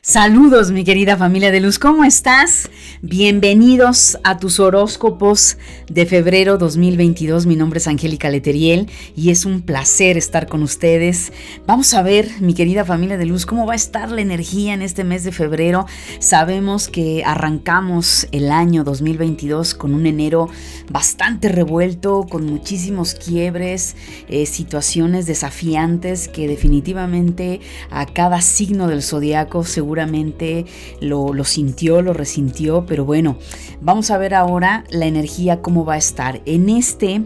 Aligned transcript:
Saludos 0.00 0.70
mi 0.70 0.84
querida 0.84 1.16
familia 1.16 1.50
de 1.50 1.60
luz, 1.60 1.80
¿cómo 1.80 2.04
estás? 2.04 2.70
Bienvenidos 3.02 4.16
a 4.22 4.38
tus 4.38 4.60
horóscopos 4.60 5.58
de 5.90 6.06
febrero 6.06 6.56
2022. 6.56 7.46
Mi 7.46 7.56
nombre 7.56 7.78
es 7.78 7.88
Angélica 7.88 8.30
Leteriel 8.30 8.88
y 9.16 9.30
es 9.30 9.44
un 9.44 9.60
placer 9.60 10.16
estar 10.16 10.46
con 10.46 10.62
ustedes. 10.62 11.32
Vamos 11.66 11.94
a 11.94 12.02
ver, 12.02 12.30
mi 12.40 12.54
querida 12.54 12.84
familia 12.84 13.18
de 13.18 13.26
luz, 13.26 13.44
cómo 13.44 13.66
va 13.66 13.72
a 13.72 13.76
estar 13.76 14.08
la 14.12 14.20
energía 14.20 14.72
en 14.72 14.82
este 14.82 15.02
mes 15.02 15.24
de 15.24 15.32
febrero. 15.32 15.84
Sabemos 16.20 16.86
que 16.86 17.24
arrancamos 17.26 18.28
el 18.30 18.52
año 18.52 18.84
2022 18.84 19.74
con 19.74 19.94
un 19.94 20.06
enero 20.06 20.48
bastante 20.90 21.48
revuelto, 21.48 22.24
con 22.30 22.46
muchísimos 22.46 23.14
quiebres, 23.14 23.96
eh, 24.28 24.46
situaciones 24.46 25.26
desafiantes 25.26 26.28
que 26.28 26.46
definitivamente 26.46 27.60
a 27.90 28.06
cada 28.06 28.40
signo 28.40 28.86
del 28.86 29.02
zodiaco 29.02 29.64
seguro 29.64 29.87
seguramente 29.88 30.66
lo, 31.00 31.32
sintió, 31.44 32.02
lo 32.02 32.12
resintió, 32.12 32.84
pero 32.84 33.06
bueno, 33.06 33.38
vamos 33.80 34.10
a 34.10 34.18
ver 34.18 34.34
ahora 34.34 34.84
la 34.90 35.06
energía 35.06 35.62
cómo 35.62 35.86
va 35.86 35.94
a 35.94 35.96
estar. 35.96 36.42
En 36.44 36.68
este 36.68 37.22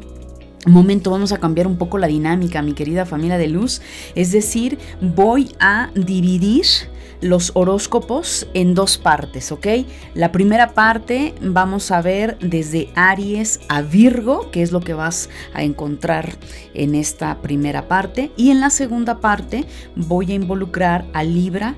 momento 0.66 1.10
vamos 1.10 1.32
a 1.32 1.38
cambiar 1.38 1.66
un 1.66 1.76
poco 1.76 1.98
la 1.98 2.06
dinámica, 2.06 2.62
mi 2.62 2.72
querida 2.72 3.04
familia 3.04 3.36
de 3.36 3.48
luz. 3.48 3.82
Es 4.14 4.30
decir, 4.30 4.78
voy 5.00 5.50
a 5.58 5.90
dividir 5.96 6.66
los 7.20 7.50
horóscopos 7.54 8.46
en 8.54 8.74
dos 8.74 8.96
partes, 8.96 9.50
¿ok? 9.50 9.66
La 10.14 10.30
primera 10.30 10.72
parte 10.74 11.34
vamos 11.40 11.90
a 11.90 12.00
ver 12.00 12.38
desde 12.38 12.90
Aries 12.94 13.58
a 13.68 13.82
Virgo, 13.82 14.52
que 14.52 14.62
es 14.62 14.70
lo 14.70 14.80
que 14.80 14.94
vas 14.94 15.30
a 15.52 15.64
encontrar 15.64 16.36
en 16.74 16.94
esta 16.94 17.40
primera 17.42 17.88
parte. 17.88 18.30
Y 18.36 18.50
en 18.50 18.60
la 18.60 18.70
segunda 18.70 19.18
parte 19.20 19.64
voy 19.96 20.30
a 20.30 20.34
involucrar 20.34 21.06
a 21.12 21.24
Libra 21.24 21.74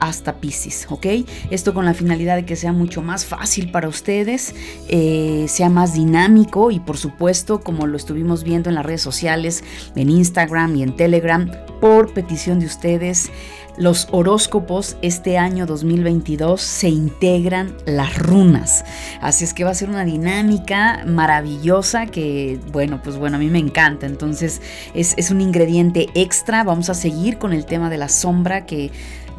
hasta 0.00 0.36
Pisces, 0.40 0.86
¿ok? 0.88 1.06
Esto 1.50 1.74
con 1.74 1.84
la 1.84 1.94
finalidad 1.94 2.36
de 2.36 2.44
que 2.44 2.56
sea 2.56 2.72
mucho 2.72 3.02
más 3.02 3.24
fácil 3.24 3.70
para 3.70 3.88
ustedes, 3.88 4.54
eh, 4.88 5.46
sea 5.48 5.68
más 5.68 5.94
dinámico 5.94 6.70
y 6.70 6.80
por 6.80 6.96
supuesto, 6.96 7.60
como 7.60 7.86
lo 7.86 7.96
estuvimos 7.96 8.44
viendo 8.44 8.68
en 8.68 8.74
las 8.74 8.86
redes 8.86 9.02
sociales, 9.02 9.64
en 9.94 10.10
Instagram 10.10 10.76
y 10.76 10.82
en 10.82 10.96
Telegram, 10.96 11.50
por 11.80 12.12
petición 12.12 12.60
de 12.60 12.66
ustedes, 12.66 13.30
los 13.78 14.08
horóscopos 14.10 14.96
este 15.02 15.38
año 15.38 15.64
2022 15.64 16.60
se 16.60 16.88
integran 16.88 17.76
las 17.86 18.18
runas. 18.18 18.84
Así 19.20 19.44
es 19.44 19.54
que 19.54 19.62
va 19.62 19.70
a 19.70 19.74
ser 19.74 19.88
una 19.88 20.04
dinámica 20.04 21.04
maravillosa 21.06 22.06
que, 22.06 22.58
bueno, 22.72 23.00
pues 23.02 23.16
bueno, 23.16 23.36
a 23.36 23.40
mí 23.40 23.48
me 23.48 23.60
encanta. 23.60 24.06
Entonces 24.06 24.60
es, 24.94 25.14
es 25.16 25.30
un 25.30 25.40
ingrediente 25.40 26.08
extra. 26.14 26.64
Vamos 26.64 26.90
a 26.90 26.94
seguir 26.94 27.38
con 27.38 27.52
el 27.52 27.66
tema 27.66 27.88
de 27.88 27.98
la 27.98 28.08
sombra 28.08 28.66
que 28.66 28.90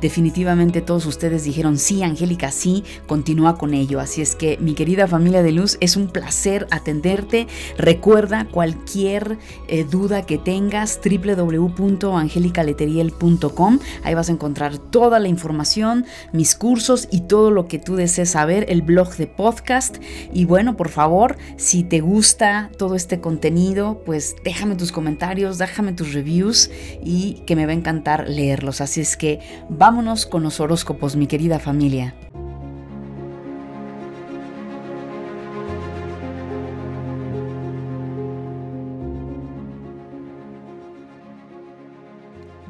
Definitivamente 0.01 0.81
todos 0.81 1.05
ustedes 1.05 1.43
dijeron, 1.43 1.77
sí, 1.77 2.01
Angélica, 2.03 2.51
sí, 2.51 2.83
continúa 3.05 3.57
con 3.57 3.73
ello. 3.73 3.99
Así 3.99 4.21
es 4.21 4.33
que 4.35 4.57
mi 4.59 4.73
querida 4.73 5.07
familia 5.07 5.43
de 5.43 5.51
luz, 5.51 5.77
es 5.81 5.97
un 5.97 6.07
placer 6.07 6.67
atenderte. 6.71 7.47
Recuerda 7.77 8.47
cualquier 8.49 9.37
eh, 9.67 9.83
duda 9.83 10.25
que 10.25 10.37
tengas, 10.37 11.01
www.angelicaleteriel.com. 11.03 13.79
Ahí 14.03 14.13
vas 14.13 14.29
a 14.29 14.31
encontrar 14.31 14.77
toda 14.77 15.19
la 15.19 15.27
información, 15.27 16.05
mis 16.31 16.55
cursos 16.55 17.09
y 17.11 17.19
todo 17.21 17.49
lo 17.51 17.67
que 17.67 17.79
tú 17.79 17.97
desees 17.97 18.29
saber, 18.29 18.65
el 18.69 18.81
blog 18.81 19.17
de 19.17 19.27
podcast. 19.27 19.97
Y 20.31 20.45
bueno, 20.45 20.77
por 20.77 20.87
favor, 20.89 21.35
si 21.57 21.83
te 21.83 21.99
gusta 21.99 22.71
todo 22.77 22.95
este 22.95 23.19
contenido, 23.19 24.01
pues 24.05 24.37
déjame 24.45 24.75
tus 24.75 24.93
comentarios, 24.93 25.57
déjame 25.57 25.91
tus 25.93 26.13
reviews 26.13 26.69
y 27.03 27.41
que 27.45 27.57
me 27.57 27.65
va 27.65 27.73
a 27.73 27.75
encantar 27.75 28.29
leerlos. 28.29 28.81
Así 28.81 29.01
es 29.01 29.17
que 29.17 29.39
vamos 29.69 29.88
Vámonos 29.89 30.27
con 30.27 30.43
los 30.43 30.59
horóscopos, 30.59 31.15
mi 31.15 31.25
querida 31.25 31.57
familia. 31.57 32.13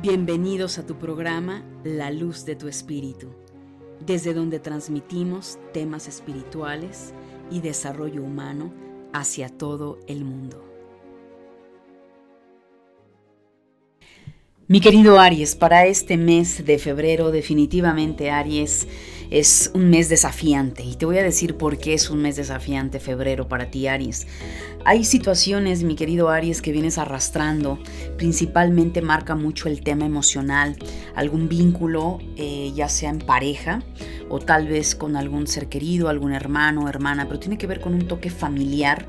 Bienvenidos 0.02 0.79
a 0.79 0.85
tu 0.85 0.96
programa 0.96 1.66
La 1.84 2.09
Luz 2.09 2.46
de 2.46 2.56
tu 2.56 2.69
Espíritu, 2.69 3.28
desde 4.00 4.34
donde 4.34 4.62
transmitimos 4.62 5.59
temas 5.74 6.08
espirituales 6.08 7.13
y 7.52 7.59
desarrollo 7.59 8.24
humano 8.24 8.72
hacia 9.12 9.50
todo 9.50 10.00
el 10.08 10.24
mundo. 10.24 10.69
Mi 14.72 14.81
querido 14.81 15.19
Aries, 15.19 15.56
para 15.56 15.88
este 15.88 16.16
mes 16.16 16.63
de 16.63 16.78
febrero 16.78 17.31
definitivamente 17.31 18.30
Aries 18.30 18.88
es 19.31 19.72
un 19.74 19.90
mes 19.90 20.09
desafiante 20.09 20.84
y 20.84 20.94
te 20.94 21.07
voy 21.07 21.18
a 21.18 21.24
decir 21.24 21.56
por 21.56 21.80
qué 21.80 21.96
es 21.96 22.12
un 22.12 22.22
mes 22.22 22.35
desafiante 22.35 23.00
febrero 23.00 23.47
para 23.47 23.72
ti 23.72 23.88
Aries. 23.88 24.28
Hay 24.85 25.06
situaciones, 25.06 25.81
mi 25.81 25.96
querido 25.96 26.29
Aries, 26.29 26.62
que 26.62 26.72
vienes 26.72 27.00
arrastrando, 27.00 27.79
principalmente 28.16 29.02
marca 29.02 29.34
mucho 29.34 29.69
el 29.69 29.81
tema 29.81 30.06
emocional, 30.06 30.78
algún 31.16 31.50
vínculo, 31.50 32.19
eh, 32.38 32.72
ya 32.75 32.90
sea 32.90 33.09
en 33.09 33.18
pareja 33.18 33.81
o 34.29 34.38
tal 34.38 34.68
vez 34.68 34.94
con 34.94 35.16
algún 35.16 35.47
ser 35.47 35.68
querido, 35.68 36.09
algún 36.09 36.31
hermano, 36.31 36.88
hermana, 36.88 37.25
pero 37.25 37.40
tiene 37.40 37.58
que 37.58 37.66
ver 37.66 37.79
con 37.79 37.96
un 37.96 38.08
toque 38.08 38.29
familiar 38.29 39.08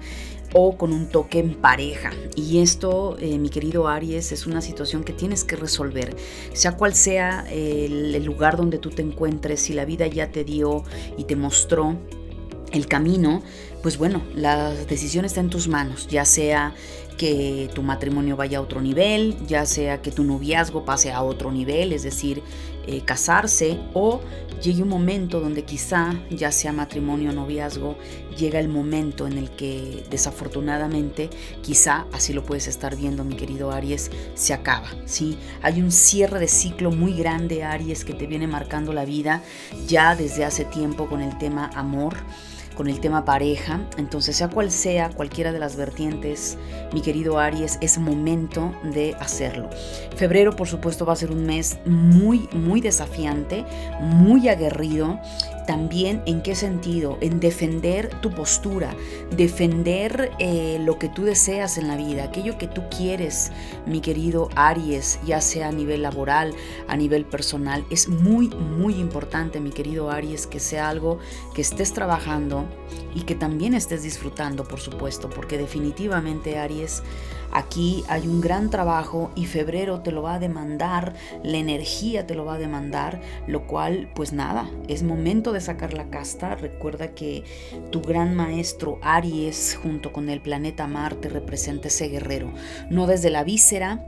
o 0.53 0.77
con 0.77 0.93
un 0.93 1.09
toque 1.09 1.39
en 1.39 1.55
pareja. 1.55 2.11
Y 2.35 2.61
esto, 2.61 3.17
eh, 3.21 3.39
mi 3.39 3.51
querido 3.51 3.89
Aries, 3.89 4.33
es 4.33 4.47
una 4.47 4.61
situación 4.61 5.05
que 5.05 5.13
tienes 5.13 5.45
que 5.45 5.57
resolver. 5.57 6.17
Sea 6.53 6.77
cual 6.77 6.95
sea 6.95 7.47
el, 7.51 8.25
lugar 8.25 8.57
donde 8.57 8.79
tú 8.79 8.91
te 8.91 9.03
encuentres, 9.03 9.61
si 9.61 9.73
la 9.73 9.85
vida 9.85 10.07
ya 10.07 10.31
te 10.31 10.45
dio 10.45 10.85
y 11.17 11.25
te 11.25 11.37
mostró 11.37 11.97
el 12.73 12.87
camino, 12.87 13.43
pues 13.83 13.99
bueno, 13.99 14.23
la 14.35 14.73
decisión 14.73 15.25
está 15.25 15.41
en 15.41 15.51
tus 15.51 15.69
manos, 15.69 16.07
ya 16.09 16.25
sea 16.25 16.75
que 17.17 17.69
tu 17.75 17.83
matrimonio 17.83 18.37
vaya 18.37 18.59
a 18.59 18.61
otro 18.61 18.81
nivel, 18.81 19.37
ya 19.47 19.67
sea 19.67 20.01
que 20.01 20.11
tu 20.11 20.25
noviazgo 20.25 20.85
pase 20.85 21.13
a 21.13 21.23
otro 21.23 21.51
nivel, 21.51 21.93
es 21.93 22.03
decir, 22.03 22.43
eh, 22.87 23.03
casarse, 23.05 23.79
o 23.93 24.21
llegue 24.63 24.83
un 24.83 24.89
momento 24.89 25.41
donde 25.41 25.65
quizá, 25.65 26.15
ya 26.31 26.53
sea 26.53 26.73
matrimonio 26.73 27.31
o 27.31 27.33
noviazgo, 27.33 27.97
llega 28.37 28.59
el 28.59 28.69
momento 28.69 29.27
en 29.27 29.39
el 29.39 29.51
que 29.51 30.05
desafortunadamente, 30.11 31.31
quizá, 31.63 32.07
así 32.13 32.33
lo 32.33 32.45
puedes 32.45 32.69
estar 32.69 32.97
viendo 32.97 33.25
mi 33.25 33.37
querido 33.37 33.71
Aries, 33.71 34.11
se 34.35 34.53
acaba, 34.53 34.89
¿sí? 35.07 35.39
Hay 35.63 35.81
un 35.81 35.91
cierre 35.93 36.39
de 36.39 36.49
ciclo 36.49 36.91
muy 36.91 37.15
grande, 37.15 37.65
Aries, 37.65 38.05
que 38.05 38.15
te 38.15 38.27
viene 38.27 38.47
marcando 38.47 38.93
la 38.93 39.05
vida 39.05 39.43
ya 39.87 40.15
desde 40.15 40.45
hace 40.45 40.65
tiempo 40.65 41.09
con 41.09 41.21
el 41.21 41.37
tema 41.39 41.71
amor 41.75 42.17
con 42.81 42.89
el 42.89 42.99
tema 42.99 43.27
pareja. 43.27 43.79
Entonces, 43.99 44.37
sea 44.37 44.49
cual 44.49 44.71
sea, 44.71 45.11
cualquiera 45.11 45.53
de 45.53 45.59
las 45.59 45.77
vertientes, 45.77 46.57
mi 46.95 47.03
querido 47.03 47.39
Aries, 47.39 47.77
es 47.83 47.99
momento 47.99 48.73
de 48.83 49.15
hacerlo. 49.21 49.69
Febrero, 50.17 50.57
por 50.57 50.67
supuesto, 50.67 51.05
va 51.05 51.13
a 51.13 51.17
ser 51.17 51.31
un 51.31 51.45
mes 51.45 51.77
muy, 51.85 52.49
muy 52.53 52.81
desafiante, 52.81 53.67
muy 54.01 54.49
aguerrido 54.49 55.21
también 55.71 56.21
en 56.27 56.43
qué 56.43 56.57
sentido, 56.57 57.17
en 57.21 57.39
defender 57.39 58.11
tu 58.21 58.33
postura, 58.33 58.93
defender 59.37 60.33
eh, 60.41 60.81
lo 60.85 60.99
que 60.99 61.09
tú 61.09 61.23
deseas 61.23 61.79
en 61.79 61.87
la 61.87 61.97
vida, 61.97 62.25
aquello 62.25 62.59
que 62.59 62.67
tú 62.67 62.83
quieres, 62.91 63.53
mi 63.87 64.01
querido 64.01 64.49
Aries, 64.57 65.21
ya 65.25 65.41
sea 65.41 65.69
a 65.69 65.71
nivel 65.71 66.03
laboral, 66.03 66.55
a 66.89 66.97
nivel 66.97 67.25
personal. 67.25 67.85
Es 67.89 68.09
muy, 68.09 68.49
muy 68.49 68.95
importante, 68.95 69.61
mi 69.61 69.71
querido 69.71 70.11
Aries, 70.11 70.49
que 70.49 70.59
sea 70.59 70.89
algo 70.89 71.21
que 71.55 71.63
estés 71.63 71.93
trabajando 71.93 72.65
y 73.15 73.21
que 73.21 73.37
también 73.37 73.75
estés 73.75 74.03
disfrutando, 74.03 74.65
por 74.65 74.81
supuesto, 74.81 75.31
porque 75.31 75.57
definitivamente 75.57 76.59
Aries 76.59 77.05
Aquí 77.53 78.05
hay 78.09 78.27
un 78.27 78.41
gran 78.41 78.71
trabajo 78.71 79.31
y 79.35 79.47
febrero 79.47 80.01
te 80.01 80.13
lo 80.13 80.23
va 80.23 80.35
a 80.35 80.39
demandar, 80.39 81.15
la 81.43 81.57
energía 81.57 82.27
te 82.27 82.35
lo 82.35 82.45
va 82.45 82.55
a 82.55 82.59
demandar, 82.59 83.21
lo 83.47 83.67
cual 83.67 84.11
pues 84.15 84.33
nada, 84.33 84.71
es 84.89 85.03
momento 85.03 85.53
de 85.53 85.61
sacar 85.61 85.95
la 85.95 86.11
casta. 86.11 86.55
Recuerda 86.55 87.15
que 87.15 87.45
tu 87.91 88.01
gran 88.03 88.35
maestro 88.35 88.99
Aries 89.03 89.79
junto 89.83 90.13
con 90.13 90.29
el 90.29 90.41
planeta 90.41 90.87
Marte 90.87 91.29
representa 91.29 91.89
ese 91.89 92.09
guerrero, 92.09 92.53
no 92.91 93.07
desde 93.07 93.31
la 93.31 93.45
víscera, 93.45 94.05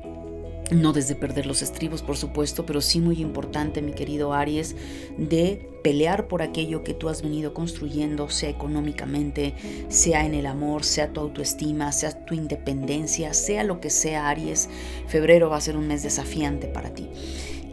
no 0.72 0.92
desde 0.92 1.14
perder 1.14 1.46
los 1.46 1.62
estribos, 1.62 2.02
por 2.02 2.16
supuesto, 2.16 2.66
pero 2.66 2.80
sí 2.80 3.00
muy 3.00 3.20
importante, 3.20 3.82
mi 3.82 3.92
querido 3.92 4.32
Aries, 4.32 4.76
de 5.18 5.68
pelear 5.82 6.28
por 6.28 6.42
aquello 6.42 6.84
que 6.84 6.94
tú 6.94 7.08
has 7.08 7.22
venido 7.22 7.54
construyendo, 7.54 8.28
sea 8.30 8.50
económicamente, 8.50 9.54
sea 9.88 10.24
en 10.24 10.34
el 10.34 10.46
amor, 10.46 10.84
sea 10.84 11.12
tu 11.12 11.20
autoestima, 11.20 11.92
sea 11.92 12.24
tu 12.24 12.34
independencia, 12.34 13.34
sea 13.34 13.64
lo 13.64 13.80
que 13.80 13.90
sea, 13.90 14.28
Aries. 14.28 14.68
Febrero 15.06 15.50
va 15.50 15.56
a 15.56 15.60
ser 15.60 15.76
un 15.76 15.88
mes 15.88 16.02
desafiante 16.02 16.68
para 16.68 16.94
ti. 16.94 17.08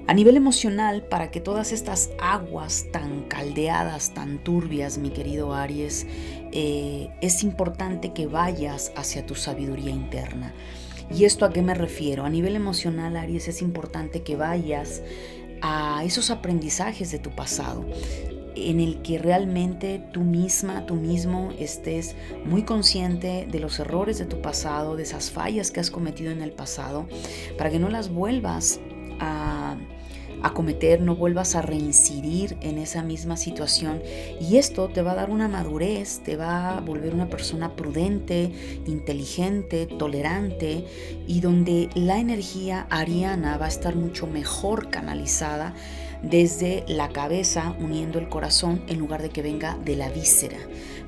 A 0.07 0.13
nivel 0.15 0.37
emocional, 0.37 1.03
para 1.03 1.29
que 1.29 1.39
todas 1.39 1.71
estas 1.71 2.09
aguas 2.19 2.87
tan 2.91 3.25
caldeadas, 3.25 4.11
tan 4.15 4.43
turbias, 4.43 4.97
mi 4.97 5.11
querido 5.11 5.53
Aries, 5.53 6.07
eh, 6.51 7.09
es 7.21 7.43
importante 7.43 8.11
que 8.11 8.25
vayas 8.25 8.91
hacia 8.95 9.23
tu 9.27 9.35
sabiduría 9.35 9.91
interna. 9.91 10.51
¿Y 11.11 11.25
esto 11.25 11.45
a 11.45 11.51
qué 11.51 11.61
me 11.61 11.73
refiero? 11.73 12.25
A 12.25 12.29
nivel 12.29 12.55
emocional, 12.55 13.17
Aries, 13.17 13.47
es 13.47 13.61
importante 13.61 14.21
que 14.21 14.35
vayas 14.35 15.01
a 15.61 16.03
esos 16.05 16.29
aprendizajes 16.29 17.11
de 17.11 17.19
tu 17.19 17.31
pasado 17.31 17.85
en 18.55 18.79
el 18.79 19.01
que 19.01 19.17
realmente 19.17 20.03
tú 20.11 20.21
misma, 20.21 20.85
tú 20.85 20.95
mismo 20.95 21.51
estés 21.57 22.15
muy 22.45 22.63
consciente 22.63 23.47
de 23.49 23.59
los 23.59 23.79
errores 23.79 24.19
de 24.19 24.25
tu 24.25 24.41
pasado, 24.41 24.95
de 24.95 25.03
esas 25.03 25.31
fallas 25.31 25.71
que 25.71 25.79
has 25.79 25.91
cometido 25.91 26.31
en 26.31 26.41
el 26.41 26.51
pasado, 26.51 27.07
para 27.57 27.69
que 27.69 27.79
no 27.79 27.89
las 27.89 28.09
vuelvas 28.09 28.79
a 29.19 29.77
a 30.41 30.53
cometer, 30.53 31.01
no 31.01 31.15
vuelvas 31.15 31.55
a 31.55 31.61
reincidir 31.61 32.57
en 32.61 32.77
esa 32.77 33.03
misma 33.03 33.37
situación. 33.37 34.01
Y 34.39 34.57
esto 34.57 34.87
te 34.89 35.01
va 35.01 35.11
a 35.11 35.15
dar 35.15 35.29
una 35.29 35.47
madurez, 35.47 36.21
te 36.23 36.35
va 36.35 36.77
a 36.77 36.81
volver 36.81 37.13
una 37.13 37.29
persona 37.29 37.75
prudente, 37.75 38.51
inteligente, 38.85 39.85
tolerante 39.85 40.85
y 41.27 41.41
donde 41.41 41.89
la 41.95 42.19
energía 42.19 42.87
ariana 42.89 43.57
va 43.57 43.65
a 43.65 43.69
estar 43.69 43.95
mucho 43.95 44.27
mejor 44.27 44.89
canalizada 44.89 45.73
desde 46.21 46.83
la 46.87 47.09
cabeza 47.09 47.75
uniendo 47.79 48.19
el 48.19 48.29
corazón 48.29 48.81
en 48.87 48.99
lugar 48.99 49.21
de 49.21 49.29
que 49.29 49.41
venga 49.41 49.77
de 49.85 49.95
la 49.95 50.09
víscera 50.09 50.57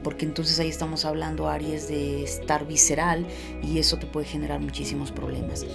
porque 0.03 0.25
entonces 0.25 0.59
ahí 0.59 0.69
estamos 0.69 1.05
hablando 1.05 1.47
Aries 1.47 1.87
de 1.87 2.23
estar 2.23 2.65
visceral 2.65 3.25
y 3.61 3.79
eso 3.79 3.97
te 3.97 4.07
puede 4.07 4.25
generar 4.25 4.59
muchísimos 4.59 5.11
problemas. 5.11 5.65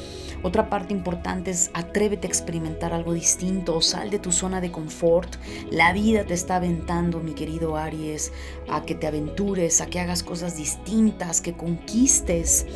Otra 0.42 0.68
parte 0.68 0.92
importante 0.92 1.50
es 1.50 1.70
atrévete 1.74 2.26
a 2.26 2.30
experimentar 2.30 2.92
algo 2.92 3.14
distinto, 3.14 3.80
sal 3.80 4.10
de 4.10 4.18
tu 4.18 4.32
zona 4.32 4.60
de 4.60 4.70
confort. 4.70 5.36
La 5.70 5.92
vida 5.92 6.24
te 6.24 6.34
está 6.34 6.56
aventando, 6.56 7.20
mi 7.20 7.32
querido 7.32 7.76
Aries, 7.76 8.32
a 8.68 8.84
que 8.84 8.94
te 8.94 9.06
aventures, 9.06 9.80
a 9.80 9.86
que 9.86 10.00
hagas 10.00 10.22
cosas 10.22 10.56
distintas, 10.56 11.40
que 11.40 11.54
conquistes 11.54 12.66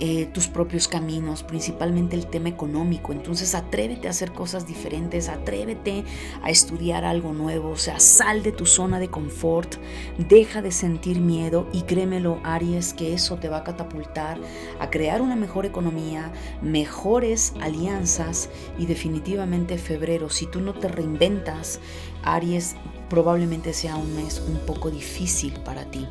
eh, 0.00 0.26
tus 0.26 0.48
propios 0.48 0.88
caminos, 0.88 1.42
principalmente 1.42 2.16
el 2.16 2.26
tema 2.26 2.48
económico. 2.48 3.12
Entonces 3.12 3.54
atrévete 3.54 4.08
a 4.08 4.10
hacer 4.10 4.32
cosas 4.32 4.66
diferentes, 4.66 5.28
atrévete 5.28 6.04
a 6.42 6.50
estudiar 6.50 7.04
algo 7.04 7.32
nuevo, 7.32 7.70
o 7.70 7.76
sea, 7.76 8.00
sal 8.00 8.42
de 8.42 8.52
tu 8.52 8.66
zona 8.66 8.98
de 8.98 9.08
confort, 9.08 9.76
deja 10.18 10.62
de 10.62 10.72
sentir 10.72 11.20
miedo 11.20 11.68
y 11.72 11.82
créemelo, 11.82 12.40
Aries, 12.42 12.92
que 12.92 13.14
eso 13.14 13.36
te 13.36 13.48
va 13.48 13.58
a 13.58 13.64
catapultar 13.64 14.38
a 14.80 14.90
crear 14.90 15.22
una 15.22 15.36
mejor 15.36 15.66
economía, 15.66 16.32
mejores 16.62 17.54
alianzas 17.60 18.50
y 18.78 18.86
definitivamente 18.86 19.78
febrero, 19.78 20.28
si 20.30 20.46
tú 20.46 20.60
no 20.60 20.74
te 20.74 20.88
reinventas, 20.88 21.80
Aries, 22.22 22.76
probablemente 23.08 23.72
sea 23.72 23.96
un 23.96 24.16
mes 24.16 24.42
un 24.48 24.58
poco 24.66 24.90
difícil 24.90 25.52
para 25.60 25.84
ti. 25.84 26.06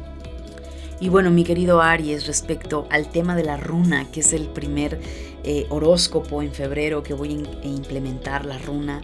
Y 1.04 1.10
bueno, 1.10 1.32
mi 1.32 1.44
querido 1.44 1.82
Aries, 1.82 2.28
respecto 2.28 2.88
al 2.90 3.10
tema 3.10 3.36
de 3.36 3.44
la 3.44 3.58
runa, 3.58 4.10
que 4.10 4.22
es 4.22 4.32
el 4.32 4.48
primer 4.48 5.02
eh, 5.44 5.66
horóscopo 5.68 6.42
en 6.42 6.54
febrero 6.54 7.04
que 7.04 7.14
voy 7.14 7.46
a 7.62 7.68
implementar, 7.68 8.46
la 8.46 8.58
runa, 8.58 9.02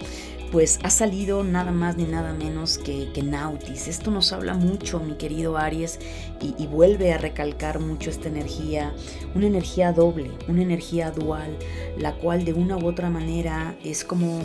pues 0.51 0.79
ha 0.83 0.89
salido 0.89 1.43
nada 1.43 1.71
más 1.71 1.97
ni 1.97 2.05
nada 2.05 2.33
menos 2.33 2.77
que, 2.77 3.11
que 3.13 3.23
Nautis. 3.23 3.87
Esto 3.87 4.11
nos 4.11 4.33
habla 4.33 4.53
mucho, 4.53 4.99
mi 4.99 5.13
querido 5.13 5.57
Aries, 5.57 5.99
y, 6.41 6.67
vuelve 6.67 7.11
a 7.11 7.17
recalcar 7.17 7.79
mucho 7.79 8.09
esta 8.09 8.29
energía, 8.29 8.93
una 9.35 9.47
energía 9.47 9.91
doble, 9.91 10.31
una 10.47 10.61
energía 10.61 11.11
dual, 11.11 11.57
la 11.97 12.13
cual 12.13 12.45
de 12.45 12.53
una 12.53 12.77
u 12.77 12.87
otra 12.87 13.09
manera 13.09 13.75
es 13.83 14.03
como 14.05 14.39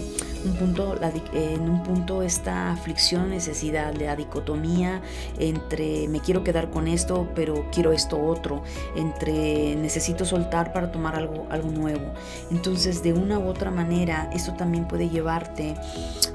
un 0.45 0.55
punto, 0.59 0.99
en 1.33 1.69
un 1.69 1.83
punto 1.83 2.23
esta 2.23 2.73
aflicción, 2.73 3.31
necesidad, 3.31 3.95
la 3.95 4.17
dicotomía 4.17 5.03
entre 5.39 6.09
me 6.09 6.21
quiero 6.21 6.43
quedar 6.43 6.71
con 6.71 6.89
esto, 6.89 7.29
pero 7.35 7.67
quiero 7.71 7.93
esto 7.93 8.21
otro, 8.21 8.63
entre 8.97 9.77
necesito 9.77 10.25
soltar 10.25 10.73
para 10.73 10.91
tomar 10.91 11.15
algo, 11.15 11.47
algo 11.51 11.71
nuevo. 11.71 12.13
Entonces, 12.51 13.03
de 13.03 13.13
una 13.13 13.39
u 13.39 13.49
otra 13.49 13.71
manera, 13.71 14.31
eso 14.33 14.55
también 14.55 14.89
puede 14.89 15.09
llevarte 15.09 15.77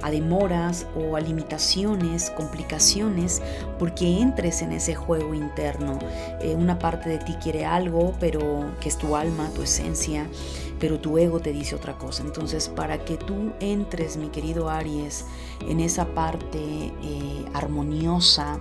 a 0.02 0.12
demoras 0.12 0.88
o 0.96 1.16
a 1.16 1.20
limitaciones, 1.20 2.30
complicaciones, 2.32 3.42
porque 3.78 4.20
entres 4.20 4.62
en 4.62 4.72
ese 4.72 4.96
juego 4.96 5.34
interno. 5.34 6.00
Eh, 6.42 6.56
una 6.56 6.80
parte 6.80 7.10
de 7.10 7.18
ti 7.20 7.34
quiere 7.42 7.66
algo, 7.66 8.14
pero 8.20 8.72
que 8.80 8.90
es 8.90 8.98
tu 8.98 9.16
alma, 9.16 9.50
tu 9.54 9.62
esencia, 9.62 10.28
pero 10.80 11.00
tu 11.00 11.18
ego 11.18 11.40
te 11.40 11.52
dice 11.52 11.76
otra 11.76 11.98
cosa. 11.98 12.24
Entonces, 12.24 12.70
para 12.70 13.04
que 13.04 13.18
tú 13.18 13.52
entres, 13.60 14.18
mi 14.18 14.30
querido 14.30 14.70
Aries, 14.70 15.26
en 15.68 15.80
esa 15.80 16.06
parte 16.06 16.60
eh, 16.60 17.46
armoniosa, 17.54 18.60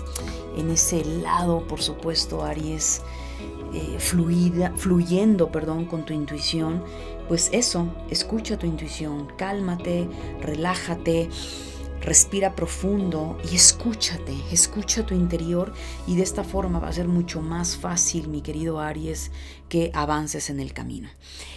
en 0.57 0.71
ese 0.71 1.05
lado, 1.05 1.67
por 1.69 1.81
supuesto, 1.81 2.43
Aries, 2.45 3.03
eh, 3.75 3.97
fluida, 3.99 4.73
fluyendo, 4.77 5.53
perdón, 5.53 5.85
con 5.85 6.05
tu 6.05 6.13
intuición, 6.13 6.83
pues 7.29 7.51
eso, 7.53 7.95
escucha 8.11 8.59
tu 8.59 8.67
intuición, 8.67 9.29
cálmate, 9.37 10.09
relájate, 10.41 11.29
respira 12.01 12.55
profundo 12.55 13.37
y 13.51 13.57
escúchate, 13.57 14.35
escucha 14.51 15.05
tu 15.05 15.15
interior 15.15 15.73
y 16.07 16.17
de 16.17 16.23
esta 16.23 16.45
forma 16.45 16.79
va 16.79 16.89
a 16.89 16.93
ser 16.93 17.09
mucho 17.09 17.43
más 17.43 17.77
fácil, 17.77 18.29
mi 18.29 18.41
querido 18.41 18.81
Aries, 18.81 19.31
que 19.69 19.91
avances 19.95 20.49
en 20.49 20.61
el 20.61 20.73
camino. 20.73 21.09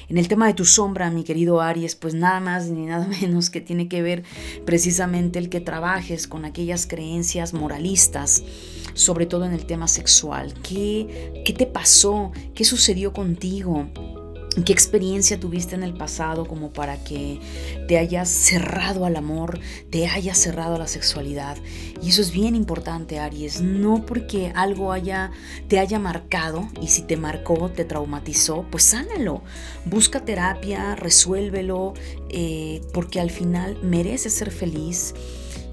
En 0.09 0.17
el 0.17 0.27
tema 0.27 0.47
de 0.47 0.53
tu 0.53 0.65
sombra, 0.65 1.09
mi 1.09 1.23
querido 1.23 1.61
Aries, 1.61 1.95
pues 1.95 2.13
nada 2.13 2.39
más 2.41 2.67
ni 2.69 2.85
nada 2.85 3.07
menos 3.21 3.49
que 3.49 3.61
tiene 3.61 3.87
que 3.87 4.01
ver 4.01 4.23
precisamente 4.65 5.39
el 5.39 5.49
que 5.49 5.61
trabajes 5.61 6.27
con 6.27 6.43
aquellas 6.43 6.85
creencias 6.85 7.53
moralistas, 7.53 8.43
sobre 8.93 9.25
todo 9.25 9.45
en 9.45 9.53
el 9.53 9.65
tema 9.65 9.87
sexual. 9.87 10.53
¿Qué, 10.61 11.43
qué 11.45 11.53
te 11.53 11.65
pasó? 11.65 12.31
¿Qué 12.53 12.65
sucedió 12.65 13.13
contigo? 13.13 13.87
¿Qué 14.65 14.73
experiencia 14.73 15.39
tuviste 15.39 15.75
en 15.75 15.83
el 15.83 15.93
pasado 15.93 16.45
como 16.45 16.71
para 16.71 17.01
que 17.01 17.39
te 17.87 17.97
hayas 17.97 18.27
cerrado 18.27 19.05
al 19.05 19.15
amor, 19.15 19.61
te 19.89 20.07
hayas 20.07 20.37
cerrado 20.37 20.75
a 20.75 20.77
la 20.77 20.87
sexualidad? 20.87 21.55
Y 22.01 22.09
eso 22.09 22.21
es 22.21 22.33
bien 22.33 22.53
importante, 22.53 23.17
Aries, 23.17 23.61
no 23.61 24.05
porque 24.05 24.51
algo 24.53 24.91
haya, 24.91 25.31
te 25.69 25.79
haya 25.79 25.99
marcado 25.99 26.67
y 26.81 26.89
si 26.89 27.03
te 27.03 27.15
marcó, 27.15 27.69
te 27.69 27.85
traumatizó, 27.85 28.65
pues 28.69 28.83
sánalo, 28.83 29.41
busca 29.85 30.25
terapia, 30.25 30.95
resuélvelo, 30.97 31.93
eh, 32.27 32.81
porque 32.93 33.21
al 33.21 33.31
final 33.31 33.77
mereces 33.81 34.33
ser 34.33 34.51
feliz. 34.51 35.13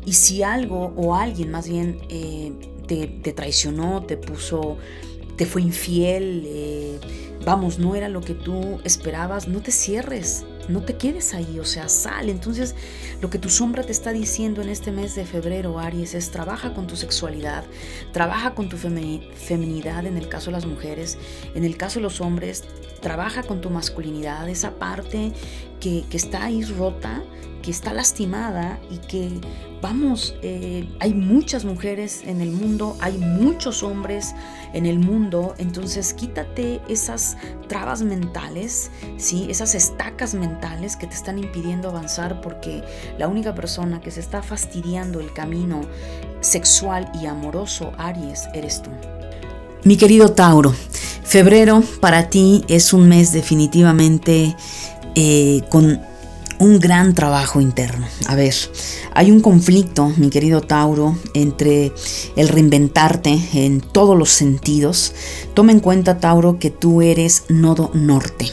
Y 0.07 0.13
si 0.13 0.45
algo 0.45 0.93
o 0.97 1.17
alguien 1.17 1.51
más 1.51 1.69
bien 1.69 1.99
eh, 2.11 2.53
te, 2.87 3.33
traicionó, 3.33 4.05
te 4.05 4.17
puso, 4.17 4.79
te 5.37 5.47
fue 5.47 5.63
infiel, 5.63 6.45
eh, 6.47 7.01
vamos, 7.45 7.79
no 7.79 7.95
era 7.95 8.09
lo 8.09 8.21
que 8.21 8.35
tú 8.35 8.81
esperabas, 8.85 9.49
no 9.49 9.61
te 9.61 9.71
cierres, 9.71 10.45
no 10.69 10.83
te 10.83 10.97
quedes 10.97 11.35
ahí, 11.35 11.59
o 11.59 11.65
sea, 11.65 11.89
sal. 11.89 12.29
Entonces, 12.29 12.75
lo 13.21 13.31
que 13.31 13.39
tu 13.39 13.49
sombra 13.49 13.83
te 13.83 13.93
está 13.93 14.13
diciendo 14.13 14.63
en 14.63 14.69
este 14.69 14.93
mes 14.93 15.15
de 15.15 15.25
febrero, 15.25 15.79
Aries, 15.79 16.15
es 16.15 16.31
trabaja 16.31 16.75
con 16.75 16.87
tu 16.87 16.97
sexualidad, 16.97 17.65
trabaja 18.13 18.55
con 18.55 18.69
tu 18.69 18.77
feminidad 18.77 20.07
en 20.07 20.17
el 20.17 20.29
caso 20.29 20.47
de 20.47 20.53
las 20.53 20.67
mujeres, 20.67 21.19
en 21.55 21.65
el 21.65 21.77
caso 21.77 21.99
de 21.99 22.03
los 22.03 22.21
hombres, 22.21 22.65
trabaja 23.01 23.43
con 23.43 23.61
tu 23.61 23.71
masculinidad, 23.71 24.49
esa 24.49 24.73
parte 24.73 25.33
que, 25.81 26.05
está 26.13 26.45
ahí 26.45 26.65
rota, 26.65 27.23
que 27.63 27.71
está 27.71 27.93
lastimada 27.93 28.79
y 28.91 28.99
que, 28.99 29.31
vamos, 29.81 30.35
eh, 30.43 30.89
hay 31.01 31.15
muchas 31.15 31.65
mujeres 31.65 32.23
en 32.25 32.41
el 32.41 32.51
mundo, 32.51 32.97
hay 33.01 33.17
muchos 33.19 33.83
hombres 33.83 34.35
en 34.73 34.87
el 34.87 34.99
mundo, 34.99 35.55
entonces 35.59 36.15
quítate 36.15 36.81
esas 36.89 37.37
trabas 37.69 38.03
mentales, 38.03 38.91
¿sí? 39.17 39.47
esas 39.49 39.75
estacas 39.75 40.35
mentales 40.35 40.97
que 40.97 41.07
te 41.07 41.15
están 41.15 41.39
impidiendo 41.39 41.89
avanzar 41.89 42.41
porque 42.41 42.83
la 43.19 43.29
única 43.29 43.55
persona 43.55 44.01
que 44.01 44.11
se 44.11 44.21
está 44.21 44.43
fastidiando 44.43 45.21
el 45.21 45.33
camino 45.33 45.81
sexual 46.41 47.11
y 47.21 47.27
amoroso, 47.27 47.93
Aries, 47.99 48.49
eres 48.55 48.83
tú. 48.83 48.91
Mi 49.85 49.97
querido 49.97 50.33
Tauro, 50.33 50.75
febrero 51.23 51.83
para 52.01 52.29
ti 52.29 52.65
es 52.69 52.93
un 52.93 53.09
mes 53.09 53.33
definitivamente 53.33 54.57
eh, 55.15 55.63
con 55.71 56.01
un 56.59 56.79
gran 56.81 57.15
trabajo 57.15 57.61
interno. 57.61 58.07
A 58.27 58.35
ver, 58.35 58.55
hay 59.15 59.31
un 59.31 59.41
conflicto, 59.41 60.13
mi 60.17 60.31
querido 60.31 60.61
Tauro, 60.61 61.17
entre 61.35 61.93
el 62.37 62.49
reinventarte 62.49 63.39
en 63.55 63.81
todos 63.81 64.17
los 64.17 64.31
sentidos. 64.31 65.13
Toma 65.55 65.73
en 65.73 65.81
cuenta, 65.81 66.19
Tauro, 66.19 66.59
que 66.59 66.71
tú 66.71 67.03
eres 67.03 67.45
nodo 67.49 67.91
norte 67.95 68.53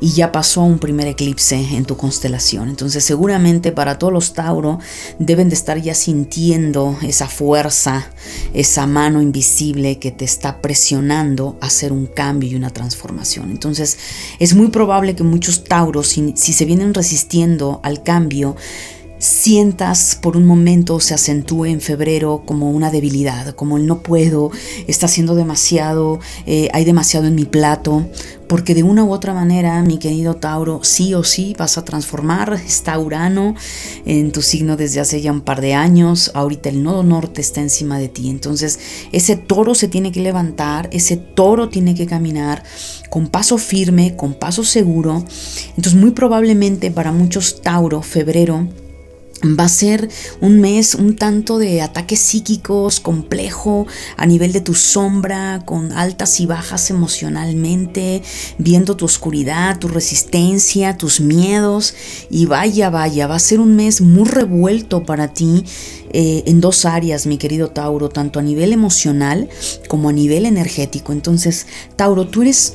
y 0.00 0.12
ya 0.12 0.32
pasó 0.32 0.62
un 0.62 0.78
primer 0.78 1.06
eclipse 1.06 1.56
en 1.56 1.84
tu 1.84 1.96
constelación. 1.96 2.68
Entonces 2.68 3.04
seguramente 3.04 3.72
para 3.72 3.98
todos 3.98 4.12
los 4.12 4.32
Tauro 4.32 4.78
deben 5.18 5.48
de 5.48 5.54
estar 5.54 5.80
ya 5.80 5.94
sintiendo 5.94 6.96
esa 7.02 7.26
fuerza, 7.26 8.10
esa 8.54 8.86
mano 8.86 9.20
invisible 9.20 9.98
que 9.98 10.10
te 10.10 10.24
está 10.24 10.60
presionando 10.60 11.56
a 11.60 11.66
hacer 11.66 11.92
un 11.92 12.06
cambio 12.06 12.50
y 12.50 12.54
una 12.54 12.70
transformación. 12.70 13.50
Entonces 13.50 13.98
es 14.38 14.54
muy 14.54 14.68
probable 14.68 15.14
que 15.14 15.22
muchos 15.22 15.64
Tauros, 15.64 16.08
si, 16.08 16.32
si 16.36 16.52
se 16.52 16.64
vienen 16.64 16.94
resistiendo 16.94 17.80
al 17.82 18.02
cambio, 18.02 18.56
sientas 19.20 20.18
por 20.20 20.38
un 20.38 20.46
momento 20.46 20.98
se 20.98 21.12
acentúe 21.12 21.66
en 21.66 21.82
febrero 21.82 22.42
como 22.46 22.70
una 22.70 22.90
debilidad, 22.90 23.54
como 23.54 23.76
el 23.76 23.86
no 23.86 24.02
puedo, 24.02 24.50
está 24.86 25.06
haciendo 25.06 25.34
demasiado, 25.34 26.20
eh, 26.46 26.70
hay 26.72 26.86
demasiado 26.86 27.26
en 27.26 27.34
mi 27.34 27.44
plato, 27.44 28.08
porque 28.48 28.74
de 28.74 28.82
una 28.82 29.04
u 29.04 29.12
otra 29.12 29.34
manera, 29.34 29.82
mi 29.82 29.98
querido 29.98 30.36
Tauro, 30.36 30.80
sí 30.84 31.12
o 31.12 31.22
sí 31.22 31.54
vas 31.58 31.76
a 31.76 31.84
transformar, 31.84 32.54
está 32.54 32.98
Urano 32.98 33.54
en 34.06 34.32
tu 34.32 34.40
signo 34.40 34.78
desde 34.78 35.00
hace 35.00 35.20
ya 35.20 35.32
un 35.32 35.42
par 35.42 35.60
de 35.60 35.74
años, 35.74 36.30
ahorita 36.32 36.70
el 36.70 36.82
nodo 36.82 37.02
norte 37.02 37.42
está 37.42 37.60
encima 37.60 37.98
de 37.98 38.08
ti, 38.08 38.30
entonces 38.30 38.80
ese 39.12 39.36
toro 39.36 39.74
se 39.74 39.88
tiene 39.88 40.12
que 40.12 40.22
levantar, 40.22 40.88
ese 40.92 41.18
toro 41.18 41.68
tiene 41.68 41.94
que 41.94 42.06
caminar 42.06 42.64
con 43.10 43.28
paso 43.28 43.58
firme, 43.58 44.16
con 44.16 44.32
paso 44.32 44.64
seguro, 44.64 45.22
entonces 45.76 45.94
muy 45.94 46.12
probablemente 46.12 46.90
para 46.90 47.12
muchos 47.12 47.60
Tauro, 47.60 48.00
febrero, 48.00 48.66
Va 49.42 49.64
a 49.64 49.68
ser 49.70 50.10
un 50.42 50.60
mes 50.60 50.94
un 50.94 51.16
tanto 51.16 51.56
de 51.56 51.80
ataques 51.80 52.20
psíquicos, 52.20 53.00
complejo, 53.00 53.86
a 54.18 54.26
nivel 54.26 54.52
de 54.52 54.60
tu 54.60 54.74
sombra, 54.74 55.62
con 55.64 55.92
altas 55.92 56.40
y 56.40 56.46
bajas 56.46 56.90
emocionalmente, 56.90 58.22
viendo 58.58 58.96
tu 58.96 59.06
oscuridad, 59.06 59.78
tu 59.78 59.88
resistencia, 59.88 60.98
tus 60.98 61.22
miedos. 61.22 61.94
Y 62.28 62.44
vaya, 62.44 62.90
vaya, 62.90 63.26
va 63.26 63.36
a 63.36 63.38
ser 63.38 63.60
un 63.60 63.76
mes 63.76 64.02
muy 64.02 64.28
revuelto 64.28 65.04
para 65.04 65.28
ti 65.32 65.64
eh, 66.12 66.42
en 66.44 66.60
dos 66.60 66.84
áreas, 66.84 67.26
mi 67.26 67.38
querido 67.38 67.70
Tauro, 67.70 68.10
tanto 68.10 68.40
a 68.40 68.42
nivel 68.42 68.74
emocional 68.74 69.48
como 69.88 70.10
a 70.10 70.12
nivel 70.12 70.44
energético. 70.44 71.12
Entonces, 71.12 71.66
Tauro, 71.96 72.26
tú 72.26 72.42
eres 72.42 72.74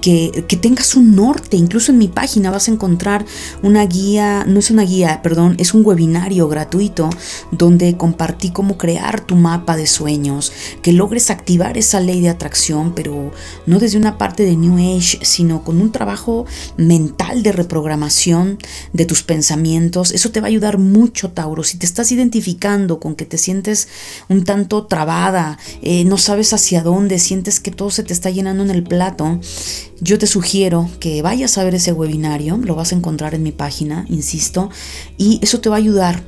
que, 0.00 0.44
que 0.46 0.56
tengas 0.56 0.94
un 0.94 1.16
norte, 1.16 1.56
incluso 1.56 1.92
en 1.92 1.98
mi 1.98 2.08
página 2.08 2.50
vas 2.50 2.68
a 2.68 2.72
encontrar 2.72 3.24
una 3.62 3.84
guía, 3.86 4.44
no 4.46 4.58
es 4.58 4.70
una 4.70 4.82
guía, 4.82 5.20
perdón, 5.22 5.56
es 5.58 5.74
un 5.74 5.84
webinario 5.84 6.48
gratuito 6.48 7.10
donde 7.50 7.96
compartí 7.96 8.50
cómo 8.50 8.76
crear 8.78 9.20
tu 9.20 9.36
mapa 9.36 9.76
de 9.76 9.86
sueños, 9.86 10.52
que 10.82 10.92
logres 10.92 11.30
activar 11.30 11.78
esa 11.78 12.00
ley 12.00 12.20
de 12.20 12.28
atracción, 12.28 12.94
pero 12.94 13.32
no 13.66 13.78
desde 13.78 13.98
una 13.98 14.18
parte 14.18 14.44
de 14.44 14.56
New 14.56 14.74
Age, 14.74 15.18
sino 15.22 15.64
con 15.64 15.80
un 15.80 15.92
trabajo 15.92 16.46
mental 16.76 17.42
de 17.42 17.52
reprogramación 17.52 18.58
de 18.92 19.04
tus 19.04 19.22
pensamientos. 19.22 20.12
Eso 20.12 20.30
te 20.30 20.40
va 20.40 20.46
a 20.46 20.48
ayudar 20.48 20.78
mucho, 20.78 21.30
Tauro. 21.30 21.62
Si 21.62 21.78
te 21.78 21.86
estás 21.86 22.12
identificando 22.12 23.00
con 23.00 23.14
que 23.14 23.24
te 23.24 23.38
sientes 23.38 23.88
un 24.28 24.44
tanto 24.44 24.86
trabada, 24.86 25.58
eh, 25.82 26.04
no 26.04 26.18
sabes 26.18 26.52
hacia 26.52 26.82
dónde, 26.82 27.18
sientes 27.18 27.60
que 27.60 27.70
todo 27.70 27.90
se 27.90 28.02
te 28.02 28.12
está 28.12 28.30
llenando 28.30 28.62
en 28.62 28.70
el 28.70 28.82
plato, 28.82 29.40
yo 30.00 30.18
te 30.18 30.26
sugiero 30.26 30.88
que 31.00 31.22
vayas 31.22 31.58
a 31.58 31.64
ver 31.64 31.74
ese 31.74 31.92
webinario, 31.92 32.56
lo 32.56 32.74
vas 32.74 32.92
a 32.92 32.96
encontrar 32.96 33.34
en 33.34 33.42
mi 33.42 33.52
página, 33.52 34.06
insisto, 34.08 34.70
y 35.16 35.40
eso 35.42 35.60
te 35.60 35.68
va 35.68 35.76
a 35.76 35.78
ayudar 35.78 36.22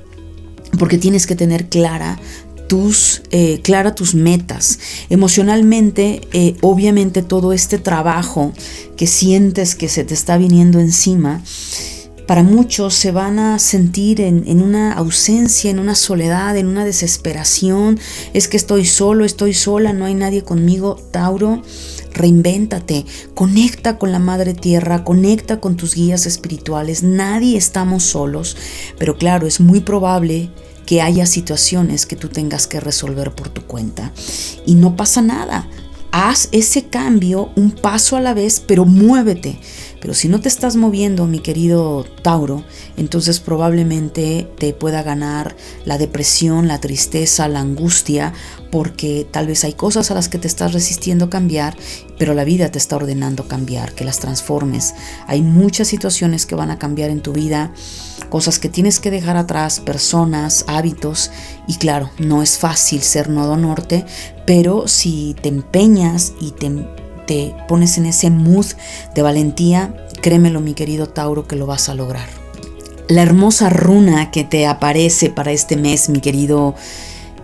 porque 0.78 0.98
tienes 0.98 1.26
que 1.26 1.36
tener 1.36 1.68
clara 1.68 2.18
tus, 2.70 3.22
eh, 3.32 3.60
clara 3.62 3.96
tus 3.96 4.14
metas. 4.14 4.78
Emocionalmente, 5.08 6.20
eh, 6.32 6.56
obviamente 6.60 7.22
todo 7.22 7.52
este 7.52 7.78
trabajo 7.78 8.52
que 8.96 9.08
sientes 9.08 9.74
que 9.74 9.88
se 9.88 10.04
te 10.04 10.14
está 10.14 10.38
viniendo 10.38 10.78
encima, 10.78 11.42
para 12.28 12.44
muchos 12.44 12.94
se 12.94 13.10
van 13.10 13.40
a 13.40 13.58
sentir 13.58 14.20
en, 14.20 14.44
en, 14.46 14.62
una 14.62 14.92
ausencia, 14.92 15.68
en 15.68 15.80
una 15.80 15.96
soledad, 15.96 16.56
en 16.56 16.68
una 16.68 16.84
desesperación. 16.84 17.98
Es 18.34 18.46
que 18.46 18.56
estoy 18.56 18.86
solo, 18.86 19.24
estoy 19.24 19.52
sola, 19.52 19.92
no 19.92 20.04
hay 20.04 20.14
nadie 20.14 20.44
conmigo. 20.44 20.94
Tauro, 21.10 21.62
reinvéntate, 22.12 23.04
conecta 23.34 23.98
con 23.98 24.12
la 24.12 24.18
Madre 24.18 24.54
Tierra, 24.54 25.04
conecta 25.04 25.60
con 25.60 25.76
tus 25.76 25.94
guías 25.94 26.26
espirituales. 26.26 27.02
Nadie 27.02 27.56
estamos 27.56 28.04
solos, 28.04 28.56
pero 28.98 29.16
claro, 29.16 29.46
es 29.46 29.60
muy 29.60 29.80
probable 29.80 30.50
que 30.86 31.02
haya 31.02 31.24
situaciones 31.26 32.04
que 32.04 32.16
tú 32.16 32.28
tengas 32.28 32.66
que 32.66 32.80
resolver 32.80 33.32
por 33.32 33.48
tu 33.48 33.62
cuenta. 33.62 34.12
Y 34.66 34.74
no 34.74 34.96
pasa 34.96 35.22
nada. 35.22 35.68
Haz 36.12 36.48
ese 36.50 36.86
cambio 36.86 37.50
un 37.54 37.70
paso 37.70 38.16
a 38.16 38.20
la 38.20 38.34
vez, 38.34 38.60
pero 38.66 38.84
muévete. 38.84 39.60
Pero 40.00 40.14
si 40.14 40.28
no 40.28 40.40
te 40.40 40.48
estás 40.48 40.76
moviendo, 40.76 41.26
mi 41.26 41.40
querido 41.40 42.04
Tauro, 42.22 42.64
entonces 42.96 43.38
probablemente 43.40 44.48
te 44.58 44.72
pueda 44.72 45.02
ganar 45.02 45.56
la 45.84 45.98
depresión, 45.98 46.68
la 46.68 46.80
tristeza, 46.80 47.48
la 47.48 47.60
angustia, 47.60 48.32
porque 48.70 49.26
tal 49.30 49.46
vez 49.46 49.64
hay 49.64 49.74
cosas 49.74 50.10
a 50.10 50.14
las 50.14 50.28
que 50.28 50.38
te 50.38 50.48
estás 50.48 50.72
resistiendo 50.72 51.28
cambiar, 51.28 51.76
pero 52.18 52.34
la 52.34 52.44
vida 52.44 52.70
te 52.70 52.78
está 52.78 52.96
ordenando 52.96 53.46
cambiar, 53.46 53.94
que 53.94 54.04
las 54.04 54.20
transformes. 54.20 54.94
Hay 55.26 55.42
muchas 55.42 55.88
situaciones 55.88 56.46
que 56.46 56.54
van 56.54 56.70
a 56.70 56.78
cambiar 56.78 57.10
en 57.10 57.20
tu 57.20 57.32
vida, 57.32 57.72
cosas 58.30 58.58
que 58.58 58.68
tienes 58.68 59.00
que 59.00 59.10
dejar 59.10 59.36
atrás, 59.36 59.80
personas, 59.80 60.64
hábitos, 60.66 61.30
y 61.66 61.74
claro, 61.76 62.10
no 62.18 62.42
es 62.42 62.58
fácil 62.58 63.02
ser 63.02 63.28
nodo 63.28 63.56
norte, 63.56 64.06
pero 64.46 64.88
si 64.88 65.36
te 65.42 65.48
empeñas 65.48 66.32
y 66.40 66.52
te 66.52 66.66
pones 67.68 67.98
en 67.98 68.06
ese 68.06 68.30
mood 68.30 68.66
de 69.14 69.22
valentía, 69.22 69.94
créemelo 70.20 70.60
mi 70.60 70.74
querido 70.74 71.08
Tauro 71.08 71.46
que 71.46 71.56
lo 71.56 71.66
vas 71.66 71.88
a 71.88 71.94
lograr. 71.94 72.28
La 73.08 73.22
hermosa 73.22 73.70
runa 73.70 74.30
que 74.30 74.44
te 74.44 74.66
aparece 74.66 75.30
para 75.30 75.50
este 75.50 75.76
mes, 75.76 76.08
mi 76.08 76.20
querido 76.20 76.74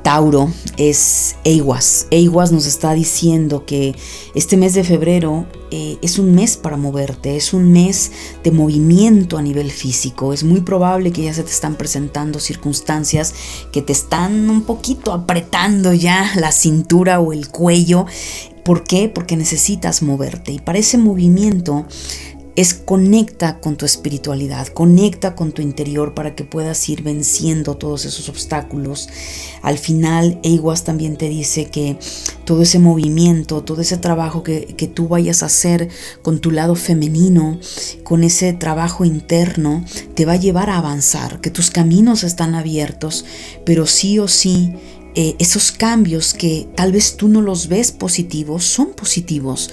Tauro 0.07 0.49
es 0.77 1.35
Eiguas. 1.43 2.07
Eiguas 2.13 2.53
nos 2.53 2.67
está 2.67 2.95
diciendo 2.95 3.67
que 3.67 3.97
este 4.37 4.57
mes 4.57 4.75
de 4.75 4.85
febrero 4.85 5.47
eh, 5.73 5.99
es 6.01 6.21
un 6.21 6.33
mes 6.33 6.57
para 6.57 6.77
moverte, 6.77 7.35
es 7.35 7.53
un 7.53 7.73
mes 7.73 8.13
de 8.45 8.53
movimiento 8.53 9.37
a 9.37 9.43
nivel 9.43 9.73
físico. 9.73 10.33
Es 10.33 10.45
muy 10.45 10.61
probable 10.61 11.11
que 11.11 11.25
ya 11.25 11.35
se 11.35 11.43
te 11.43 11.51
están 11.51 11.75
presentando 11.75 12.39
circunstancias 12.39 13.35
que 13.73 13.83
te 13.83 13.93
están 13.93 14.49
un 14.49 14.63
poquito 14.63 15.13
apretando 15.13 15.93
ya 15.93 16.31
la 16.37 16.53
cintura 16.53 17.19
o 17.19 17.33
el 17.33 17.49
cuello. 17.49 18.07
¿Por 18.67 18.83
qué? 18.83 19.09
Porque 19.09 19.37
necesitas 19.37 20.03
moverte. 20.03 20.51
Y 20.51 20.59
para 20.59 20.79
ese 20.79 20.99
movimiento 20.99 21.87
es 22.57 22.75
conecta 22.75 23.61
con 23.61 23.77
tu 23.77 23.87
espiritualidad, 23.87 24.67
conecta 24.67 25.37
con 25.37 25.53
tu 25.53 25.63
interior 25.63 26.15
para 26.15 26.35
que 26.35 26.43
puedas 26.43 26.89
ir 26.89 27.05
venciendo 27.05 27.77
todos 27.77 28.07
esos 28.07 28.29
obstáculos. 28.29 29.09
Al 29.63 29.79
final, 29.79 30.41
Eiguas 30.43 30.83
también 30.83 31.17
te 31.17 31.29
dice 31.29 31.67
que 31.67 31.97
todo 32.45 32.63
ese 32.63 32.81
movimiento, 32.81 33.63
todo 33.63 33.83
ese 33.83 33.99
trabajo 33.99 34.43
que, 34.43 34.75
que 34.75 34.89
tú 34.89 35.07
vayas 35.07 35.45
a 35.45 35.47
hacer 35.47 35.89
con 36.23 36.41
tu 36.41 36.51
lado 36.51 36.75
femenino, 36.75 37.61
con 38.03 38.25
ese 38.25 38.53
trabajo 38.53 39.05
interno, 39.05 39.85
te 40.15 40.25
va 40.25 40.33
a 40.33 40.41
llevar 40.41 40.71
a 40.71 40.79
avanzar, 40.79 41.41
que 41.41 41.51
tus 41.51 41.71
caminos 41.71 42.25
están 42.25 42.57
abiertos, 42.57 43.27
pero 43.65 43.87
sí 43.87 44.19
o 44.19 44.27
sí 44.27 44.75
eh, 45.17 45.35
esos 45.41 45.73
cambios 45.73 46.33
que 46.35 46.69
tal 46.77 46.93
vez 46.93 47.17
tú 47.17 47.27
no 47.29 47.43
los 47.43 47.67
ves 47.67 47.91
positivos, 47.91 48.65
son 48.65 48.93
positivos 48.93 49.71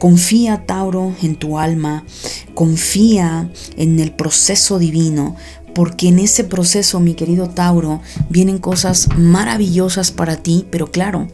Confía, 0.00 0.64
Tauro, 0.64 1.14
en 1.22 1.36
tu 1.36 1.58
alma, 1.58 2.06
confía 2.54 3.50
en 3.76 4.00
el 4.00 4.12
proceso 4.12 4.78
divino, 4.78 5.36
porque 5.74 6.08
en 6.08 6.18
ese 6.18 6.42
proceso, 6.42 7.00
mi 7.00 7.12
querido 7.12 7.50
Tauro, 7.50 8.00
vienen 8.30 8.56
cosas 8.56 9.08
maravillosas 9.18 10.10
para 10.10 10.38
ti, 10.38 10.66
pero 10.70 10.90
claro, 10.90 11.28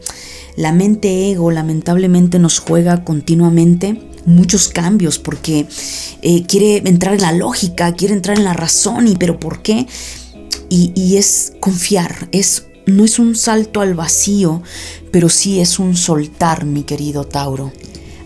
la 0.57 0.73
mente 0.73 1.31
ego 1.31 1.49
lamentablemente 1.49 2.39
nos 2.39 2.59
juega 2.59 3.05
continuamente 3.05 4.01
muchos 4.25 4.67
cambios 4.67 5.17
porque 5.17 5.65
eh, 6.21 6.43
quiere 6.45 6.89
entrar 6.89 7.15
en 7.15 7.21
la 7.21 7.31
lógica, 7.31 7.93
quiere 7.93 8.15
entrar 8.15 8.37
en 8.37 8.43
la 8.43 8.53
razón 8.53 9.07
y 9.07 9.15
pero 9.15 9.39
¿por 9.39 9.61
qué? 9.61 9.87
Y, 10.69 10.91
y 10.93 11.15
es 11.15 11.53
confiar, 11.61 12.27
es 12.33 12.65
no 12.87 13.05
es 13.05 13.19
un 13.19 13.35
salto 13.35 13.81
al 13.81 13.93
vacío, 13.93 14.63
pero 15.11 15.29
sí 15.29 15.59
es 15.59 15.77
un 15.77 15.95
soltar, 15.95 16.65
mi 16.65 16.83
querido 16.83 17.25
Tauro. 17.25 17.71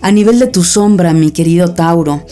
A 0.02 0.12
nivel 0.12 0.40
de 0.40 0.48
tu 0.48 0.64
sombra, 0.64 1.14
mi 1.14 1.32
querido 1.32 1.74
Tauro, 1.74 2.26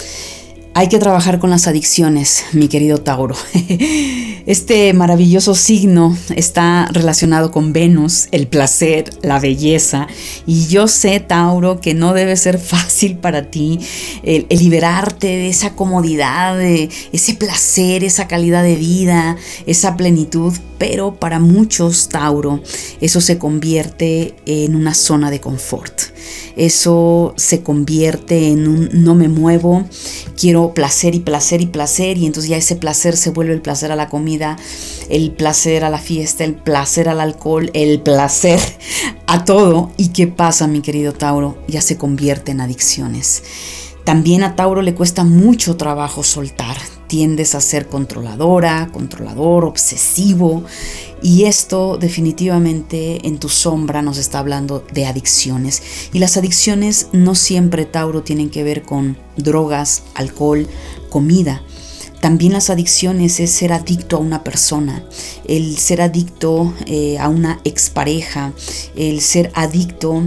hay 0.73 0.87
que 0.87 0.99
trabajar 0.99 1.39
con 1.39 1.49
las 1.49 1.67
adicciones, 1.67 2.45
mi 2.53 2.67
querido 2.67 2.99
Tauro. 2.99 3.35
Este 4.45 4.93
maravilloso 4.93 5.53
signo 5.55 6.17
está 6.35 6.87
relacionado 6.91 7.51
con 7.51 7.73
Venus, 7.73 8.27
el 8.31 8.47
placer, 8.47 9.11
la 9.21 9.39
belleza. 9.39 10.07
Y 10.45 10.67
yo 10.67 10.87
sé, 10.87 11.19
Tauro, 11.19 11.79
que 11.81 11.93
no 11.93 12.13
debe 12.13 12.35
ser 12.35 12.57
fácil 12.59 13.17
para 13.17 13.51
ti 13.51 13.79
el, 14.23 14.47
liberarte 14.49 15.27
de 15.27 15.49
esa 15.49 15.75
comodidad, 15.75 16.57
de 16.57 16.89
ese 17.11 17.35
placer, 17.35 18.03
esa 18.03 18.27
calidad 18.27 18.63
de 18.63 18.75
vida, 18.75 19.37
esa 19.65 19.97
plenitud. 19.97 20.53
Pero 20.77 21.15
para 21.15 21.39
muchos, 21.39 22.09
Tauro, 22.09 22.61
eso 23.01 23.21
se 23.21 23.37
convierte 23.37 24.35
en 24.45 24.75
una 24.75 24.93
zona 24.93 25.29
de 25.29 25.41
confort 25.41 26.18
eso 26.55 27.33
se 27.37 27.61
convierte 27.61 28.49
en 28.49 28.67
un 28.67 28.89
no 28.91 29.15
me 29.15 29.27
muevo, 29.27 29.85
quiero 30.37 30.73
placer 30.73 31.15
y 31.15 31.19
placer 31.19 31.61
y 31.61 31.67
placer 31.67 32.17
y 32.17 32.25
entonces 32.25 32.49
ya 32.49 32.57
ese 32.57 32.75
placer 32.75 33.17
se 33.17 33.31
vuelve 33.31 33.53
el 33.53 33.61
placer 33.61 33.91
a 33.91 33.95
la 33.95 34.09
comida, 34.09 34.57
el 35.09 35.31
placer 35.31 35.83
a 35.83 35.89
la 35.89 35.99
fiesta, 35.99 36.43
el 36.43 36.55
placer 36.55 37.09
al 37.09 37.21
alcohol, 37.21 37.69
el 37.73 38.01
placer 38.01 38.59
a 39.27 39.45
todo. 39.45 39.91
¿Y 39.97 40.09
qué 40.09 40.27
pasa, 40.27 40.67
mi 40.67 40.81
querido 40.81 41.13
Tauro? 41.13 41.57
Ya 41.67 41.81
se 41.81 41.97
convierte 41.97 42.51
en 42.51 42.61
adicciones. 42.61 43.43
También 44.03 44.43
a 44.43 44.55
Tauro 44.55 44.81
le 44.81 44.95
cuesta 44.95 45.23
mucho 45.23 45.77
trabajo 45.77 46.23
soltar. 46.23 46.77
Tiendes 47.07 47.53
a 47.55 47.61
ser 47.61 47.87
controladora, 47.87 48.89
controlador, 48.91 49.65
obsesivo 49.65 50.63
y 51.21 51.45
esto 51.45 51.97
definitivamente 51.97 53.27
en 53.27 53.39
tu 53.39 53.49
sombra 53.49 54.01
nos 54.01 54.17
está 54.17 54.39
hablando 54.39 54.85
de 54.93 55.05
adicciones. 55.05 55.81
Y 56.13 56.19
las 56.19 56.37
adicciones 56.37 57.07
no 57.11 57.35
siempre, 57.35 57.85
Tauro, 57.85 58.23
tienen 58.23 58.49
que 58.49 58.63
ver 58.63 58.83
con 58.83 59.17
drogas, 59.35 60.03
alcohol, 60.15 60.67
comida. 61.09 61.61
También 62.21 62.53
las 62.53 62.69
adicciones 62.69 63.39
es 63.39 63.51
ser 63.51 63.71
adicto 63.71 64.17
a 64.17 64.19
una 64.19 64.43
persona, 64.43 65.05
el 65.47 65.77
ser 65.77 66.01
adicto 66.01 66.73
eh, 66.85 67.17
a 67.17 67.29
una 67.29 67.61
expareja, 67.63 68.51
el 68.95 69.21
ser 69.21 69.51
adicto 69.55 70.23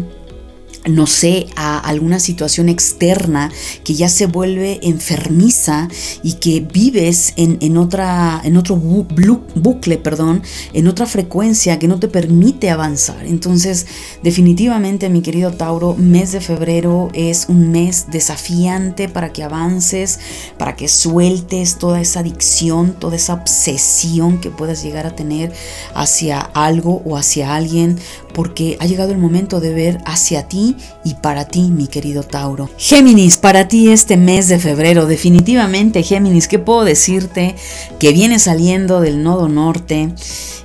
no 0.85 1.07
sé, 1.07 1.47
a 1.55 1.79
alguna 1.79 2.19
situación 2.19 2.69
externa 2.69 3.53
que 3.85 3.95
ya 3.95 4.09
se 4.09 4.27
vuelve 4.27 4.81
enfermiza 4.83 5.89
y 6.23 6.35
que 6.35 6.61
vives 6.61 7.35
en, 7.37 7.77
otra, 7.77 8.41
en 8.43 8.57
otro 8.57 8.77
bucle, 8.77 9.99
perdón, 9.99 10.43
en 10.73 10.89
otra 10.89 11.07
frecuencia 11.07 11.79
que 11.79 11.87
no 11.87 12.01
te 12.01 12.09
permite 12.09 12.71
avanzar. 12.71 13.25
Entonces, 13.27 13.87
definitivamente, 14.23 15.09
mi 15.09 15.23
querido 15.23 15.53
Tauro, 15.53 15.95
mes 15.95 16.33
de 16.33 16.41
febrero 16.41 17.11
es 17.15 17.47
un 17.49 17.71
mes 17.71 18.07
desafiante 18.11 19.09
para 19.09 19.33
que 19.33 19.45
avances, 19.45 20.19
para 20.59 20.75
que 20.75 20.89
sueltes 20.89 21.79
toda 21.79 22.01
esa 22.01 22.21
adicción, 22.21 22.97
toda 22.99 23.17
esa 23.17 23.35
obsesión 23.35 24.41
que 24.41 24.51
puedas 24.51 24.83
llegar 24.83 25.07
a 25.07 25.15
tener 25.15 25.53
hacia 25.95 26.41
algo 26.41 27.03
o 27.05 27.17
hacia 27.17 27.55
alguien, 27.55 27.99
porque 28.33 28.77
ha 28.81 28.87
llegado 28.87 29.13
el 29.13 29.19
momento 29.19 29.61
de 29.61 29.73
ver 29.73 29.99
hacia 30.07 30.49
ti 30.49 30.77
y 31.05 31.15
para 31.15 31.47
ti, 31.47 31.71
mi 31.71 31.87
querido 31.87 32.23
Tauro. 32.23 32.71
Géminis, 32.77 33.39
para 33.39 33.69
ti 33.69 33.91
este 33.91 34.17
mes 34.17 34.49
de 34.49 34.59
febrero, 34.59 35.07
definitivamente 35.07 36.03
Géminis, 36.03 36.49
¿qué 36.49 36.59
puedo 36.59 36.85
decirte? 36.85 37.55
Que 37.99 38.13
viene 38.13 38.39
saliendo 38.39 39.01
del 39.01 39.23
nodo 39.23 39.49
norte 39.49 40.15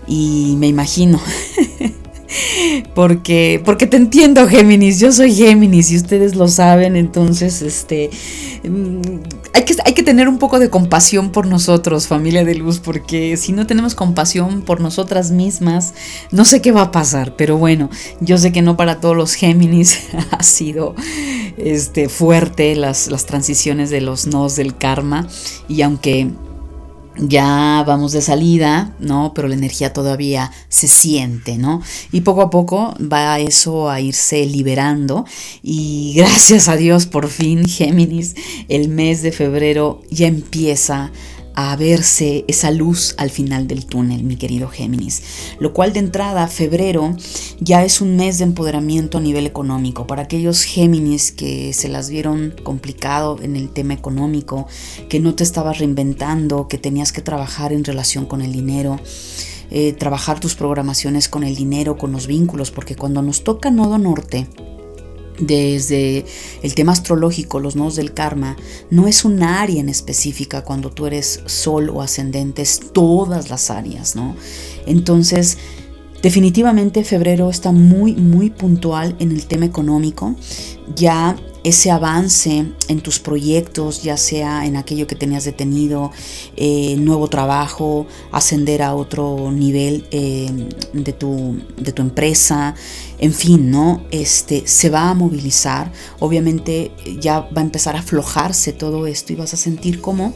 y 0.08 0.56
me 0.58 0.68
imagino 0.68 1.20
porque, 2.94 3.62
porque 3.64 3.88
te 3.88 3.98
entiendo, 3.98 4.48
Géminis. 4.48 5.00
Yo 5.00 5.12
soy 5.12 5.34
Géminis 5.34 5.92
y 5.92 5.98
ustedes 5.98 6.36
lo 6.36 6.48
saben. 6.48 6.96
Entonces, 6.96 7.62
este. 7.62 8.10
Mm, 8.64 9.02
hay 9.54 9.64
que, 9.64 9.76
hay 9.86 9.94
que 9.94 10.04
tener 10.04 10.28
un 10.28 10.38
poco 10.38 10.60
de 10.60 10.70
compasión 10.70 11.32
por 11.32 11.48
nosotros, 11.48 12.08
familia 12.08 12.44
de 12.44 12.56
luz, 12.56 12.80
porque 12.80 13.38
si 13.38 13.52
no 13.54 13.66
tenemos 13.68 13.96
compasión 13.96 14.62
por 14.62 14.82
nosotras 14.82 15.32
mismas, 15.32 15.94
no 16.32 16.46
sé 16.46 16.62
qué 16.62 16.72
va 16.72 16.84
a 16.84 16.92
pasar. 16.92 17.36
Pero 17.36 17.58
bueno, 17.58 17.90
yo 18.20 18.38
sé 18.38 18.52
que 18.52 18.62
no 18.62 18.78
para 18.78 19.00
todos 19.00 19.16
los 19.16 19.34
Géminis 19.34 20.00
ha 20.32 20.44
sido 20.44 20.96
este, 21.58 22.10
fuerte 22.10 22.76
las, 22.76 23.08
las 23.08 23.26
transiciones 23.26 23.90
de 23.90 24.02
los 24.02 24.28
nodos 24.28 24.56
del 24.56 24.78
karma. 24.78 25.28
Y 25.68 25.82
aunque 25.82 26.32
ya 27.20 27.84
vamos 27.86 28.12
de 28.12 28.22
salida, 28.22 28.96
¿no? 29.00 29.34
Pero 29.34 29.48
la 29.48 29.56
energía 29.56 29.94
todavía 29.94 30.52
se 30.70 30.88
siente, 30.88 31.58
¿no? 31.58 31.82
Y 32.12 32.22
poco 32.22 32.42
a 32.42 32.50
poco 32.50 32.94
va 33.02 33.40
eso 33.40 33.90
a 33.90 34.00
irse 34.02 34.46
liberando 34.46 35.26
y 35.64 36.14
gracias 36.18 36.68
a 36.68 36.76
Dios 36.76 37.06
por 37.06 37.28
fin, 37.28 37.68
Géminis, 37.68 38.36
el 38.70 38.90
mes 38.90 39.22
de 39.22 39.32
febrero 39.32 40.02
ya 40.10 40.28
empieza 40.28 41.12
a 41.60 41.76
verse 41.76 42.46
esa 42.48 42.70
luz 42.70 43.16
al 43.18 43.32
final 43.32 43.66
del 43.66 43.88
túnel, 43.88 44.24
mi 44.24 44.36
querido 44.36 44.68
Géminis. 44.68 45.24
Lo 45.60 45.74
cual 45.74 45.92
de 45.92 45.98
entrada, 45.98 46.48
febrero 46.48 47.18
ya 47.60 47.84
es 47.84 48.00
un 48.00 48.16
mes 48.16 48.38
de 48.38 48.44
empoderamiento 48.44 49.18
a 49.18 49.22
nivel 49.22 49.48
económico. 49.48 50.06
Para 50.06 50.22
aquellos 50.22 50.62
Géminis 50.62 51.32
que 51.32 51.74
se 51.74 51.90
las 51.90 52.12
vieron 52.12 52.54
complicado 52.62 53.40
en 53.42 53.56
el 53.56 53.70
tema 53.70 53.96
económico, 53.96 54.68
que 55.10 55.20
no 55.20 55.34
te 55.34 55.44
estabas 55.44 55.80
reinventando, 55.80 56.68
que 56.68 56.78
tenías 56.78 57.12
que 57.12 57.24
trabajar 57.24 57.74
en 57.74 57.84
relación 57.84 58.28
con 58.28 58.44
el 58.44 58.52
dinero. 58.52 59.00
Eh, 59.72 59.94
trabajar 59.94 60.40
tus 60.40 60.54
programaciones 60.54 61.28
con 61.28 61.44
el 61.44 61.56
dinero, 61.56 61.98
con 61.98 62.12
los 62.12 62.28
vínculos, 62.28 62.70
porque 62.70 62.96
cuando 62.96 63.24
nos 63.24 63.44
toca 63.44 63.72
nodo 63.72 63.98
norte, 63.98 64.48
desde 65.40 66.26
el 66.62 66.76
tema 66.76 66.92
astrológico, 66.92 67.60
los 67.60 67.76
nodos 67.76 67.96
del 67.96 68.14
karma, 68.14 68.56
no 68.90 69.08
es 69.08 69.26
un 69.26 69.44
área 69.44 69.80
en 69.80 69.90
específica 69.90 70.64
cuando 70.64 70.90
tú 70.90 71.06
eres 71.06 71.42
sol 71.46 71.90
o 71.90 72.02
ascendente, 72.02 72.62
es 72.62 72.80
todas 72.94 73.50
las 73.50 73.70
áreas, 73.70 74.16
¿no? 74.16 74.36
Entonces, 74.86 75.58
definitivamente 76.22 77.04
febrero 77.04 77.50
está 77.50 77.72
muy, 77.72 78.14
muy 78.14 78.50
puntual 78.50 79.16
en 79.20 79.32
el 79.32 79.46
tema 79.48 79.66
económico. 79.66 80.36
Ya 80.96 81.36
ese 81.68 81.92
avance 81.92 82.66
en 82.88 83.02
tus 83.02 83.20
proyectos, 83.20 84.02
ya 84.02 84.16
sea 84.16 84.66
en 84.66 84.78
aquello 84.78 85.06
que 85.06 85.16
tenías 85.16 85.44
detenido, 85.44 86.12
eh, 86.56 86.96
nuevo 86.98 87.28
trabajo, 87.28 88.08
ascender 88.32 88.82
a 88.82 88.96
otro 88.96 89.52
nivel 89.52 90.08
eh, 90.12 90.50
de, 90.94 91.12
tu, 91.14 91.62
de 91.78 91.92
tu 91.92 92.02
empresa, 92.02 92.74
en 93.20 93.34
fin, 93.34 93.70
¿no? 93.70 94.06
Este, 94.12 94.66
se 94.66 94.90
va 94.90 95.10
a 95.10 95.14
movilizar, 95.14 95.92
obviamente 96.20 96.92
ya 97.20 97.42
va 97.42 97.62
a 97.62 97.66
empezar 97.66 97.98
a 97.98 98.00
aflojarse 98.00 98.72
todo 98.72 99.06
esto 99.06 99.34
y 99.34 99.36
vas 99.36 99.54
a 99.54 99.58
sentir 99.58 100.00
como 100.00 100.34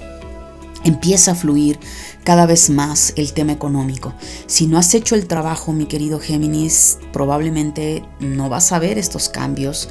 empieza 0.84 1.32
a 1.32 1.36
fluir 1.36 1.80
cada 2.24 2.46
vez 2.46 2.70
más 2.70 3.14
el 3.16 3.34
tema 3.34 3.52
económico. 3.52 4.14
Si 4.48 4.68
no 4.68 4.78
has 4.78 4.94
hecho 4.94 5.16
el 5.16 5.28
trabajo, 5.28 5.72
mi 5.72 5.86
querido 5.86 6.20
Géminis, 6.20 6.98
probablemente 7.14 8.04
no 8.20 8.50
vas 8.50 8.72
a 8.72 8.80
ver 8.80 8.98
estos 8.98 9.30
cambios. 9.30 9.90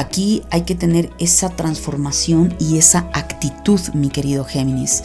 Aquí 0.00 0.44
hay 0.48 0.62
que 0.62 0.74
tener 0.74 1.10
esa 1.18 1.50
transformación 1.50 2.56
y 2.58 2.78
esa 2.78 3.10
actitud, 3.12 3.78
mi 3.92 4.08
querido 4.08 4.46
Géminis. 4.46 5.02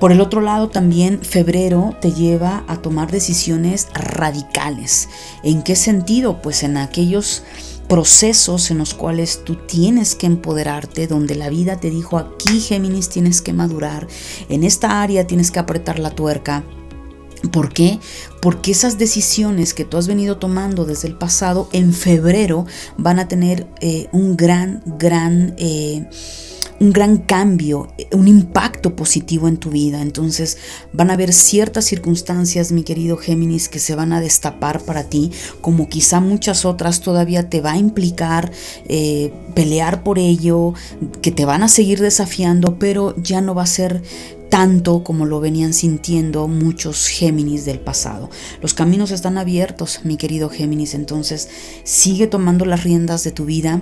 Por 0.00 0.12
el 0.12 0.22
otro 0.22 0.40
lado, 0.40 0.70
también 0.70 1.20
febrero 1.20 1.94
te 2.00 2.12
lleva 2.12 2.64
a 2.66 2.78
tomar 2.78 3.10
decisiones 3.10 3.88
radicales. 3.92 5.10
¿En 5.42 5.62
qué 5.62 5.76
sentido? 5.76 6.40
Pues 6.40 6.62
en 6.62 6.78
aquellos 6.78 7.42
procesos 7.86 8.70
en 8.70 8.78
los 8.78 8.94
cuales 8.94 9.44
tú 9.44 9.56
tienes 9.56 10.14
que 10.14 10.24
empoderarte, 10.24 11.06
donde 11.06 11.34
la 11.34 11.50
vida 11.50 11.78
te 11.78 11.90
dijo 11.90 12.16
aquí 12.16 12.62
Géminis 12.62 13.10
tienes 13.10 13.42
que 13.42 13.52
madurar, 13.52 14.08
en 14.48 14.64
esta 14.64 15.02
área 15.02 15.26
tienes 15.26 15.50
que 15.50 15.58
apretar 15.58 15.98
la 15.98 16.12
tuerca. 16.12 16.64
¿Por 17.52 17.72
qué? 17.72 17.98
Porque 18.42 18.72
esas 18.72 18.98
decisiones 18.98 19.72
que 19.74 19.84
tú 19.84 19.96
has 19.96 20.06
venido 20.06 20.36
tomando 20.36 20.84
desde 20.84 21.08
el 21.08 21.16
pasado 21.16 21.68
en 21.72 21.94
febrero 21.94 22.66
van 22.98 23.18
a 23.18 23.28
tener 23.28 23.66
eh, 23.80 24.08
un 24.12 24.36
gran, 24.36 24.82
gran... 24.98 25.54
Eh, 25.58 26.06
un 26.80 26.94
gran 26.94 27.18
cambio, 27.18 27.92
un 28.12 28.26
impacto 28.26 28.96
positivo 28.96 29.48
en 29.48 29.58
tu 29.58 29.68
vida. 29.68 30.00
Entonces 30.00 30.56
van 30.94 31.10
a 31.10 31.12
haber 31.12 31.34
ciertas 31.34 31.84
circunstancias, 31.84 32.72
mi 32.72 32.84
querido 32.84 33.18
Géminis, 33.18 33.68
que 33.68 33.78
se 33.78 33.94
van 33.94 34.14
a 34.14 34.20
destapar 34.20 34.80
para 34.80 35.04
ti, 35.04 35.30
como 35.60 35.90
quizá 35.90 36.20
muchas 36.20 36.64
otras 36.64 37.02
todavía 37.02 37.50
te 37.50 37.60
va 37.60 37.72
a 37.72 37.76
implicar 37.76 38.50
eh, 38.88 39.30
pelear 39.54 40.02
por 40.02 40.18
ello, 40.18 40.72
que 41.20 41.30
te 41.30 41.44
van 41.44 41.62
a 41.62 41.68
seguir 41.68 42.00
desafiando, 42.00 42.78
pero 42.78 43.14
ya 43.22 43.42
no 43.42 43.54
va 43.54 43.64
a 43.64 43.66
ser 43.66 44.02
tanto 44.50 45.02
como 45.02 45.24
lo 45.24 45.40
venían 45.40 45.72
sintiendo 45.72 46.46
muchos 46.48 47.06
Géminis 47.06 47.64
del 47.64 47.80
pasado. 47.80 48.28
Los 48.60 48.74
caminos 48.74 49.10
están 49.10 49.38
abiertos, 49.38 50.00
mi 50.04 50.16
querido 50.16 50.50
Géminis, 50.50 50.94
entonces 50.94 51.48
sigue 51.84 52.26
tomando 52.26 52.66
las 52.66 52.84
riendas 52.84 53.24
de 53.24 53.30
tu 53.30 53.46
vida 53.46 53.80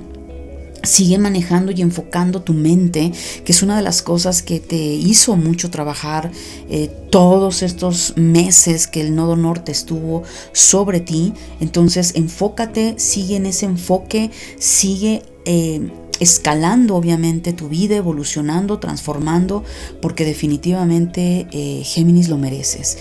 Sigue 0.84 1.18
manejando 1.18 1.72
y 1.72 1.82
enfocando 1.82 2.42
tu 2.42 2.54
mente, 2.54 3.12
que 3.44 3.50
es 3.50 3.62
una 3.64 3.76
de 3.76 3.82
las 3.82 4.00
cosas 4.00 4.42
que 4.42 4.60
te 4.60 4.76
hizo 4.76 5.34
mucho 5.34 5.70
trabajar 5.70 6.30
eh, 6.70 6.88
todos 7.10 7.62
estos 7.62 8.16
meses 8.16 8.86
que 8.86 9.00
el 9.00 9.14
nodo 9.16 9.34
norte 9.34 9.72
estuvo 9.72 10.22
sobre 10.52 11.00
ti. 11.00 11.32
Entonces 11.58 12.14
enfócate, 12.14 12.94
sigue 12.96 13.36
en 13.36 13.46
ese 13.46 13.66
enfoque, 13.66 14.30
sigue 14.58 15.24
eh, 15.46 15.90
escalando 16.20 16.96
obviamente 16.96 17.52
tu 17.52 17.68
vida, 17.68 17.96
evolucionando, 17.96 18.78
transformando, 18.78 19.64
porque 20.00 20.24
definitivamente 20.24 21.46
eh, 21.52 21.82
Géminis 21.84 22.28
lo 22.28 22.38
mereces. 22.38 22.98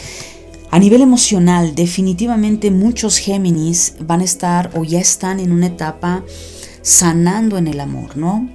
A 0.69 0.79
nivel 0.79 1.01
emocional, 1.01 1.75
definitivamente 1.75 2.71
muchos 2.71 3.17
Géminis 3.17 3.95
van 3.99 4.21
a 4.21 4.25
estar 4.25 4.71
o 4.75 4.83
ya 4.83 4.99
están 4.99 5.39
en 5.39 5.51
una 5.51 5.67
etapa 5.67 6.23
sanando 6.81 7.57
en 7.57 7.67
el 7.67 7.79
amor, 7.79 8.17
¿no? 8.17 8.49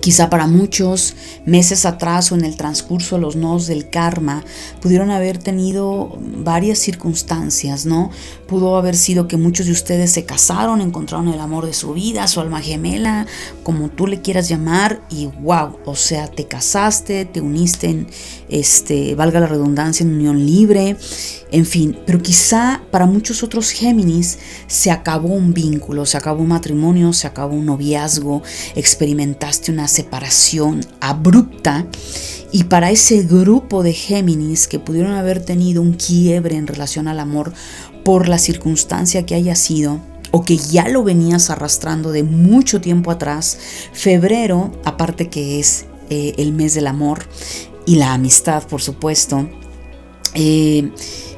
Quizá 0.00 0.30
para 0.30 0.46
muchos 0.46 1.14
meses 1.44 1.84
atrás 1.84 2.32
o 2.32 2.34
en 2.34 2.44
el 2.44 2.56
transcurso 2.56 3.16
de 3.16 3.22
los 3.22 3.36
nodos 3.36 3.66
del 3.66 3.90
karma 3.90 4.42
pudieron 4.80 5.10
haber 5.10 5.36
tenido 5.36 6.18
varias 6.20 6.78
circunstancias, 6.78 7.84
¿no? 7.84 8.10
Pudo 8.52 8.76
haber 8.76 8.98
sido 8.98 9.28
que 9.28 9.38
muchos 9.38 9.64
de 9.64 9.72
ustedes 9.72 10.10
se 10.10 10.26
casaron, 10.26 10.82
encontraron 10.82 11.28
el 11.28 11.40
amor 11.40 11.64
de 11.64 11.72
su 11.72 11.94
vida, 11.94 12.28
su 12.28 12.38
alma 12.38 12.60
gemela, 12.60 13.26
como 13.62 13.88
tú 13.88 14.06
le 14.06 14.20
quieras 14.20 14.46
llamar, 14.46 15.00
y 15.08 15.24
wow, 15.40 15.78
o 15.86 15.96
sea, 15.96 16.28
te 16.28 16.44
casaste, 16.44 17.24
te 17.24 17.40
uniste 17.40 17.88
en, 17.88 18.08
este, 18.50 19.14
valga 19.14 19.40
la 19.40 19.46
redundancia, 19.46 20.04
en 20.04 20.12
unión 20.12 20.44
libre, 20.44 20.98
en 21.50 21.64
fin, 21.64 21.98
pero 22.04 22.20
quizá 22.20 22.82
para 22.90 23.06
muchos 23.06 23.42
otros 23.42 23.70
Géminis 23.70 24.38
se 24.66 24.90
acabó 24.90 25.28
un 25.28 25.54
vínculo, 25.54 26.04
se 26.04 26.18
acabó 26.18 26.42
un 26.42 26.48
matrimonio, 26.48 27.14
se 27.14 27.26
acabó 27.26 27.54
un 27.54 27.64
noviazgo, 27.64 28.42
experimentaste 28.74 29.72
una 29.72 29.88
separación 29.88 30.84
abrupta 31.00 31.86
y 32.52 32.64
para 32.64 32.90
ese 32.90 33.22
grupo 33.22 33.82
de 33.82 33.94
Géminis 33.94 34.68
que 34.68 34.78
pudieron 34.78 35.12
haber 35.12 35.42
tenido 35.42 35.80
un 35.80 35.94
quiebre 35.94 36.56
en 36.56 36.66
relación 36.66 37.08
al 37.08 37.18
amor 37.18 37.54
por 38.04 38.28
la 38.28 38.38
circunstancia 38.38 39.24
que 39.26 39.34
haya 39.34 39.54
sido, 39.54 40.00
o 40.30 40.44
que 40.44 40.56
ya 40.56 40.88
lo 40.88 41.04
venías 41.04 41.50
arrastrando 41.50 42.10
de 42.10 42.22
mucho 42.22 42.80
tiempo 42.80 43.10
atrás, 43.10 43.58
febrero, 43.92 44.72
aparte 44.84 45.28
que 45.28 45.60
es 45.60 45.86
eh, 46.10 46.34
el 46.38 46.52
mes 46.52 46.74
del 46.74 46.86
amor 46.86 47.24
y 47.86 47.96
la 47.96 48.14
amistad, 48.14 48.66
por 48.66 48.80
supuesto, 48.80 49.48
eh, 50.34 50.90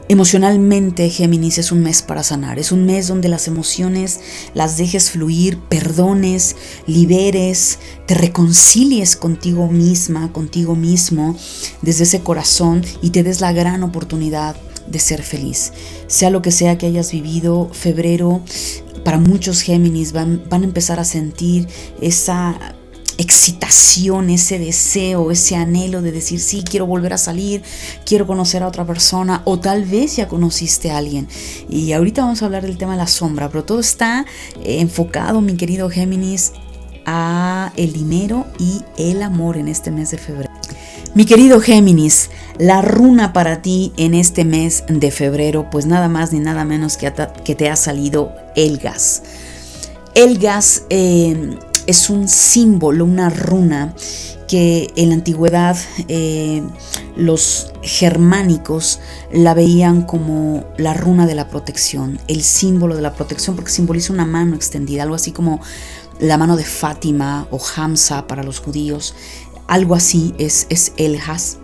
Emocionalmente, 0.07 1.09
Géminis 1.09 1.57
es 1.57 1.73
un 1.73 1.83
mes 1.83 2.03
para 2.03 2.23
sanar, 2.23 2.59
es 2.59 2.73
un 2.73 2.85
mes 2.85 3.09
donde 3.09 3.31
las 3.31 3.49
emociones 3.49 4.21
las 4.53 4.77
dejes 4.77 5.11
fluir, 5.11 5.59
perdones, 5.59 6.57
liberes, 6.87 7.79
te 8.05 8.13
reconcilies 8.13 9.17
contigo 9.17 9.69
misma, 9.69 10.31
contigo 10.31 10.77
mismo, 10.77 11.35
desde 11.81 12.05
ese 12.05 12.21
corazón 12.21 12.85
y 13.01 13.11
te 13.11 13.23
des 13.23 13.41
la 13.41 13.55
gran 13.55 13.83
oportunidad 13.83 14.57
de 14.87 14.99
ser 14.99 15.23
feliz. 15.23 15.73
Sea 16.07 16.31
lo 16.31 16.43
que 16.43 16.51
sea 16.51 16.79
que 16.79 16.87
hayas 16.87 17.13
vivido, 17.13 17.69
febrero, 17.73 18.43
para 19.05 19.19
muchos 19.19 19.61
Géminis 19.61 20.13
van, 20.13 20.43
van 20.49 20.63
a 20.63 20.65
empezar 20.65 20.99
a 20.99 21.05
sentir 21.05 21.69
esa 22.01 22.59
excitación, 23.19 24.31
ese 24.31 24.59
deseo, 24.59 25.31
ese 25.31 25.57
anhelo 25.57 26.03
de 26.03 26.13
decir, 26.13 26.41
sí, 26.41 26.65
quiero 26.69 26.87
volver 26.87 27.13
a 27.13 27.19
salir, 27.19 27.63
quiero 28.05 28.27
conocer 28.27 28.63
a 28.63 28.69
otra 28.69 28.85
persona, 28.85 29.43
o 29.45 29.59
tal 29.61 29.85
vez 29.85 30.17
ya 30.17 30.29
conociste 30.29 30.91
a 30.91 30.99
alguien. 30.99 31.29
Y 31.69 31.93
ahorita 31.93 32.23
vamos 32.23 32.43
a 32.43 32.47
hablar 32.47 32.63
del 32.63 32.79
tema 32.79 32.93
de 32.93 32.99
la 32.99 33.07
sombra, 33.07 33.49
pero 33.49 33.65
todo 33.65 33.81
está 33.81 34.27
eh, 34.63 34.81
enfocado, 34.81 35.41
mi 35.41 35.57
querido 35.57 35.89
Géminis, 35.91 36.53
a 37.07 37.73
el 37.77 37.93
dinero 37.93 38.47
y 38.59 38.83
el 38.97 39.23
amor 39.23 39.59
en 39.59 39.69
este 39.69 39.91
mes 39.91 40.11
de 40.11 40.19
febrero. 40.19 40.54
Mi 41.15 41.27
querido 41.27 41.61
Géminis, 41.61 42.31
la 42.59 42.83
runa 42.83 43.33
para 43.33 43.63
ti 43.63 43.93
en 43.97 44.15
este 44.15 44.45
mes 44.45 44.83
de 44.89 45.13
febrero, 45.13 45.71
pues 45.71 45.87
nada 45.87 46.09
más 46.09 46.33
ni 46.33 46.41
nada 46.41 46.65
menos 46.65 46.97
que, 46.97 47.13
que 47.45 47.55
te 47.55 47.71
ha 47.71 47.77
salido 47.77 48.33
el 48.57 48.79
gas. 48.79 49.23
El 50.17 50.39
gas 50.39 50.83
eh, 50.91 51.57
es 51.87 52.11
un 52.11 52.27
símbolo, 52.27 53.05
una 53.05 53.31
runa 53.31 53.95
que 54.49 54.93
en 54.97 55.11
la 55.11 55.15
antigüedad 55.15 55.77
eh, 56.09 56.65
los 57.17 57.73
germánicos 57.83 58.99
la 59.33 59.55
veían 59.55 60.03
como 60.03 60.65
la 60.79 60.95
runa 60.95 61.27
de 61.29 61.37
la 61.37 61.49
protección, 61.49 62.19
el 62.27 62.43
símbolo 62.43 62.97
de 62.97 63.03
la 63.03 63.15
protección 63.15 63.55
porque 63.55 63.71
simboliza 63.71 64.13
una 64.13 64.27
mano 64.27 64.57
extendida, 64.57 65.05
algo 65.05 65.15
así 65.15 65.31
como 65.31 65.61
la 66.21 66.39
mano 66.39 66.57
de 66.57 66.65
Fátima 66.65 67.47
o 67.51 67.61
Hamza 67.77 68.27
para 68.27 68.43
los 68.43 68.61
judíos, 68.61 69.15
algo 69.67 69.95
así 69.95 70.35
es, 70.39 70.67
es 70.71 70.93
el 70.97 71.19
Has 71.21 71.59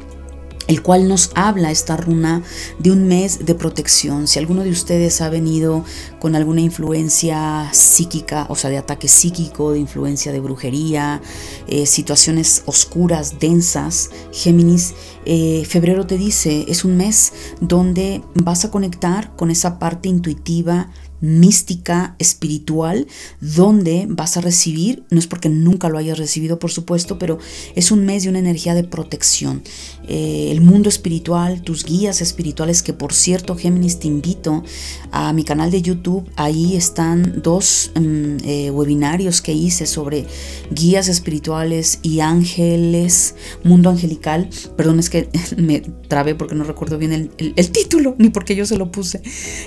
el 0.71 0.83
cual 0.83 1.09
nos 1.09 1.33
habla 1.35 1.73
esta 1.73 1.97
runa 1.97 2.45
de 2.79 2.93
un 2.93 3.09
mes 3.09 3.45
de 3.45 3.57
protección. 3.57 4.29
Si 4.29 4.39
alguno 4.39 4.63
de 4.63 4.71
ustedes 4.71 5.21
ha 5.21 5.29
venido 5.29 5.85
con 6.21 6.37
alguna 6.37 6.61
influencia 6.61 7.69
psíquica, 7.73 8.47
o 8.49 8.55
sea, 8.55 8.71
de 8.71 8.79
ataque 8.79 9.09
psíquico, 9.09 9.73
de 9.73 9.81
influencia 9.81 10.31
de 10.31 10.39
brujería, 10.39 11.21
eh, 11.67 11.87
situaciones 11.87 12.63
oscuras, 12.67 13.41
densas, 13.41 14.11
Géminis, 14.31 14.95
eh, 15.25 15.65
febrero 15.69 16.07
te 16.07 16.17
dice, 16.17 16.67
es 16.69 16.85
un 16.85 16.97
mes 16.97 17.33
donde 17.61 18.23
vas 18.35 18.65
a 18.65 18.71
conectar 18.71 19.35
con 19.35 19.51
esa 19.51 19.81
parte 19.81 20.09
intuitiva, 20.09 20.89
mística, 21.21 22.15
espiritual, 22.19 23.07
donde 23.41 24.07
vas 24.09 24.37
a 24.37 24.41
recibir, 24.41 25.05
no 25.11 25.19
es 25.19 25.27
porque 25.27 25.49
nunca 25.49 25.89
lo 25.89 25.99
hayas 25.99 26.19
recibido, 26.19 26.59
por 26.59 26.71
supuesto, 26.71 27.19
pero 27.19 27.39
es 27.75 27.91
un 27.91 28.05
mes 28.05 28.23
de 28.23 28.31
una 28.31 28.39
energía 28.39 28.75
de 28.75 28.85
protección. 28.85 29.63
Eh, 30.09 30.51
el 30.51 30.61
mundo 30.61 30.89
espiritual, 30.89 31.63
tus 31.63 31.85
guías 31.85 32.21
espirituales, 32.21 32.83
que 32.83 32.93
por 32.93 33.13
cierto, 33.13 33.57
Géminis, 33.57 33.99
te 34.01 34.09
invito 34.09 34.65
a 35.13 35.33
mi 35.33 35.45
canal 35.45 35.71
de 35.71 35.83
YouTube, 35.83 36.29
ahí 36.37 36.75
están 36.75 37.43
dos 37.43 37.93
mm, 37.95 38.37
eh, 38.45 38.71
webinarios 38.71 39.41
que 39.41 39.53
hice 39.53 39.87
sobre 39.87 40.27
guías 40.73 41.09
espirituales 41.09 42.01
y 42.03 42.21
ángeles, 42.21 43.37
mundo 43.63 43.91
angelical, 43.91 44.49
perdón, 44.77 44.99
es 44.99 45.11
que 45.11 45.29
me 45.57 45.81
trabé 45.81 46.35
porque 46.35 46.55
no 46.55 46.65
recuerdo 46.65 46.99
bien 46.99 47.31
el, 47.39 47.71
título, 47.71 48.17
ni 48.19 48.31
porque 48.31 48.57
yo 48.57 48.67
se 48.67 48.77
lo 48.77 48.91
puse, 48.91 49.23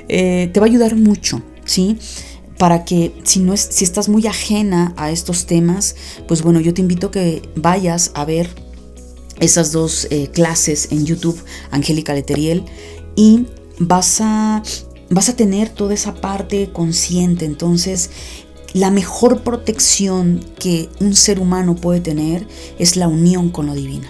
eh, 0.09 0.49
te 0.51 0.59
va 0.59 0.65
a 0.65 0.69
ayudar 0.69 0.95
mucho 0.95 1.41
¿sí? 1.65 1.97
Para 2.57 2.85
que 2.85 3.13
si, 3.23 3.39
no 3.39 3.53
es, 3.53 3.61
si 3.61 3.83
estás 3.83 4.09
muy 4.09 4.27
ajena 4.27 4.93
a 4.95 5.11
estos 5.11 5.45
temas, 5.45 5.95
pues 6.27 6.41
bueno, 6.43 6.59
yo 6.61 6.73
te 6.73 6.81
invito 6.81 7.07
a 7.07 7.11
que 7.11 7.41
vayas 7.55 8.11
a 8.13 8.25
ver 8.25 8.49
esas 9.39 9.71
dos 9.71 10.07
eh, 10.09 10.29
clases 10.31 10.89
en 10.91 11.05
YouTube, 11.05 11.41
Angélica 11.71 12.13
Leteriel, 12.13 12.63
y 13.15 13.45
vas 13.79 14.21
a, 14.21 14.63
vas 15.09 15.29
a 15.29 15.35
tener 15.35 15.69
toda 15.69 15.93
esa 15.93 16.15
parte 16.15 16.69
consciente. 16.71 17.45
Entonces, 17.45 18.09
la 18.73 18.89
mejor 18.89 19.41
protección 19.41 20.43
que 20.59 20.89
un 20.99 21.13
ser 21.13 21.39
humano 21.39 21.75
puede 21.75 21.99
tener 21.99 22.47
es 22.79 22.95
la 22.95 23.07
unión 23.07 23.49
con 23.49 23.67
lo 23.67 23.75
divino. 23.75 24.07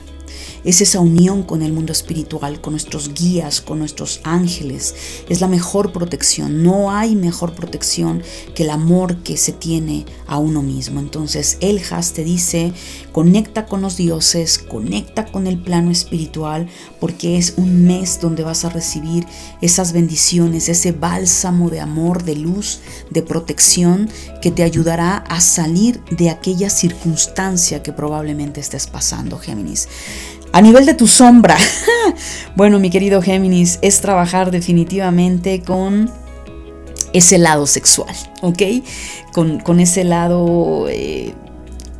es 0.63 0.79
esa 0.79 1.01
unión 1.01 1.43
con 1.43 1.61
el 1.61 1.73
mundo 1.73 1.91
espiritual, 1.91 2.61
con 2.61 2.71
nuestros 2.71 3.13
guías, 3.13 3.59
con 3.59 3.79
nuestros 3.79 4.21
ángeles. 4.23 4.95
Es 5.27 5.41
la 5.41 5.49
mejor 5.49 5.91
protección. 5.91 6.63
No 6.63 6.89
hay 6.89 7.17
mejor 7.17 7.53
protección 7.53 8.23
que 8.55 8.63
el 8.63 8.69
amor 8.69 9.17
que 9.17 9.35
se 9.35 9.51
tiene 9.51 10.05
a 10.25 10.37
uno 10.37 10.63
mismo. 10.63 11.01
Entonces, 11.01 11.57
Eljas 11.59 12.13
te 12.13 12.23
dice, 12.23 12.71
conecta 13.13 13.65
con 13.65 13.81
los 13.81 13.95
dioses, 13.95 14.57
conecta 14.57 15.25
con 15.25 15.47
el 15.47 15.57
plano 15.57 15.91
espiritual, 15.91 16.67
porque 16.99 17.37
es 17.37 17.53
un 17.55 17.85
mes 17.85 18.19
donde 18.19 18.43
vas 18.43 18.65
a 18.65 18.69
recibir 18.69 19.25
esas 19.61 19.93
bendiciones, 19.93 20.67
ese 20.67 20.91
bálsamo 20.91 21.69
de 21.69 21.79
amor, 21.79 22.23
de 22.23 22.35
luz, 22.35 22.81
de 23.11 23.21
protección 23.21 24.09
que 24.41 24.51
te 24.51 24.63
ayudará 24.63 25.17
a 25.17 25.39
salir 25.39 26.03
de 26.09 26.31
aquella 26.31 26.69
circunstancia 26.69 27.83
que 27.83 27.93
probablemente 27.93 28.59
estés 28.59 28.87
pasando, 28.87 29.37
Géminis. 29.37 29.87
A 30.51 30.61
nivel 30.61 30.85
de 30.85 30.93
tu 30.93 31.07
sombra, 31.07 31.57
bueno, 32.55 32.79
mi 32.79 32.89
querido 32.89 33.21
Géminis, 33.21 33.79
es 33.81 34.01
trabajar 34.01 34.51
definitivamente 34.51 35.61
con 35.61 36.11
ese 37.13 37.37
lado 37.37 37.67
sexual, 37.67 38.15
¿ok? 38.41 38.61
Con, 39.33 39.79
ese 39.79 40.03
lado 40.03 40.87
eh, 40.89 41.33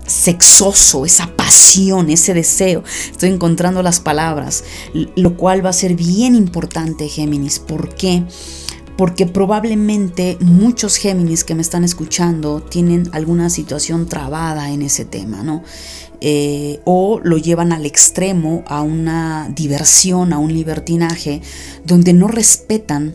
sexoso, 0.06 1.06
esa 1.06 1.28
pasión, 1.36 2.10
ese 2.10 2.34
deseo. 2.34 2.84
Estoy 3.12 3.30
encontrando 3.30 3.82
las 3.84 4.00
palabras, 4.00 4.64
lo 5.16 5.38
cual 5.38 5.66
va 5.66 5.70
a 5.70 5.74
ser 5.74 5.96
bien 5.96 6.36
importante, 6.36 7.08
Géminis. 7.08 7.60
¿Por 7.60 7.96
qué? 7.96 8.24
Porque 8.98 9.26
probablemente 9.26 10.38
muchos 10.40 10.98
Géminis 10.98 11.44
que 11.44 11.56
me 11.56 11.62
están 11.62 11.84
escuchando 11.84 12.62
tienen 12.62 13.10
alguna 13.12 13.50
situación 13.50 14.08
trabada 14.08 14.72
en 14.72 14.82
ese 14.82 15.06
tema, 15.06 15.44
¿no? 15.44 15.64
Eh, 16.26 16.80
o 16.86 17.20
lo 17.22 17.38
llevan 17.38 17.74
al 17.74 17.86
extremo, 17.86 18.64
a 18.68 18.82
una 18.82 19.50
diversión, 19.54 20.32
a 20.32 20.38
un 20.38 20.54
libertinaje, 20.54 21.42
donde 21.84 22.14
no 22.14 22.28
respetan 22.28 23.14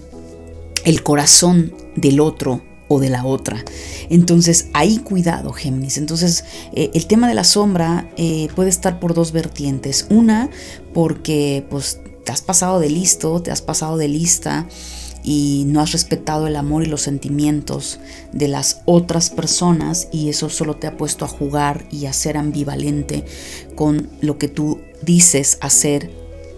el 0.85 1.03
corazón 1.03 1.73
del 1.97 2.21
otro 2.21 2.68
o 2.89 2.99
de 2.99 3.11
la 3.11 3.25
otra. 3.25 3.65
Entonces, 4.11 4.69
ahí 4.73 4.99
cuidado, 4.99 5.53
Géminis. 5.53 5.99
Entonces, 5.99 6.45
eh, 6.75 6.91
el 6.95 7.07
tema 7.07 7.29
de 7.29 7.35
la 7.35 7.45
sombra 7.45 8.11
eh, 8.17 8.49
puede 8.57 8.71
estar 8.71 8.99
por 8.99 9.15
dos 9.15 9.33
vertientes. 9.33 10.07
Una, 10.11 10.51
porque 10.95 11.65
pues 11.71 12.01
te 12.25 12.33
has 12.33 12.43
pasado 12.43 12.81
de 12.81 12.91
listo, 12.91 13.41
te 13.41 13.51
has 13.51 13.63
pasado 13.63 13.97
de 13.97 14.09
lista 14.09 14.67
y 15.23 15.65
no 15.67 15.81
has 15.81 15.93
respetado 15.93 16.47
el 16.47 16.57
amor 16.57 16.85
y 16.85 16.87
los 16.87 17.03
sentimientos 17.03 17.99
de 18.33 18.49
las 18.49 18.81
otras 18.87 19.31
personas 19.31 20.09
y 20.13 20.29
eso 20.29 20.49
solo 20.49 20.77
te 20.77 20.87
ha 20.87 20.97
puesto 20.97 21.25
a 21.25 21.29
jugar 21.29 21.87
y 21.91 22.07
a 22.07 22.13
ser 22.13 22.37
ambivalente 22.37 23.25
con 23.75 24.09
lo 24.21 24.39
que 24.39 24.49
tú 24.49 24.81
dices 25.03 25.59
hacer 25.61 26.11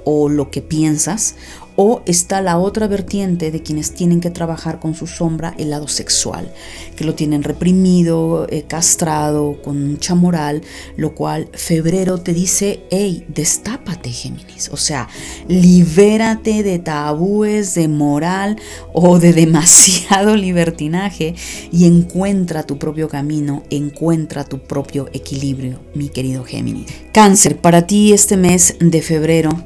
o 0.05 0.29
lo 0.29 0.51
que 0.51 0.63
piensas 0.63 1.35
o 1.83 2.03
está 2.05 2.43
la 2.43 2.59
otra 2.59 2.89
vertiente 2.89 3.51
de 3.51 3.63
quienes 3.63 3.95
tienen 3.95 4.21
que 4.21 4.29
trabajar 4.29 4.81
con 4.81 4.95
su 4.95 5.07
sombra, 5.07 5.55
el 5.57 5.71
lado 5.71 5.89
sexual, 5.89 6.53
que 6.95 7.05
lo 7.05 7.15
tienen 7.15 7.43
reprimido, 7.43 8.47
eh, 8.51 8.65
castrado, 8.69 9.63
con 9.63 9.93
mucha 9.93 10.15
moral, 10.15 10.61
lo 10.99 11.15
cual 11.15 11.49
febrero 11.55 12.19
te 12.19 12.35
dice, 12.35 12.83
hey, 12.91 13.25
destápate 13.29 14.11
Géminis, 14.11 14.69
o 14.71 14.77
sea, 14.77 15.09
libérate 15.49 16.63
de 16.63 16.81
tabúes, 16.81 17.73
de 17.73 17.89
moral 17.89 18.59
o 18.93 19.19
de 19.19 19.33
demasiado 19.41 20.37
libertinaje 20.37 21.35
y 21.73 21.87
encuentra 21.87 22.63
tu 22.63 22.79
propio 22.79 23.09
camino, 23.09 23.63
encuentra 23.71 24.45
tu 24.45 24.59
propio 24.59 25.09
equilibrio, 25.15 25.81
mi 25.95 26.11
querido 26.11 26.45
Géminis. 26.45 26.89
Cáncer, 27.15 27.57
para 27.57 27.87
ti 27.87 28.13
este 28.13 28.37
mes 28.37 28.77
de 28.81 29.01
febrero, 29.01 29.65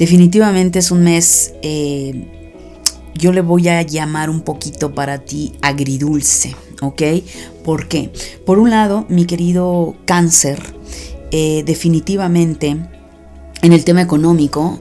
Definitivamente 0.00 0.78
es 0.78 0.90
un 0.90 1.04
mes, 1.04 1.52
eh, 1.60 2.24
yo 3.14 3.34
le 3.34 3.42
voy 3.42 3.68
a 3.68 3.82
llamar 3.82 4.30
un 4.30 4.40
poquito 4.40 4.94
para 4.94 5.18
ti 5.18 5.52
agridulce, 5.60 6.56
¿ok? 6.80 7.02
¿Por 7.62 7.86
qué? 7.86 8.10
Por 8.46 8.58
un 8.58 8.70
lado, 8.70 9.04
mi 9.10 9.26
querido 9.26 9.94
cáncer, 10.06 10.74
eh, 11.32 11.64
definitivamente 11.66 12.78
en 13.60 13.72
el 13.74 13.84
tema 13.84 14.00
económico 14.00 14.80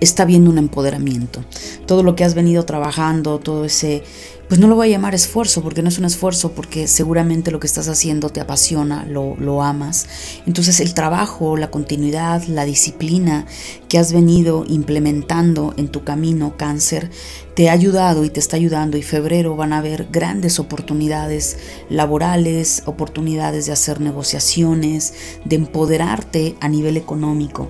está 0.00 0.24
viendo 0.24 0.50
un 0.50 0.58
empoderamiento. 0.58 1.44
Todo 1.86 2.02
lo 2.02 2.14
que 2.14 2.24
has 2.24 2.34
venido 2.34 2.64
trabajando, 2.64 3.38
todo 3.38 3.64
ese 3.64 4.02
pues 4.48 4.58
no 4.58 4.66
lo 4.66 4.76
voy 4.76 4.88
a 4.88 4.90
llamar 4.92 5.14
esfuerzo, 5.14 5.62
porque 5.62 5.82
no 5.82 5.90
es 5.90 5.98
un 5.98 6.06
esfuerzo, 6.06 6.52
porque 6.52 6.88
seguramente 6.88 7.50
lo 7.50 7.60
que 7.60 7.66
estás 7.66 7.86
haciendo 7.88 8.30
te 8.30 8.40
apasiona, 8.40 9.04
lo, 9.04 9.36
lo 9.36 9.62
amas. 9.62 10.06
Entonces 10.46 10.80
el 10.80 10.94
trabajo, 10.94 11.58
la 11.58 11.70
continuidad, 11.70 12.42
la 12.44 12.64
disciplina 12.64 13.44
que 13.88 13.98
has 13.98 14.12
venido 14.12 14.64
implementando 14.66 15.74
en 15.76 15.88
tu 15.88 16.02
camino 16.02 16.56
cáncer, 16.56 17.10
te 17.54 17.68
ha 17.68 17.72
ayudado 17.72 18.24
y 18.24 18.30
te 18.30 18.40
está 18.40 18.56
ayudando 18.56 18.96
y 18.96 19.02
febrero 19.02 19.54
van 19.54 19.74
a 19.74 19.78
haber 19.78 20.08
grandes 20.10 20.58
oportunidades 20.58 21.58
laborales, 21.90 22.84
oportunidades 22.86 23.66
de 23.66 23.72
hacer 23.72 24.00
negociaciones, 24.00 25.12
de 25.44 25.56
empoderarte 25.56 26.56
a 26.60 26.68
nivel 26.68 26.96
económico 26.96 27.68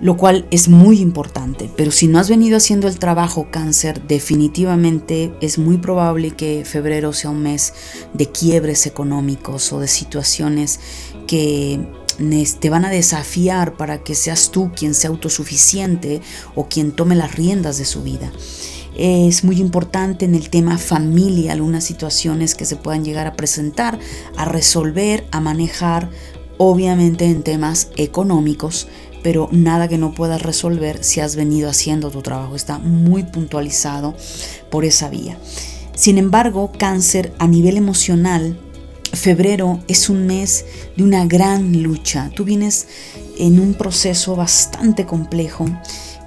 lo 0.00 0.16
cual 0.16 0.46
es 0.50 0.68
muy 0.68 1.00
importante. 1.00 1.70
Pero 1.76 1.90
si 1.90 2.06
no 2.06 2.18
has 2.18 2.28
venido 2.28 2.56
haciendo 2.56 2.88
el 2.88 2.98
trabajo 2.98 3.48
cáncer, 3.50 4.06
definitivamente 4.06 5.34
es 5.40 5.58
muy 5.58 5.78
probable 5.78 6.32
que 6.32 6.64
febrero 6.64 7.12
sea 7.12 7.30
un 7.30 7.42
mes 7.42 7.74
de 8.14 8.30
quiebres 8.30 8.86
económicos 8.86 9.72
o 9.72 9.80
de 9.80 9.88
situaciones 9.88 10.80
que 11.26 11.86
te 12.60 12.70
van 12.70 12.84
a 12.84 12.90
desafiar 12.90 13.76
para 13.76 14.02
que 14.02 14.14
seas 14.14 14.50
tú 14.50 14.72
quien 14.74 14.94
sea 14.94 15.10
autosuficiente 15.10 16.20
o 16.54 16.66
quien 16.66 16.92
tome 16.92 17.14
las 17.14 17.34
riendas 17.34 17.78
de 17.78 17.84
su 17.84 18.02
vida. 18.02 18.30
Es 18.96 19.44
muy 19.44 19.60
importante 19.60 20.24
en 20.24 20.34
el 20.34 20.50
tema 20.50 20.76
familia 20.76 21.52
algunas 21.52 21.84
situaciones 21.84 22.54
que 22.54 22.66
se 22.66 22.76
puedan 22.76 23.04
llegar 23.04 23.26
a 23.26 23.34
presentar, 23.34 23.98
a 24.36 24.44
resolver, 24.44 25.26
a 25.30 25.40
manejar, 25.40 26.10
obviamente 26.58 27.24
en 27.24 27.42
temas 27.42 27.88
económicos, 27.96 28.88
pero 29.22 29.48
nada 29.52 29.88
que 29.88 29.98
no 29.98 30.12
puedas 30.12 30.42
resolver 30.42 31.02
si 31.04 31.20
has 31.20 31.36
venido 31.36 31.68
haciendo 31.68 32.10
tu 32.10 32.22
trabajo. 32.22 32.56
Está 32.56 32.78
muy 32.78 33.22
puntualizado 33.24 34.14
por 34.70 34.84
esa 34.84 35.08
vía. 35.08 35.38
Sin 35.94 36.18
embargo, 36.18 36.72
cáncer 36.78 37.32
a 37.38 37.46
nivel 37.46 37.76
emocional, 37.76 38.58
febrero 39.12 39.80
es 39.88 40.08
un 40.08 40.26
mes 40.26 40.64
de 40.96 41.04
una 41.04 41.26
gran 41.26 41.82
lucha. 41.82 42.30
Tú 42.34 42.44
vienes 42.44 42.88
en 43.38 43.60
un 43.60 43.74
proceso 43.74 44.36
bastante 44.36 45.04
complejo 45.04 45.66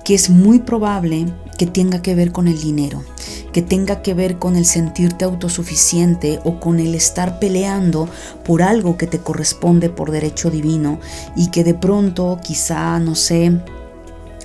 que 0.03 0.15
es 0.15 0.29
muy 0.29 0.59
probable 0.59 1.25
que 1.57 1.65
tenga 1.65 2.01
que 2.01 2.15
ver 2.15 2.31
con 2.31 2.47
el 2.47 2.59
dinero 2.59 3.03
que 3.53 3.61
tenga 3.61 4.01
que 4.01 4.13
ver 4.13 4.39
con 4.39 4.57
el 4.57 4.65
sentirte 4.65 5.23
autosuficiente 5.23 6.39
o 6.43 6.59
con 6.59 6.79
el 6.79 6.95
estar 6.95 7.39
peleando 7.39 8.09
por 8.43 8.63
algo 8.63 8.97
que 8.97 9.07
te 9.07 9.19
corresponde 9.19 9.89
por 9.89 10.11
derecho 10.11 10.49
divino 10.49 10.99
y 11.37 11.51
que 11.51 11.63
de 11.63 11.75
pronto 11.75 12.39
quizá, 12.43 12.99
no 12.99 13.15
sé, 13.15 13.61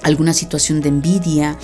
alguna 0.02 0.32
situación 0.32 0.80
de 0.80 0.88
envidia, 0.88 1.58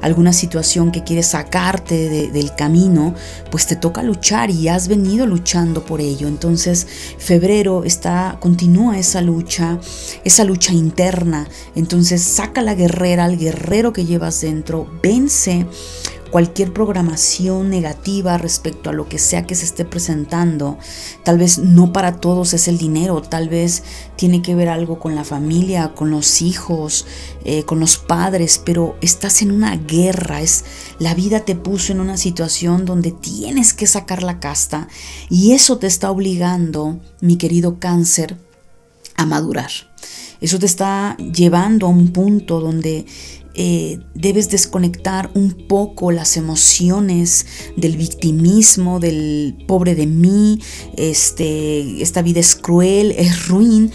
alguna 0.00 0.32
situación 0.32 0.92
que 0.92 1.04
quiere 1.04 1.22
sacarte 1.22 2.30
del 2.30 2.54
camino, 2.54 3.14
pues 3.50 3.66
te 3.66 3.76
toca 3.76 4.02
luchar 4.02 4.50
y 4.50 4.68
has 4.68 4.88
venido 4.88 5.26
luchando 5.26 5.84
por 5.84 6.00
ello. 6.00 6.28
Entonces, 6.28 6.86
febrero 7.18 7.84
está 7.84 8.36
continúa 8.40 8.98
esa 8.98 9.20
lucha, 9.20 9.78
esa 10.24 10.44
lucha 10.44 10.72
interna. 10.72 11.46
Entonces, 11.74 12.22
saca 12.22 12.62
la 12.62 12.74
guerrera, 12.74 13.24
al 13.24 13.38
guerrero 13.38 13.92
que 13.92 14.04
llevas 14.04 14.40
dentro, 14.40 14.86
vence 15.02 15.66
cualquier 16.32 16.72
programación 16.72 17.68
negativa 17.68 18.38
respecto 18.38 18.88
a 18.88 18.94
lo 18.94 19.06
que 19.06 19.18
sea 19.18 19.46
que 19.46 19.54
se 19.54 19.66
esté 19.66 19.84
presentando. 19.84 20.78
Tal 21.24 21.36
vez 21.36 21.58
no 21.58 21.92
para 21.92 22.16
todos 22.20 22.54
es 22.54 22.68
el 22.68 22.78
dinero, 22.78 23.20
tal 23.20 23.50
vez 23.50 23.84
tiene 24.16 24.40
que 24.40 24.54
ver 24.54 24.70
algo 24.70 24.98
con 24.98 25.14
la 25.14 25.24
familia, 25.24 25.92
con 25.94 26.10
los 26.10 26.40
hijos, 26.40 27.06
eh, 27.44 27.64
con 27.64 27.80
los 27.80 27.98
padres, 27.98 28.60
pero 28.64 28.96
estás 29.02 29.42
en 29.42 29.52
una 29.52 29.76
guerra, 29.76 30.40
es 30.40 30.64
la 30.98 31.14
vida 31.14 31.40
te 31.40 31.54
puso 31.54 31.92
en 31.92 32.00
una 32.00 32.16
situación 32.16 32.86
donde 32.86 33.12
tienes 33.12 33.74
que 33.74 33.86
sacar 33.86 34.22
la 34.22 34.40
casta 34.40 34.88
y 35.28 35.52
eso 35.52 35.76
te 35.76 35.86
está 35.86 36.10
obligando, 36.10 36.98
mi 37.20 37.36
querido 37.36 37.78
cáncer, 37.78 38.38
a 39.16 39.26
madurar. 39.26 39.70
Eso 40.40 40.58
te 40.58 40.66
está 40.66 41.16
llevando 41.18 41.86
a 41.86 41.90
un 41.90 42.08
punto 42.08 42.58
donde 42.58 43.06
eh, 43.54 44.00
debes 44.14 44.50
desconectar 44.50 45.30
un 45.34 45.52
poco 45.68 46.10
las 46.10 46.36
emociones 46.36 47.46
del 47.76 47.96
victimismo, 47.96 49.00
del 49.00 49.64
pobre 49.66 49.94
de 49.94 50.06
mí, 50.06 50.60
este, 50.96 52.02
esta 52.02 52.22
vida 52.22 52.40
es 52.40 52.56
cruel, 52.56 53.12
es 53.12 53.48
ruin, 53.48 53.92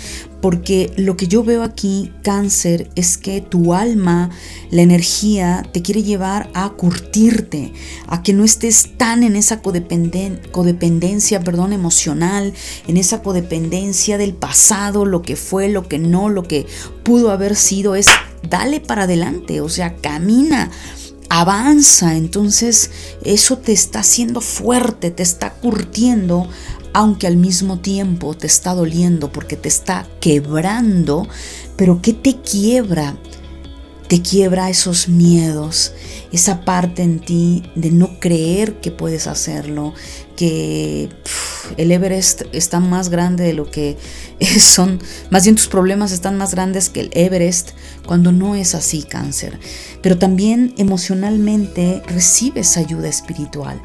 porque 0.47 0.93
lo 0.95 1.17
que 1.17 1.27
yo 1.27 1.43
veo 1.43 1.61
aquí, 1.61 2.13
cáncer, 2.23 2.89
es 2.95 3.17
que 3.17 3.41
tu 3.41 3.73
alma, 3.73 4.29
la 4.71 4.81
energía, 4.81 5.61
te 5.73 5.81
quiere 5.81 6.03
llevar 6.03 6.49
a 6.53 6.69
curtirte, 6.69 7.73
a 8.07 8.23
que 8.23 8.31
no 8.31 8.45
estés 8.45 8.95
tan 8.95 9.23
en 9.23 9.35
esa 9.35 9.59
codependencia 9.59 11.41
perdón, 11.41 11.73
emocional, 11.73 12.53
en 12.87 12.95
esa 12.95 13.21
codependencia 13.21 14.17
del 14.17 14.35
pasado, 14.35 15.03
lo 15.03 15.21
que 15.21 15.35
fue, 15.35 15.67
lo 15.67 15.89
que 15.89 15.99
no, 15.99 16.29
lo 16.29 16.43
que 16.43 16.65
pudo 17.03 17.31
haber 17.31 17.57
sido, 17.57 17.95
es 17.95 18.07
dale 18.49 18.79
para 18.79 19.03
adelante, 19.03 19.59
o 19.59 19.67
sea, 19.67 19.97
camina, 19.97 20.71
avanza. 21.29 22.15
Entonces 22.15 22.89
eso 23.23 23.57
te 23.57 23.73
está 23.73 23.99
haciendo 23.99 24.39
fuerte, 24.39 25.11
te 25.11 25.23
está 25.23 25.51
curtiendo 25.51 26.47
aunque 26.93 27.27
al 27.27 27.37
mismo 27.37 27.79
tiempo 27.79 28.35
te 28.35 28.47
está 28.47 28.73
doliendo 28.73 29.31
porque 29.31 29.55
te 29.55 29.67
está 29.67 30.07
quebrando, 30.19 31.27
pero 31.75 32.01
¿qué 32.01 32.13
te 32.13 32.37
quiebra? 32.41 33.15
Te 34.07 34.21
quiebra 34.21 34.69
esos 34.69 35.09
miedos, 35.09 35.91
esa 36.31 36.63
parte 36.63 37.03
en 37.03 37.19
ti 37.19 37.63
de 37.75 37.91
no 37.91 38.19
creer 38.19 38.79
que 38.79 38.89
puedes 38.89 39.27
hacerlo, 39.27 39.93
que 40.37 41.09
el 41.75 41.91
Everest 41.91 42.43
está 42.53 42.79
más 42.79 43.09
grande 43.09 43.43
de 43.43 43.53
lo 43.53 43.69
que 43.69 43.97
son, 44.59 44.99
más 45.29 45.43
bien 45.43 45.55
tus 45.55 45.67
problemas 45.67 46.13
están 46.13 46.37
más 46.37 46.51
grandes 46.51 46.89
que 46.89 47.01
el 47.01 47.09
Everest, 47.13 47.71
cuando 48.05 48.31
no 48.31 48.55
es 48.55 48.75
así 48.75 49.03
cáncer. 49.03 49.59
Pero 50.01 50.17
también 50.17 50.73
emocionalmente 50.77 52.01
recibes 52.07 52.77
ayuda 52.77 53.09
espiritual. 53.09 53.81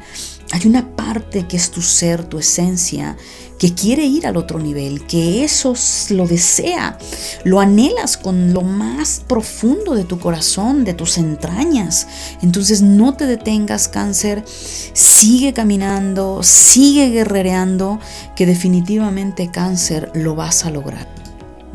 Hay 0.53 0.67
una 0.67 0.95
parte 0.95 1.47
que 1.47 1.57
es 1.57 1.71
tu 1.71 1.81
ser, 1.81 2.25
tu 2.25 2.37
esencia, 2.37 3.17
que 3.57 3.73
quiere 3.73 4.05
ir 4.05 4.27
al 4.27 4.37
otro 4.37 4.59
nivel, 4.59 5.03
que 5.07 5.43
eso 5.43 5.73
lo 6.11 6.27
desea, 6.27 6.99
lo 7.43 7.59
anhelas 7.59 8.17
con 8.17 8.53
lo 8.53 8.61
más 8.61 9.23
profundo 9.27 9.95
de 9.95 10.03
tu 10.03 10.19
corazón, 10.19 10.83
de 10.83 10.93
tus 10.93 11.17
entrañas. 11.17 12.07
Entonces 12.43 12.83
no 12.83 13.15
te 13.15 13.25
detengas, 13.25 13.87
cáncer, 13.87 14.43
sigue 14.45 15.53
caminando, 15.53 16.43
sigue 16.43 17.09
guerrereando, 17.09 17.99
que 18.35 18.45
definitivamente 18.45 19.49
cáncer 19.49 20.11
lo 20.13 20.35
vas 20.35 20.65
a 20.65 20.69
lograr. 20.69 21.07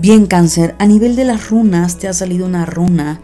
Bien, 0.00 0.28
cáncer, 0.28 0.76
a 0.78 0.86
nivel 0.86 1.16
de 1.16 1.24
las 1.24 1.50
runas 1.50 1.98
te 1.98 2.06
ha 2.06 2.12
salido 2.12 2.46
una 2.46 2.64
runa 2.64 3.20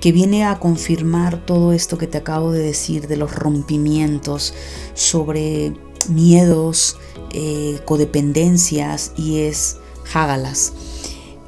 que 0.00 0.12
viene 0.12 0.44
a 0.44 0.58
confirmar 0.58 1.44
todo 1.44 1.72
esto 1.72 1.98
que 1.98 2.06
te 2.06 2.18
acabo 2.18 2.52
de 2.52 2.62
decir 2.62 3.08
de 3.08 3.16
los 3.16 3.34
rompimientos 3.34 4.54
sobre 4.94 5.74
miedos, 6.08 6.96
eh, 7.32 7.80
codependencias 7.84 9.12
y 9.16 9.40
es 9.40 9.76
Hagalas. 10.12 10.72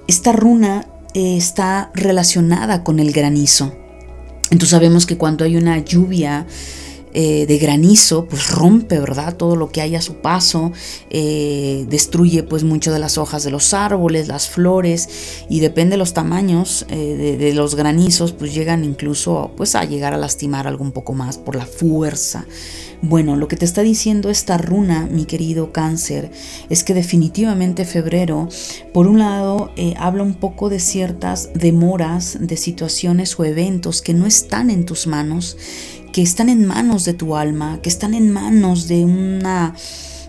Esta 0.07 0.33
runa 0.33 0.87
eh, 1.15 1.37
está 1.37 1.91
relacionada 1.95 2.83
con 2.83 2.99
el 3.01 3.13
granizo. 3.13 3.73
Entonces 4.45 4.71
sabemos 4.71 5.07
que 5.07 5.17
cuando 5.17 5.45
hay 5.45 5.57
una 5.57 5.79
lluvia 5.79 6.47
eh, 7.12 7.46
de 7.46 7.59
granizo, 7.59 8.27
pues 8.27 8.51
rompe, 8.51 9.01
¿verdad? 9.01 9.37
Todo 9.37 9.57
lo 9.57 9.70
que 9.70 9.81
hay 9.81 9.96
a 9.96 10.01
su 10.01 10.14
paso, 10.16 10.70
eh, 11.11 11.85
destruye 11.88 12.44
pues 12.44 12.62
mucho 12.62 12.92
de 12.92 13.01
las 13.01 13.18
hojas 13.18 13.42
de 13.42 13.51
los 13.51 13.75
árboles, 13.75 14.29
las 14.29 14.49
flores, 14.49 15.09
y 15.49 15.59
depende 15.59 15.94
de 15.94 15.96
los 15.96 16.14
tamaños 16.14 16.87
eh, 16.88 17.37
de, 17.37 17.53
los 17.53 17.75
granizos, 17.75 18.31
pues 18.33 18.55
llegan 18.55 18.85
incluso 18.85 19.51
pues 19.57 19.75
a 19.75 19.85
llegar 19.85 20.14
a 20.14 20.18
lastimar 20.18 20.68
algo 20.68 20.85
un 20.85 20.92
poco 20.92 21.12
más 21.12 21.37
por 21.37 21.57
la 21.57 21.66
fuerza. 21.66 22.46
Bueno, 23.03 23.35
lo 23.35 23.49
que 23.49 23.57
te 23.57 23.64
está 23.64 23.81
diciendo 23.81 24.29
esta 24.29 24.59
runa, 24.59 25.09
mi 25.11 25.25
querido 25.25 25.73
cáncer, 25.73 26.31
es 26.68 26.85
que 26.85 26.92
definitivamente 26.92 27.87
febrero, 27.87 28.49
por 28.92 29.07
un 29.07 29.18
lado, 29.18 29.73
habla 29.96 30.23
un 30.23 30.35
poco 30.35 30.68
de 30.68 30.81
ciertas 30.81 31.49
demoras 31.55 32.37
de 32.40 32.59
situaciones 32.59 33.40
o 33.40 33.44
eventos 33.46 34.03
que 34.03 34.12
no 34.12 34.27
están 34.27 34.68
en 34.68 34.85
tus 34.85 35.07
manos 35.07 35.57
que 36.12 36.23
están 36.23 36.49
en 36.49 36.66
manos 36.66 37.05
de 37.05 37.14
tu 37.14 37.37
alma, 37.37 37.81
que 37.83 37.88
están 37.88 38.14
en 38.14 38.31
manos 38.31 38.88
de 38.88 39.05
una 39.05 39.75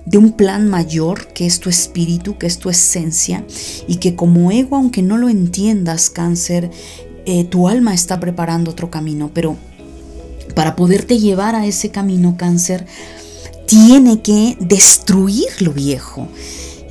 de 0.05 0.17
un 0.17 0.31
plan 0.31 0.67
mayor 0.67 1.27
que 1.27 1.45
es 1.45 1.59
tu 1.59 1.69
espíritu, 1.69 2.37
que 2.37 2.47
es 2.47 2.57
tu 2.57 2.69
esencia, 2.69 3.45
y 3.87 3.97
que 3.97 4.15
como 4.15 4.51
ego, 4.51 4.75
aunque 4.75 5.03
no 5.03 5.17
lo 5.17 5.29
entiendas, 5.29 6.09
cáncer, 6.09 6.71
eh, 7.25 7.43
tu 7.43 7.67
alma 7.67 7.93
está 7.93 8.19
preparando 8.19 8.71
otro 8.71 8.89
camino, 8.89 9.29
pero 9.31 9.57
para 10.55 10.75
poderte 10.75 11.19
llevar 11.19 11.55
a 11.55 11.65
ese 11.65 11.91
camino, 11.91 12.35
cáncer, 12.35 12.85
tiene 13.67 14.21
que 14.21 14.57
destruir 14.59 15.49
lo 15.59 15.71
viejo. 15.71 16.27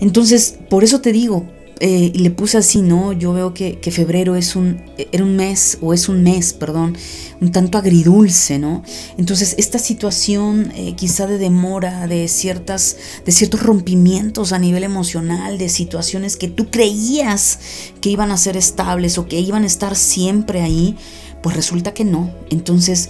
Entonces, 0.01 0.57
por 0.71 0.85
eso 0.85 1.01
te 1.01 1.13
digo, 1.13 1.47
eh, 1.83 2.13
le 2.15 2.31
puse 2.31 2.59
así, 2.59 2.83
¿no? 2.83 3.15
Yo 3.15 3.33
veo 3.33 3.55
que, 3.55 3.79
febrero 3.91 4.37
es 4.37 4.55
un, 4.55 4.83
era 4.99 5.25
un 5.25 5.35
mes, 5.35 5.79
o 5.81 5.95
es 5.95 6.11
un 6.11 6.23
mes, 6.23 6.53
perdón, 6.53 6.95
un 7.41 7.53
tanto 7.53 7.79
agridulce, 7.79 8.59
¿no? 8.59 8.83
Entonces, 9.17 9.55
esta 9.57 9.79
situación 9.79 10.73
eh, 10.77 10.95
quizá 10.95 11.27
de 11.27 11.39
demora, 11.39 12.07
de, 12.07 12.29
ciertas, 12.29 12.99
de 13.25 13.33
ciertos 13.33 13.63
rompimientos 13.63 14.53
a 14.53 14.59
nivel 14.59 14.85
emocional, 14.85 15.57
de 15.57 15.71
situaciones 15.71 16.37
que 16.37 16.49
tú 16.49 16.71
creías 16.71 17.59
que 18.03 18.11
iban 18.11 18.31
a 18.31 18.37
ser 18.37 18.59
estables 18.59 19.17
o 19.17 19.27
que 19.27 19.41
iban 19.41 19.65
a 19.65 19.67
estar 19.67 19.97
siempre 19.97 20.61
ahí, 20.61 20.97
pues 21.43 21.57
resulta 21.57 21.95
que 21.95 22.05
no. 22.05 22.31
Entonces, 22.51 23.09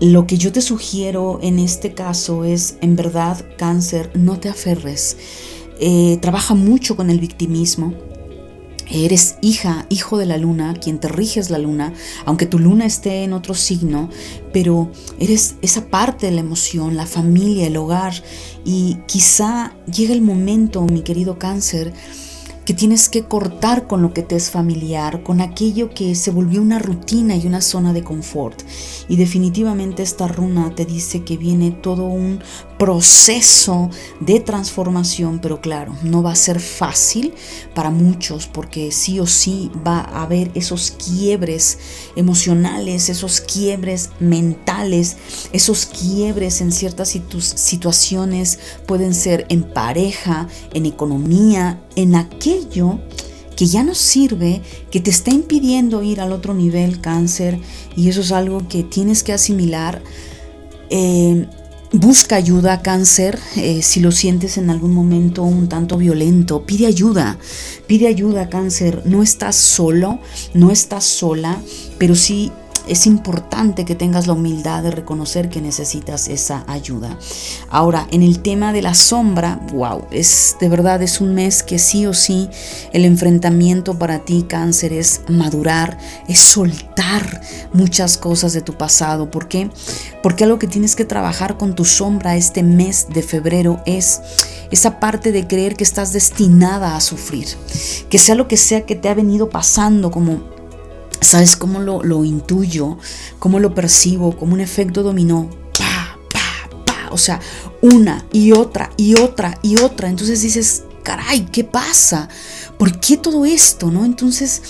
lo 0.00 0.26
que 0.26 0.36
yo 0.36 0.52
te 0.52 0.60
sugiero 0.60 1.38
en 1.40 1.58
este 1.58 1.94
caso 1.94 2.44
es, 2.44 2.76
en 2.82 2.96
verdad, 2.96 3.42
cáncer, 3.56 4.10
no 4.14 4.38
te 4.38 4.50
aferres. 4.50 5.16
Eh, 5.80 6.18
trabaja 6.20 6.54
mucho 6.54 6.96
con 6.96 7.10
el 7.10 7.20
victimismo. 7.20 7.94
Eres 8.90 9.36
hija, 9.40 9.86
hijo 9.88 10.18
de 10.18 10.26
la 10.26 10.36
luna, 10.36 10.74
quien 10.74 10.98
te 10.98 11.08
rige 11.08 11.40
es 11.40 11.48
la 11.48 11.58
luna, 11.58 11.94
aunque 12.26 12.44
tu 12.44 12.58
luna 12.58 12.84
esté 12.84 13.24
en 13.24 13.32
otro 13.32 13.54
signo, 13.54 14.10
pero 14.52 14.90
eres 15.18 15.56
esa 15.62 15.86
parte 15.86 16.26
de 16.26 16.32
la 16.32 16.40
emoción, 16.40 16.94
la 16.94 17.06
familia, 17.06 17.66
el 17.66 17.78
hogar. 17.78 18.12
Y 18.64 18.98
quizá 19.06 19.74
llega 19.86 20.12
el 20.12 20.20
momento, 20.20 20.82
mi 20.82 21.00
querido 21.00 21.38
cáncer, 21.38 21.94
que 22.64 22.74
tienes 22.74 23.08
que 23.08 23.24
cortar 23.24 23.86
con 23.86 24.02
lo 24.02 24.12
que 24.14 24.22
te 24.22 24.36
es 24.36 24.50
familiar, 24.50 25.22
con 25.22 25.40
aquello 25.40 25.90
que 25.90 26.14
se 26.14 26.30
volvió 26.30 26.62
una 26.62 26.78
rutina 26.78 27.36
y 27.36 27.46
una 27.46 27.60
zona 27.60 27.92
de 27.92 28.02
confort. 28.02 28.62
Y 29.08 29.16
definitivamente 29.16 30.02
esta 30.02 30.28
runa 30.28 30.74
te 30.74 30.84
dice 30.84 31.24
que 31.24 31.36
viene 31.36 31.72
todo 31.72 32.04
un 32.04 32.40
proceso 32.84 33.88
de 34.20 34.40
transformación, 34.40 35.38
pero 35.38 35.62
claro, 35.62 35.96
no 36.02 36.22
va 36.22 36.32
a 36.32 36.36
ser 36.36 36.60
fácil 36.60 37.32
para 37.74 37.88
muchos 37.88 38.46
porque 38.46 38.92
sí 38.92 39.20
o 39.20 39.26
sí 39.26 39.70
va 39.86 40.00
a 40.00 40.24
haber 40.24 40.50
esos 40.54 40.90
quiebres 40.90 41.78
emocionales, 42.14 43.08
esos 43.08 43.40
quiebres 43.40 44.10
mentales, 44.20 45.16
esos 45.52 45.86
quiebres 45.86 46.60
en 46.60 46.72
ciertas 46.72 47.18
situaciones, 47.54 48.58
pueden 48.86 49.14
ser 49.14 49.46
en 49.48 49.62
pareja, 49.62 50.46
en 50.74 50.84
economía, 50.84 51.82
en 51.96 52.14
aquello 52.14 53.00
que 53.56 53.64
ya 53.64 53.82
no 53.82 53.94
sirve, 53.94 54.60
que 54.90 55.00
te 55.00 55.08
está 55.08 55.30
impidiendo 55.30 56.02
ir 56.02 56.20
al 56.20 56.32
otro 56.32 56.52
nivel 56.52 57.00
cáncer 57.00 57.58
y 57.96 58.10
eso 58.10 58.20
es 58.20 58.30
algo 58.30 58.68
que 58.68 58.82
tienes 58.82 59.22
que 59.22 59.32
asimilar. 59.32 60.02
Eh, 60.90 61.46
Busca 61.96 62.34
ayuda, 62.34 62.82
cáncer, 62.82 63.38
eh, 63.54 63.80
si 63.80 64.00
lo 64.00 64.10
sientes 64.10 64.58
en 64.58 64.68
algún 64.68 64.92
momento 64.92 65.44
un 65.44 65.68
tanto 65.68 65.96
violento, 65.96 66.66
pide 66.66 66.86
ayuda, 66.86 67.38
pide 67.86 68.08
ayuda, 68.08 68.48
cáncer, 68.48 69.02
no 69.04 69.22
estás 69.22 69.54
solo, 69.54 70.18
no 70.54 70.72
estás 70.72 71.04
sola, 71.04 71.56
pero 71.96 72.16
sí 72.16 72.50
es 72.86 73.06
importante 73.06 73.84
que 73.84 73.94
tengas 73.94 74.26
la 74.26 74.34
humildad 74.34 74.82
de 74.82 74.90
reconocer 74.90 75.48
que 75.48 75.60
necesitas 75.60 76.28
esa 76.28 76.64
ayuda. 76.66 77.18
Ahora, 77.68 78.06
en 78.10 78.22
el 78.22 78.40
tema 78.40 78.72
de 78.72 78.82
la 78.82 78.94
sombra, 78.94 79.60
wow, 79.72 80.04
es 80.10 80.56
de 80.60 80.68
verdad 80.68 81.02
es 81.02 81.20
un 81.20 81.34
mes 81.34 81.62
que 81.62 81.78
sí 81.78 82.06
o 82.06 82.14
sí 82.14 82.48
el 82.92 83.04
enfrentamiento 83.04 83.98
para 83.98 84.20
ti 84.20 84.44
cáncer 84.48 84.92
es 84.92 85.22
madurar, 85.28 85.98
es 86.28 86.38
soltar 86.38 87.40
muchas 87.72 88.18
cosas 88.18 88.52
de 88.52 88.60
tu 88.60 88.74
pasado. 88.74 89.30
¿Por 89.30 89.48
qué? 89.48 89.70
Porque 90.22 90.44
algo 90.44 90.58
que 90.58 90.66
tienes 90.66 90.96
que 90.96 91.04
trabajar 91.04 91.56
con 91.56 91.74
tu 91.74 91.84
sombra 91.84 92.36
este 92.36 92.62
mes 92.62 93.08
de 93.12 93.22
febrero 93.22 93.80
es 93.86 94.20
esa 94.70 94.98
parte 95.00 95.32
de 95.32 95.46
creer 95.46 95.76
que 95.76 95.84
estás 95.84 96.12
destinada 96.12 96.96
a 96.96 97.00
sufrir, 97.00 97.46
que 98.08 98.18
sea 98.18 98.34
lo 98.34 98.48
que 98.48 98.56
sea 98.56 98.86
que 98.86 98.96
te 98.96 99.08
ha 99.08 99.14
venido 99.14 99.48
pasando 99.50 100.10
como 100.10 100.53
¿Sabes 101.20 101.56
cómo 101.56 101.80
lo, 101.80 102.24
intuyo? 102.24 102.98
¿Cómo 103.38 103.60
lo 103.60 103.74
percibo? 103.74 104.36
Como 104.36 104.54
un 104.54 104.60
efecto 104.60 105.02
dominó. 105.02 105.48
Pa, 105.78 106.18
pa, 106.32 106.84
pa. 106.84 107.08
O 107.10 107.18
sea, 107.18 107.40
una 107.82 108.24
y 108.32 108.52
otra 108.52 108.90
y 108.96 109.14
otra 109.14 109.58
y 109.62 109.76
otra. 109.76 110.08
Entonces 110.08 110.42
dices, 110.42 110.84
caray, 111.02 111.46
¿qué 111.46 111.64
pasa? 111.64 112.28
¿Por 112.78 113.00
qué 113.00 113.16
todo 113.16 113.44
esto? 113.44 113.90
¿No? 113.90 114.04
Entonces, 114.04 114.62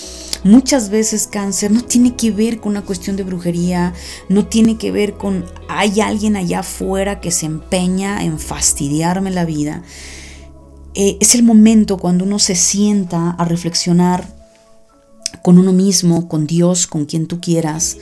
Muchas 0.45 0.91
veces 0.91 1.25
cáncer 1.25 1.71
no 1.71 1.81
tiene 1.81 2.15
que 2.15 2.29
ver 2.29 2.59
con 2.59 2.73
una 2.73 2.83
cuestión 2.83 3.15
de 3.15 3.23
brujería, 3.23 3.95
no 4.29 4.45
tiene 4.45 4.77
que 4.77 4.91
ver 4.91 5.15
con 5.15 5.43
hay 5.67 6.01
alguien 6.01 6.35
allá 6.35 6.59
afuera 6.59 7.19
que 7.19 7.31
se 7.31 7.47
empeña 7.47 8.23
en 8.23 8.37
fastidiarme 8.37 9.31
la 9.31 9.43
vida. 9.43 9.81
Eh, 10.93 11.17
es 11.19 11.33
el 11.33 11.41
momento 11.41 11.97
cuando 11.97 12.25
uno 12.25 12.37
se 12.37 12.53
sienta 12.53 13.31
a 13.31 13.45
reflexionar 13.45 14.34
con 15.41 15.57
uno 15.57 15.73
mismo, 15.73 16.27
con 16.27 16.47
Dios, 16.47 16.87
con 16.87 17.05
quien 17.05 17.27
tú 17.27 17.39
quieras, 17.39 17.97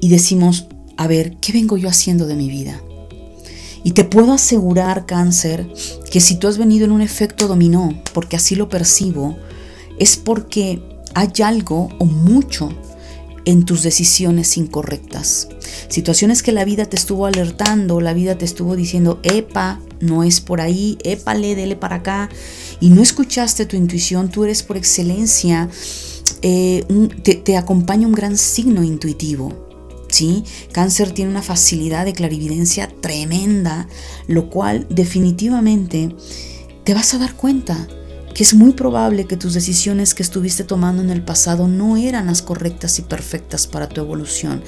y 0.00 0.08
decimos, 0.08 0.66
a 0.96 1.06
ver, 1.06 1.36
¿qué 1.40 1.52
vengo 1.52 1.76
yo 1.76 1.88
haciendo 1.88 2.26
de 2.26 2.36
mi 2.36 2.48
vida? 2.48 2.80
Y 3.82 3.92
te 3.92 4.04
puedo 4.04 4.32
asegurar, 4.32 5.06
cáncer, 5.06 5.66
que 6.10 6.20
si 6.20 6.36
tú 6.36 6.48
has 6.48 6.58
venido 6.58 6.84
en 6.84 6.92
un 6.92 7.00
efecto 7.00 7.48
dominó, 7.48 8.02
porque 8.12 8.36
así 8.36 8.54
lo 8.54 8.68
percibo, 8.68 9.36
es 9.98 10.16
porque 10.16 10.82
hay 11.14 11.30
algo 11.42 11.88
o 11.98 12.04
mucho 12.04 12.70
en 13.44 13.64
tus 13.64 13.82
decisiones 13.82 14.56
incorrectas. 14.56 15.48
Situaciones 15.88 16.42
que 16.42 16.52
la 16.52 16.64
vida 16.64 16.84
te 16.84 16.96
estuvo 16.96 17.26
alertando, 17.26 18.00
la 18.00 18.12
vida 18.12 18.36
te 18.36 18.44
estuvo 18.44 18.76
diciendo, 18.76 19.18
epa, 19.22 19.80
no 20.00 20.22
es 20.22 20.40
por 20.40 20.60
ahí, 20.60 20.98
épale, 21.04 21.54
dele 21.54 21.76
para 21.76 21.96
acá, 21.96 22.28
y 22.80 22.90
no 22.90 23.02
escuchaste 23.02 23.66
tu 23.66 23.76
intuición, 23.76 24.30
tú 24.30 24.44
eres 24.44 24.62
por 24.62 24.76
excelencia, 24.76 25.68
eh, 26.42 26.84
te, 27.44 27.56
acompaña 27.56 28.06
un 28.06 28.14
gran 28.14 28.36
signo 28.36 28.82
intuitivo. 28.82 29.68
¿Sí? 30.08 30.42
Cáncer 30.72 31.12
tiene 31.12 31.30
una 31.30 31.40
facilidad 31.40 32.04
de 32.04 32.14
clarividencia 32.14 32.88
tremenda, 33.00 33.86
lo 34.26 34.50
cual 34.50 34.88
definitivamente 34.90 36.16
te 36.82 36.94
vas 36.94 37.14
a 37.14 37.18
dar 37.18 37.36
cuenta 37.36 37.86
que 38.34 38.42
es 38.42 38.54
muy 38.54 38.72
probable 38.72 39.26
que 39.26 39.36
tus 39.36 39.54
decisiones 39.54 40.14
que 40.14 40.24
estuviste 40.24 40.64
tomando 40.64 41.02
en 41.02 41.10
el 41.10 41.22
pasado 41.22 41.68
no 41.68 41.96
eran 41.96 42.26
las 42.26 42.42
correctas 42.42 42.98
y 42.98 43.02
perfectas 43.02 43.68
para 43.68 43.88
tu 43.88 44.00
evolución. 44.00 44.64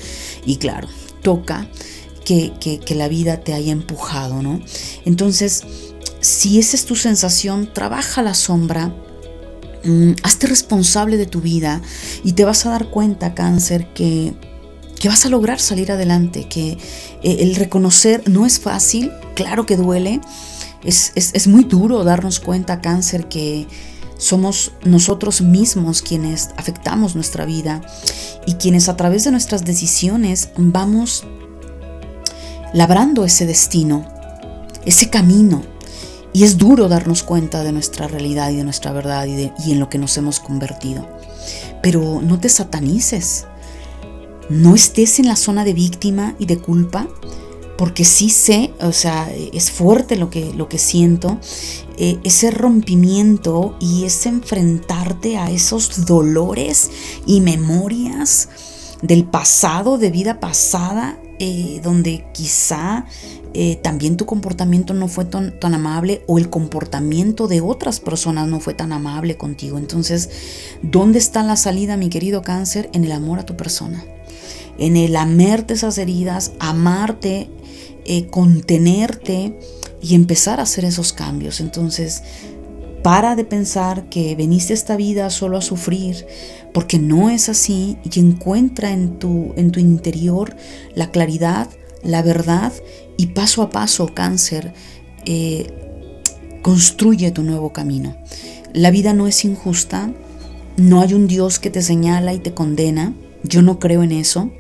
Y 0.47 0.59
claro, 0.59 0.87
toca 1.23 1.69
que, 2.25 2.95
la 2.95 3.09
vida 3.09 3.39
te 3.41 3.55
haya 3.55 3.73
empujado, 3.73 4.43
¿no? 4.43 4.61
Entonces, 5.05 5.63
si 6.21 6.59
esa 6.59 6.77
es 6.77 6.85
tu 6.85 6.97
sensación, 6.97 7.73
trabaja 7.73 8.23
la 8.23 8.35
sombra, 8.35 8.95
mm, 9.85 10.13
hazte 10.23 10.47
responsable 10.47 11.17
de 11.17 11.27
tu 11.27 11.41
vida 11.41 11.81
y 12.25 12.33
te 12.33 12.45
vas 12.45 12.67
a 12.67 12.71
dar 12.71 12.89
cuenta, 12.91 13.35
cáncer, 13.35 13.93
que, 13.95 14.35
que 14.99 15.09
vas 15.09 15.27
a 15.27 15.29
lograr 15.29 15.61
salir 15.61 15.91
adelante, 15.93 16.49
que 16.49 16.79
eh, 17.23 17.37
el 17.41 17.57
reconocer 17.57 18.29
no 18.29 18.47
es 18.47 18.61
fácil, 18.61 19.11
claro 19.35 19.67
que 19.67 19.77
duele, 19.77 20.21
es, 20.85 21.47
muy 21.47 21.65
duro 21.65 22.05
darnos 22.05 22.41
cuenta, 22.41 22.81
cáncer, 22.81 23.29
que 23.29 23.67
somos 24.19 24.73
nosotros 24.85 25.41
mismos 25.41 26.03
quienes 26.03 26.51
afectamos 26.57 27.15
nuestra 27.15 27.45
vida 27.45 27.81
y 28.47 28.55
quienes 28.55 28.89
a 28.89 28.97
través 28.97 29.25
de 29.25 29.31
nuestras 29.31 29.65
decisiones 29.65 30.51
vamos 30.57 31.25
labrando 32.73 33.25
ese 33.25 33.47
destino, 33.47 34.07
ese 34.85 35.11
camino. 35.11 35.72
Y 36.33 36.45
es 36.45 36.57
duro 36.57 36.89
darnos 36.89 37.23
cuenta 37.23 37.63
de 37.63 37.73
nuestra 37.73 38.09
realidad 38.09 38.51
y 38.51 38.57
de 38.57 38.65
nuestra 38.65 38.93
verdad 38.93 39.27
y, 39.27 39.53
y 39.67 39.73
en 39.73 39.81
lo 39.81 39.89
que 39.89 39.99
nos 39.99 40.17
hemos 40.17 40.41
convertido. 40.41 41.07
Pero 41.83 42.21
no 42.23 42.41
te 42.41 42.49
satanices. 42.49 43.47
No 44.49 44.75
estés 44.75 45.19
en 45.19 45.29
la 45.29 45.37
zona 45.37 45.65
de 45.65 45.75
víctima 45.75 46.35
y 46.39 46.47
de 46.47 46.59
culpa 46.59 47.09
porque 47.83 48.05
sí 48.05 48.31
sé, 48.31 48.73
o 48.81 48.93
sea, 48.93 49.29
es 49.53 49.73
fuerte 49.73 50.15
lo 50.15 50.31
que, 50.31 50.53
lo 50.55 50.69
que 50.69 50.79
siento, 50.79 51.39
eh, 51.97 52.19
ese 52.23 52.53
rompimiento 52.53 53.77
y 53.81 54.05
ese 54.05 54.29
enfrentarte 54.29 55.37
a 55.37 55.51
esos 55.51 56.07
dolores 56.07 56.91
y 57.27 57.41
memorias 57.41 58.49
del 59.03 59.25
pasado, 59.25 59.99
de 59.99 60.11
vida 60.13 60.39
pasada, 60.39 61.19
eh, 61.45 61.81
donde 61.83 62.25
quizá 62.31 63.05
eh, 63.53 63.75
también 63.83 64.17
tu 64.17 64.27
comportamiento 64.27 64.95
no 64.95 65.09
fue 65.09 65.25
tan, 65.25 65.53
amable 65.61 66.23
o 66.29 66.39
el 66.39 66.49
comportamiento 66.49 67.49
de 67.49 67.61
otras 67.61 67.99
personas 67.99 68.47
no 68.47 68.61
fue 68.61 68.75
tan 68.75 68.93
amable 68.93 69.37
contigo. 69.37 69.77
Entonces, 69.77 70.31
¿dónde 70.83 71.19
está 71.19 71.43
la 71.43 71.57
salida, 71.57 71.97
mi 71.97 72.11
querido 72.11 72.43
cáncer? 72.43 72.91
En 72.93 73.05
el 73.05 73.11
amor 73.11 73.41
a 73.41 73.45
tu 73.45 73.57
persona. 73.57 74.05
En 74.79 74.97
el 74.97 75.17
amarte 75.17 75.75
esas 75.75 75.99
heridas, 75.99 76.53
amarte 76.61 77.51
eh, 78.05 78.29
contenerte 78.29 79.59
y 80.01 80.15
empezar 80.15 80.61
a 80.61 80.63
hacer 80.63 80.85
esos 80.85 81.13
cambios. 81.13 81.59
Entonces, 81.59 82.23
para 83.03 83.35
de 83.35 83.45
pensar 83.45 84.09
que 84.09 84.37
veniste 84.37 84.75
a 84.75 84.75
esta 84.75 84.95
vida 84.95 85.29
solo 85.31 85.57
a 85.57 85.61
sufrir, 85.61 86.25
porque 86.73 86.99
no 86.99 87.31
es 87.31 87.49
así 87.49 87.97
y 88.03 88.21
encuentra 88.21 88.91
en 88.91 89.19
tu, 89.19 89.53
en 89.57 89.71
tu 89.71 89.81
interior 89.81 90.57
la 90.95 91.11
claridad, 91.11 91.69
la 92.03 92.23
verdad 92.23 92.73
y 93.17 93.29
paso 93.29 93.63
a 93.63 93.71
paso, 93.71 94.09
cáncer, 94.15 94.73
eh, 95.27 95.67
construye 96.63 97.31
tu 97.31 97.43
nuevo 97.43 97.73
camino. 97.73 98.17
La 98.73 98.91
vida 98.91 99.13
no 99.13 99.27
es 99.27 99.45
injusta, 99.45 100.13
no 100.77 101.01
hay 101.01 101.15
un 101.15 101.27
Dios 101.27 101.59
que 101.59 101.71
te 101.71 101.83
señala 101.83 102.33
y 102.33 102.39
te 102.39 102.55
condena, 102.55 103.15
yo 103.43 103.63
no 103.63 103.79
creo 103.79 104.03
en 104.03 104.13
eso 104.13 104.51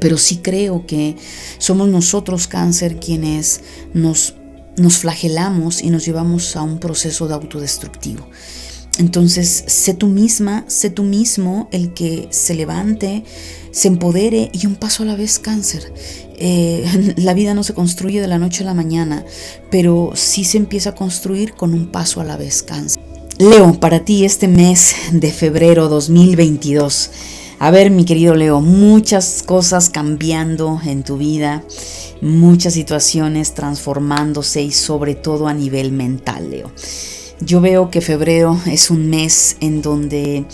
pero 0.00 0.18
sí 0.18 0.38
creo 0.38 0.86
que 0.86 1.16
somos 1.58 1.88
nosotros 1.88 2.46
cáncer 2.46 2.98
quienes 3.00 3.60
nos, 3.94 4.34
nos 4.76 4.98
flagelamos 4.98 5.82
y 5.82 5.90
nos 5.90 6.04
llevamos 6.04 6.56
a 6.56 6.62
un 6.62 6.78
proceso 6.78 7.28
de 7.28 7.34
autodestructivo. 7.34 8.28
Entonces, 8.98 9.64
sé 9.66 9.94
tú 9.94 10.06
misma, 10.08 10.64
sé 10.68 10.90
tú 10.90 11.02
mismo 11.02 11.68
el 11.70 11.92
que 11.92 12.28
se 12.30 12.54
levante, 12.54 13.24
se 13.70 13.88
empodere 13.88 14.50
y 14.52 14.66
un 14.66 14.76
paso 14.76 15.02
a 15.02 15.06
la 15.06 15.16
vez 15.16 15.38
cáncer. 15.38 15.92
Eh, 16.38 17.14
la 17.16 17.34
vida 17.34 17.54
no 17.54 17.62
se 17.62 17.74
construye 17.74 18.20
de 18.20 18.28
la 18.28 18.38
noche 18.38 18.62
a 18.62 18.66
la 18.66 18.74
mañana, 18.74 19.24
pero 19.70 20.12
sí 20.14 20.44
se 20.44 20.58
empieza 20.58 20.90
a 20.90 20.94
construir 20.94 21.54
con 21.54 21.74
un 21.74 21.86
paso 21.92 22.20
a 22.20 22.24
la 22.24 22.36
vez 22.36 22.62
cáncer. 22.62 23.02
Leo, 23.38 23.78
para 23.78 24.04
ti 24.04 24.24
este 24.24 24.48
mes 24.48 24.94
de 25.12 25.30
febrero 25.30 25.88
2022 25.88 27.10
a 27.58 27.70
ver, 27.70 27.90
mi 27.90 28.04
querido 28.04 28.34
Leo, 28.34 28.60
muchas 28.60 29.42
cosas 29.42 29.88
cambiando 29.88 30.78
en 30.84 31.02
tu 31.02 31.16
vida, 31.16 31.64
muchas 32.20 32.74
situaciones 32.74 33.54
transformándose 33.54 34.60
y 34.60 34.72
sobre 34.72 35.14
todo 35.14 35.48
a 35.48 35.54
nivel 35.54 35.90
mental, 35.90 36.50
Leo. 36.50 36.70
Yo 37.40 37.60
veo 37.60 37.90
que 37.90 38.00
febrero 38.00 38.58
es 38.66 38.90
un 38.90 39.10
mes 39.10 39.58
en 39.60 39.82
donde 39.82 40.46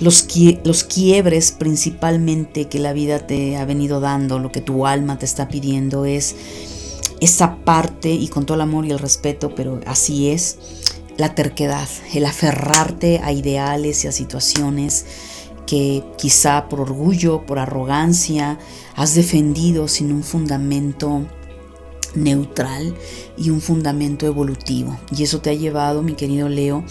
los, 0.00 0.28
los 0.64 0.84
quiebres 0.84 1.52
principalmente 1.52 2.68
que 2.68 2.78
la 2.78 2.92
vida 2.92 3.26
te 3.26 3.56
ha 3.56 3.64
venido 3.64 4.00
dando, 4.00 4.38
lo 4.38 4.52
que 4.52 4.60
tu 4.60 4.86
alma 4.86 5.18
te 5.18 5.26
está 5.26 5.48
pidiendo 5.48 6.04
es 6.04 6.36
esa 7.20 7.56
parte 7.56 8.10
y 8.10 8.28
con 8.28 8.46
todo 8.46 8.54
el 8.54 8.60
amor 8.62 8.86
y 8.86 8.92
el 8.92 8.98
respeto, 8.98 9.54
pero 9.54 9.80
así 9.86 10.30
es, 10.30 10.58
la 11.16 11.34
terquedad, 11.34 11.88
el 12.14 12.24
aferrarte 12.24 13.20
a 13.22 13.32
ideales 13.32 14.04
y 14.04 14.08
a 14.08 14.12
situaciones 14.12 15.06
que 15.66 16.04
quizá 16.16 16.68
por 16.68 16.80
orgullo, 16.80 17.44
por 17.44 17.58
arrogancia, 17.58 18.58
has 18.94 19.14
defendido 19.14 19.88
sin 19.88 20.12
un 20.12 20.22
fundamento 20.22 21.26
neutral 22.14 22.94
y 23.36 23.50
un 23.50 23.60
fundamento 23.60 24.26
evolutivo. 24.26 24.98
Y 25.16 25.22
eso 25.22 25.40
te 25.40 25.50
ha 25.50 25.54
llevado, 25.54 26.02
mi 26.02 26.14
querido 26.14 26.48
Leo, 26.48 26.84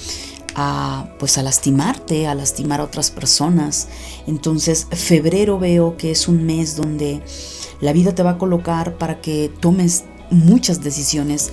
a 0.56 1.10
pues 1.20 1.38
a 1.38 1.44
lastimarte, 1.44 2.28
a 2.28 2.36
lastimar 2.36 2.82
a 2.82 2.86
otras 2.86 3.12
personas. 3.12 3.88
Entonces, 4.28 4.88
febrero 4.92 5.60
veo 5.60 5.98
que 5.98 6.12
es 6.12 6.28
un 6.28 6.46
mes 6.46 6.76
donde 6.76 7.22
la 7.82 7.94
vida 7.94 8.14
te 8.16 8.24
va 8.24 8.32
a 8.32 8.38
colocar 8.38 8.98
para 8.98 9.22
que 9.22 9.52
tomes 9.60 10.06
muchas 10.30 10.82
decisiones, 10.84 11.52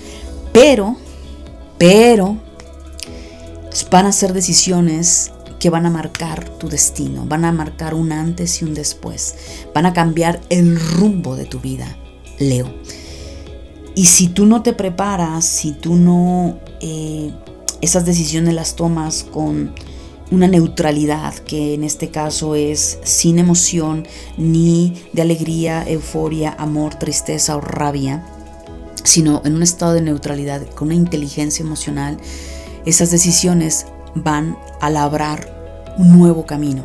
pero 0.53 0.97
pero 1.79 2.39
van 3.91 4.07
a 4.07 4.12
ser 4.12 4.33
decisiones 4.33 5.33
que 5.61 5.71
van 5.71 5.87
a 5.87 5.91
marcar 5.91 6.49
tu 6.59 6.69
destino, 6.69 7.25
van 7.27 7.45
a 7.45 7.53
marcar 7.53 7.95
un 7.95 8.12
antes 8.12 8.62
y 8.62 8.64
un 8.64 8.75
después, 8.75 9.35
van 9.75 9.87
a 9.87 9.93
cambiar 9.93 10.41
el 10.49 10.79
rumbo 10.79 11.37
de 11.37 11.45
tu 11.45 11.61
vida, 11.61 11.97
Leo. 12.39 12.73
Y 13.97 14.05
si 14.05 14.28
tú 14.28 14.44
no 14.44 14.62
te 14.62 14.74
preparas, 14.74 15.47
si 15.47 15.72
tú 15.72 15.97
no 15.97 16.59
eh, 16.80 17.32
esas 17.80 18.05
decisiones 18.05 18.53
las 18.53 18.76
tomas 18.76 19.24
con 19.24 19.72
una 20.30 20.49
neutralidad, 20.49 21.32
que 21.32 21.72
en 21.72 21.82
este 21.82 22.11
caso 22.11 22.55
es 22.55 22.99
sin 23.05 23.38
emoción, 23.38 24.07
ni 24.36 25.03
de 25.14 25.22
alegría, 25.22 25.82
euforia, 25.88 26.55
amor, 26.59 26.97
tristeza 26.97 27.57
o 27.57 27.62
rabia, 27.62 28.26
sino 29.03 29.40
en 29.47 29.55
un 29.55 29.62
estado 29.62 29.94
de 29.94 30.03
neutralidad, 30.03 30.66
con 30.74 30.88
una 30.88 30.97
inteligencia 30.97 31.62
emocional, 31.62 32.18
esas 32.84 33.11
decisiones 33.11 33.86
van 34.14 34.59
a 34.82 34.90
labrar 34.90 35.94
un 35.97 36.18
nuevo 36.18 36.44
camino, 36.44 36.84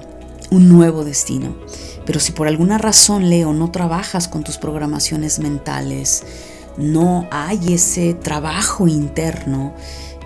un 0.49 0.69
nuevo 0.69 1.03
destino. 1.03 1.57
Pero 2.05 2.21
si 2.21 2.31
por 2.31 2.47
alguna 2.47 2.77
razón, 2.77 3.29
Leo, 3.29 3.51
no 3.51 3.69
trabajas 3.69 4.29
con 4.29 4.45
tus 4.45 4.57
programaciones 4.57 5.39
mentales, 5.39 6.23
no 6.77 7.27
hay 7.31 7.73
ese 7.73 8.13
trabajo 8.13 8.87
interno 8.87 9.73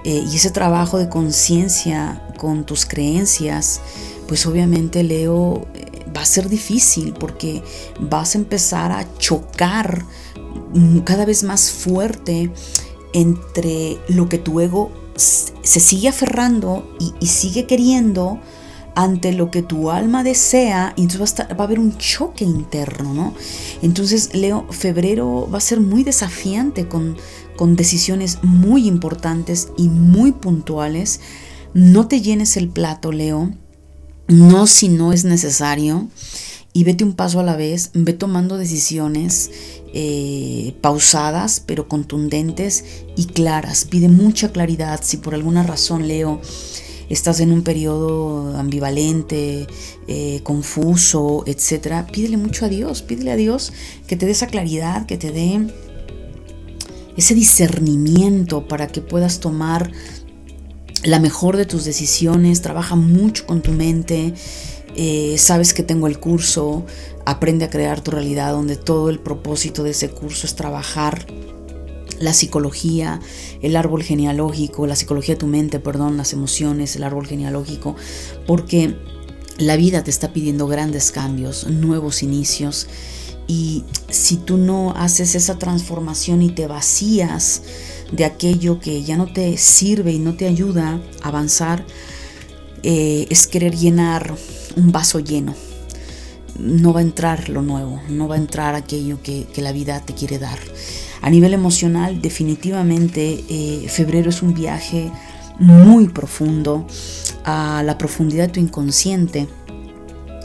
eh, 0.03 0.23
y 0.29 0.35
ese 0.35 0.51
trabajo 0.51 0.97
de 0.97 1.09
conciencia 1.09 2.21
con 2.37 2.65
tus 2.65 2.85
creencias, 2.85 3.81
pues 4.27 4.45
obviamente 4.45 5.03
Leo 5.03 5.67
eh, 5.73 6.05
va 6.15 6.21
a 6.21 6.25
ser 6.25 6.49
difícil 6.49 7.13
porque 7.13 7.63
vas 7.99 8.35
a 8.35 8.37
empezar 8.37 8.91
a 8.91 9.05
chocar 9.17 10.05
cada 11.05 11.25
vez 11.25 11.43
más 11.43 11.71
fuerte 11.71 12.51
entre 13.13 13.97
lo 14.09 14.27
que 14.27 14.37
tu 14.37 14.59
ego 14.59 14.91
se 15.15 15.79
sigue 15.79 16.09
aferrando 16.09 16.85
y, 16.99 17.25
sigue 17.27 17.65
queriendo 17.65 18.39
ante 18.95 19.33
lo 19.33 19.51
que 19.51 19.61
tu 19.61 19.91
alma 19.91 20.23
desea 20.23 20.93
y 20.95 21.03
entonces 21.03 21.35
va 21.39 21.55
a, 21.59 21.63
haber 21.63 21.79
un 21.79 21.97
choque 21.97 22.45
interno, 22.45 23.13
¿no? 23.13 23.33
Entonces, 23.81 24.33
Leo, 24.33 24.65
febrero 24.71 25.49
va 25.53 25.57
a 25.57 25.61
ser 25.61 25.81
muy 25.81 26.03
desafiante 26.03 26.87
con, 26.87 27.17
con 27.57 27.75
decisiones 27.75 28.39
muy 28.41 28.87
importantes 28.87 29.69
y 29.77 29.89
muy 29.89 30.31
puntuales. 30.31 31.19
No 31.73 32.07
te 32.07 32.21
llenes 32.21 32.55
el 32.55 32.69
plato, 32.69 33.11
Leo, 33.11 33.51
no 34.27 34.65
si 34.65 34.87
no 34.87 35.13
es 35.13 35.25
necesario 35.25 36.07
y 36.71 36.83
vete 36.83 37.03
un 37.03 37.13
paso 37.13 37.39
a 37.39 37.43
la 37.43 37.55
vez, 37.55 37.91
ve 37.93 38.13
tomando 38.13 38.57
decisiones 38.57 39.51
eh, 39.93 40.75
pausadas 40.81 41.61
pero 41.65 41.87
contundentes 41.87 42.83
y 43.15 43.27
claras. 43.27 43.85
Pide 43.85 44.09
mucha 44.09 44.51
claridad 44.51 44.99
si 45.03 45.17
por 45.17 45.35
alguna 45.35 45.63
razón, 45.63 46.07
Leo, 46.07 46.41
estás 47.09 47.39
en 47.39 47.51
un 47.51 47.63
periodo 47.63 48.57
ambivalente, 48.57 49.67
eh, 50.07 50.39
confuso, 50.43 51.43
etc. 51.45 52.05
Pídele 52.11 52.37
mucho 52.37 52.65
a 52.65 52.69
Dios, 52.69 53.01
pídele 53.01 53.31
a 53.31 53.35
Dios 53.35 53.73
que 54.07 54.15
te 54.15 54.25
dé 54.25 54.31
esa 54.31 54.47
claridad, 54.47 55.05
que 55.05 55.17
te 55.17 55.31
dé 55.31 55.67
ese 57.17 57.33
discernimiento 57.33 58.67
para 58.67 58.87
que 58.87 59.01
puedas 59.01 59.39
tomar 59.39 59.91
la 61.03 61.19
mejor 61.19 61.55
de 61.55 61.65
tus 61.65 61.85
decisiones, 61.85 62.61
trabaja 62.61 62.95
mucho 62.95 63.45
con 63.45 63.61
tu 63.61 63.71
mente, 63.71 64.33
eh, 64.95 65.35
sabes 65.37 65.73
que 65.73 65.83
tengo 65.83 66.07
el 66.07 66.19
curso, 66.19 66.85
aprende 67.25 67.65
a 67.65 67.69
crear 67.69 68.01
tu 68.01 68.11
realidad, 68.11 68.53
donde 68.53 68.75
todo 68.75 69.09
el 69.09 69.19
propósito 69.19 69.83
de 69.83 69.91
ese 69.91 70.09
curso 70.09 70.47
es 70.47 70.55
trabajar 70.55 71.25
la 72.19 72.33
psicología, 72.33 73.19
el 73.61 73.75
árbol 73.75 74.03
genealógico, 74.03 74.87
la 74.87 74.95
psicología 74.95 75.35
de 75.35 75.39
tu 75.39 75.47
mente, 75.47 75.79
perdón, 75.79 76.17
las 76.17 76.33
emociones, 76.33 76.95
el 76.95 77.03
árbol 77.03 77.27
genealógico, 77.27 77.95
porque 78.47 78.95
la 79.57 79.75
vida 79.75 80.03
te 80.03 80.11
está 80.11 80.33
pidiendo 80.33 80.67
grandes 80.67 81.11
cambios, 81.11 81.67
nuevos 81.67 82.23
inicios. 82.23 82.87
Y 83.47 83.83
si 84.09 84.37
tú 84.37 84.57
no 84.57 84.91
haces 84.95 85.35
esa 85.35 85.59
transformación 85.59 86.41
y 86.41 86.49
te 86.49 86.67
vacías 86.67 87.61
de 88.11 88.25
aquello 88.25 88.79
que 88.79 89.03
ya 89.03 89.17
no 89.17 89.31
te 89.31 89.57
sirve 89.57 90.11
y 90.13 90.19
no 90.19 90.35
te 90.35 90.47
ayuda 90.47 90.99
a 91.21 91.27
avanzar, 91.27 91.85
eh, 92.83 93.27
es 93.29 93.47
querer 93.47 93.75
llenar 93.75 94.35
un 94.75 94.91
vaso 94.91 95.19
lleno. 95.19 95.55
No 96.59 96.93
va 96.93 96.99
a 96.99 97.03
entrar 97.03 97.49
lo 97.49 97.61
nuevo, 97.61 98.01
no 98.09 98.27
va 98.27 98.35
a 98.35 98.37
entrar 98.37 98.75
aquello 98.75 99.21
que, 99.21 99.47
la 99.57 99.71
vida 99.71 99.99
te 100.01 100.13
quiere 100.13 100.39
dar. 100.39 100.59
A 101.25 101.31
nivel 101.31 101.55
emocional, 101.55 102.21
definitivamente, 102.21 103.43
eh, 103.49 103.89
febrero 103.89 104.29
es 104.29 104.43
un 104.43 104.53
viaje 104.53 105.11
muy 105.57 106.07
profundo 106.07 106.85
a 107.43 107.81
la 107.83 107.97
profundidad 107.97 108.45
de 108.45 108.53
tu 108.53 108.59
inconsciente, 108.59 109.47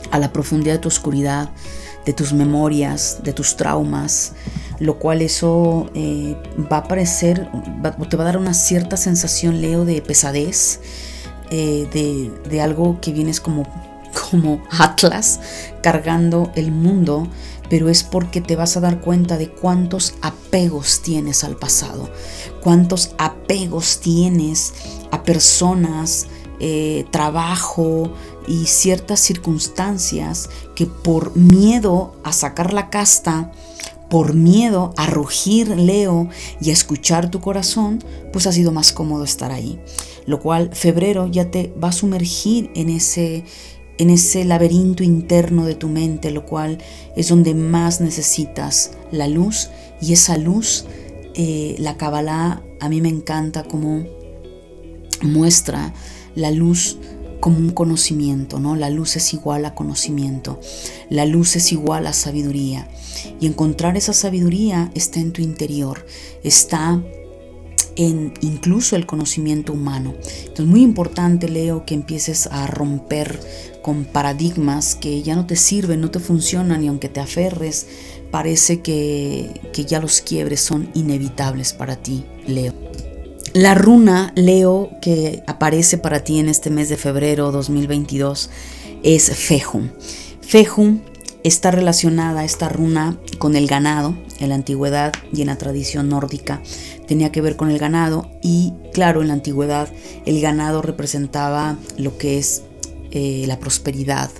a 0.09 0.17
la 0.17 0.33
profundidad 0.33 0.73
de 0.73 0.79
tu 0.79 0.87
oscuridad, 0.87 1.51
de 2.03 2.13
tus 2.13 2.33
memorias, 2.33 3.19
de 3.23 3.31
tus 3.31 3.57
traumas, 3.57 4.33
lo 4.79 4.97
cual 4.97 5.21
eso 5.21 5.91
eh, 5.93 6.35
va 6.71 6.77
a 6.77 6.87
parecer, 6.87 7.47
te 8.09 8.17
va 8.17 8.23
a 8.23 8.25
dar 8.25 8.37
una 8.37 8.55
cierta 8.55 8.97
sensación, 8.97 9.61
Leo, 9.61 9.85
de 9.85 10.01
pesadez, 10.01 10.79
eh, 11.51 11.87
de, 11.93 12.31
de 12.49 12.59
algo 12.59 12.99
que 13.01 13.11
vienes 13.11 13.39
como 13.39 13.67
como 14.31 14.61
Atlas 14.71 15.39
cargando 15.81 16.51
el 16.55 16.71
mundo, 16.71 17.27
pero 17.71 17.87
es 17.87 18.03
porque 18.03 18.41
te 18.41 18.57
vas 18.57 18.75
a 18.75 18.81
dar 18.81 18.99
cuenta 18.99 19.37
de 19.37 19.47
cuántos 19.47 20.15
apegos 20.21 21.01
tienes 21.01 21.45
al 21.45 21.55
pasado, 21.55 22.09
cuántos 22.61 23.15
apegos 23.17 24.01
tienes 24.01 24.73
a 25.09 25.23
personas, 25.23 26.27
eh, 26.59 27.05
trabajo 27.11 28.11
y 28.45 28.65
ciertas 28.65 29.21
circunstancias 29.21 30.49
que 30.75 30.85
por 30.85 31.37
miedo 31.37 32.13
a 32.25 32.33
sacar 32.33 32.73
la 32.73 32.89
casta, 32.89 33.53
por 34.09 34.33
miedo 34.33 34.93
a 34.97 35.05
rugir 35.05 35.69
Leo 35.69 36.27
y 36.59 36.71
a 36.71 36.73
escuchar 36.73 37.31
tu 37.31 37.39
corazón, 37.39 38.03
pues 38.33 38.47
ha 38.47 38.51
sido 38.51 38.73
más 38.73 38.91
cómodo 38.91 39.23
estar 39.23 39.53
ahí. 39.53 39.79
Lo 40.25 40.41
cual 40.41 40.71
febrero 40.73 41.27
ya 41.27 41.49
te 41.49 41.73
va 41.81 41.87
a 41.87 41.93
sumergir 41.93 42.69
en 42.75 42.89
ese 42.89 43.45
en 44.01 44.09
ese 44.09 44.45
laberinto 44.45 45.03
interno 45.03 45.67
de 45.67 45.75
tu 45.75 45.87
mente, 45.87 46.31
lo 46.31 46.43
cual 46.43 46.79
es 47.15 47.27
donde 47.27 47.53
más 47.53 48.01
necesitas 48.01 48.93
la 49.11 49.27
luz 49.27 49.69
y 50.01 50.13
esa 50.13 50.39
luz, 50.39 50.85
eh, 51.35 51.75
la 51.77 51.97
Kabbalah 51.97 52.63
a 52.79 52.89
mí 52.89 52.99
me 52.99 53.09
encanta 53.09 53.63
como 53.63 54.03
muestra 55.21 55.93
la 56.33 56.49
luz 56.49 56.97
como 57.39 57.59
un 57.59 57.69
conocimiento, 57.69 58.59
¿no? 58.59 58.75
La 58.75 58.89
luz 58.89 59.17
es 59.17 59.35
igual 59.35 59.65
a 59.65 59.75
conocimiento, 59.75 60.59
la 61.11 61.27
luz 61.27 61.55
es 61.55 61.71
igual 61.71 62.07
a 62.07 62.13
sabiduría 62.13 62.89
y 63.39 63.45
encontrar 63.45 63.97
esa 63.97 64.13
sabiduría 64.13 64.89
está 64.95 65.19
en 65.19 65.31
tu 65.31 65.43
interior, 65.43 66.07
está 66.43 67.03
en 67.95 68.33
incluso 68.41 68.95
el 68.95 69.05
conocimiento 69.05 69.73
humano. 69.73 70.13
Entonces, 70.39 70.65
muy 70.65 70.81
importante, 70.81 71.49
Leo, 71.49 71.85
que 71.85 71.93
empieces 71.93 72.47
a 72.47 72.67
romper 72.67 73.39
con 73.81 74.05
paradigmas 74.05 74.95
que 74.95 75.23
ya 75.23 75.35
no 75.35 75.45
te 75.45 75.55
sirven, 75.55 76.01
no 76.01 76.11
te 76.11 76.19
funcionan 76.19 76.83
y 76.83 76.87
aunque 76.87 77.09
te 77.09 77.19
aferres, 77.19 77.87
parece 78.29 78.81
que, 78.81 79.51
que 79.73 79.85
ya 79.85 79.99
los 79.99 80.21
quiebres 80.21 80.61
son 80.61 80.89
inevitables 80.93 81.73
para 81.73 81.95
ti, 81.95 82.25
Leo. 82.47 82.73
La 83.53 83.75
runa, 83.75 84.31
Leo, 84.35 84.91
que 85.01 85.43
aparece 85.45 85.97
para 85.97 86.23
ti 86.23 86.39
en 86.39 86.47
este 86.47 86.69
mes 86.69 86.87
de 86.87 86.95
febrero 86.95 87.51
2022 87.51 88.49
es 89.03 89.35
Fejum. 89.35 89.89
Fejum 90.41 91.01
está 91.43 91.71
relacionada 91.71 92.43
esta 92.43 92.69
runa 92.69 93.17
con 93.37 93.55
el 93.55 93.67
ganado 93.67 94.15
en 94.39 94.49
la 94.49 94.55
antigüedad 94.55 95.13
y 95.33 95.41
en 95.41 95.47
la 95.47 95.57
tradición 95.57 96.09
nórdica 96.09 96.61
tenía 97.07 97.31
que 97.31 97.41
ver 97.41 97.55
con 97.55 97.69
el 97.69 97.79
ganado 97.79 98.29
y 98.41 98.73
claro 98.93 99.21
en 99.21 99.29
la 99.29 99.33
antigüedad 99.33 99.89
el 100.25 100.41
ganado 100.41 100.81
representaba 100.81 101.77
lo 101.97 102.17
que 102.17 102.37
es 102.37 102.63
eh, 103.13 103.43
la 103.45 103.59
prosperidad, 103.59 104.31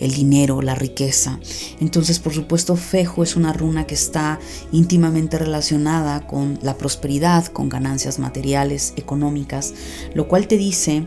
el 0.00 0.12
dinero, 0.12 0.60
la 0.60 0.74
riqueza. 0.74 1.40
Entonces, 1.80 2.18
por 2.18 2.34
supuesto, 2.34 2.76
Fejo 2.76 3.22
es 3.22 3.36
una 3.36 3.54
runa 3.54 3.86
que 3.86 3.94
está 3.94 4.38
íntimamente 4.70 5.38
relacionada 5.38 6.26
con 6.26 6.58
la 6.60 6.76
prosperidad, 6.76 7.46
con 7.46 7.70
ganancias 7.70 8.18
materiales, 8.18 8.92
económicas, 8.96 9.72
lo 10.12 10.28
cual 10.28 10.46
te 10.46 10.58
dice 10.58 11.06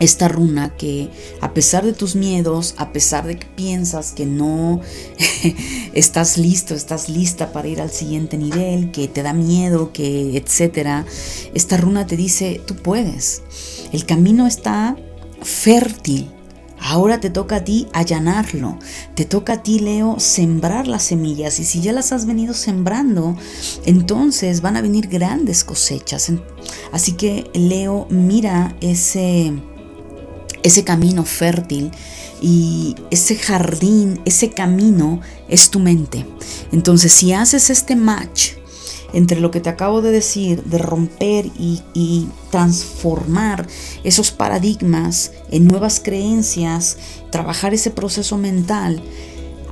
esta 0.00 0.28
runa 0.28 0.76
que 0.76 1.10
a 1.40 1.54
pesar 1.54 1.84
de 1.84 1.92
tus 1.92 2.16
miedos, 2.16 2.74
a 2.78 2.92
pesar 2.92 3.26
de 3.26 3.38
que 3.38 3.46
piensas 3.46 4.12
que 4.12 4.26
no 4.26 4.80
estás 5.94 6.36
listo, 6.36 6.74
estás 6.74 7.08
lista 7.08 7.52
para 7.52 7.68
ir 7.68 7.80
al 7.80 7.90
siguiente 7.90 8.36
nivel, 8.36 8.90
que 8.90 9.08
te 9.08 9.22
da 9.22 9.32
miedo, 9.32 9.92
que 9.92 10.36
etcétera, 10.36 11.04
esta 11.54 11.76
runa 11.76 12.06
te 12.06 12.16
dice, 12.16 12.60
tú 12.66 12.76
puedes. 12.76 13.42
El 13.92 14.04
camino 14.06 14.46
está 14.46 14.96
fértil. 15.42 16.30
Ahora 16.86 17.18
te 17.18 17.30
toca 17.30 17.56
a 17.56 17.64
ti 17.64 17.86
allanarlo. 17.94 18.78
Te 19.14 19.24
toca 19.24 19.54
a 19.54 19.62
ti, 19.62 19.78
Leo, 19.78 20.16
sembrar 20.18 20.86
las 20.86 21.04
semillas. 21.04 21.58
Y 21.58 21.64
si 21.64 21.80
ya 21.80 21.94
las 21.94 22.12
has 22.12 22.26
venido 22.26 22.52
sembrando, 22.52 23.36
entonces 23.86 24.60
van 24.60 24.76
a 24.76 24.82
venir 24.82 25.08
grandes 25.08 25.64
cosechas. 25.64 26.30
Así 26.92 27.12
que, 27.12 27.50
Leo, 27.54 28.06
mira 28.10 28.76
ese 28.82 29.54
ese 30.64 30.82
camino 30.82 31.24
fértil 31.24 31.92
y 32.40 32.96
ese 33.12 33.36
jardín, 33.36 34.20
ese 34.24 34.50
camino 34.50 35.20
es 35.48 35.70
tu 35.70 35.78
mente. 35.78 36.26
Entonces, 36.72 37.12
si 37.12 37.32
haces 37.32 37.70
este 37.70 37.94
match 37.94 38.54
entre 39.12 39.40
lo 39.40 39.52
que 39.52 39.60
te 39.60 39.68
acabo 39.68 40.02
de 40.02 40.10
decir, 40.10 40.64
de 40.64 40.78
romper 40.78 41.46
y, 41.56 42.28
transformar 42.50 43.66
esos 44.04 44.30
paradigmas 44.30 45.32
en 45.50 45.66
nuevas 45.66 46.00
creencias, 46.00 46.98
trabajar 47.30 47.74
ese 47.74 47.90
proceso 47.90 48.38
mental, 48.38 49.02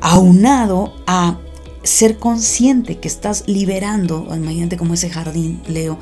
aunado 0.00 0.94
a 1.06 1.38
ser 1.82 2.18
consciente 2.18 2.98
que 2.98 3.08
estás 3.08 3.44
liberando, 3.46 4.28
imagínate 4.34 4.76
como 4.76 4.94
ese 4.94 5.10
jardín, 5.10 5.60
Leo, 5.68 5.98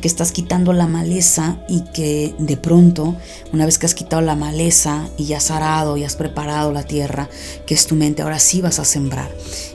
que 0.00 0.08
estás 0.08 0.32
quitando 0.32 0.72
la 0.72 0.86
maleza 0.86 1.58
y 1.68 1.82
que 1.82 2.34
de 2.38 2.56
pronto, 2.56 3.16
una 3.52 3.66
vez 3.66 3.78
que 3.78 3.86
has 3.86 3.94
quitado 3.94 4.22
la 4.22 4.36
maleza 4.36 5.08
y 5.18 5.32
has 5.34 5.50
arado 5.50 5.96
y 5.96 6.04
has 6.04 6.16
preparado 6.16 6.72
la 6.72 6.82
tierra, 6.82 7.28
que 7.66 7.74
es 7.74 7.86
tu 7.86 7.94
mente, 7.94 8.22
ahora 8.22 8.38
sí 8.38 8.60
vas 8.60 8.78
a 8.78 8.84
sembrar. 8.84 9.30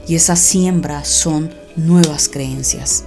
Y 0.08 0.16
esa 0.16 0.36
siembra 0.36 1.06
son 1.06 1.54
nuevas 1.76 2.30
creencias, 2.30 3.04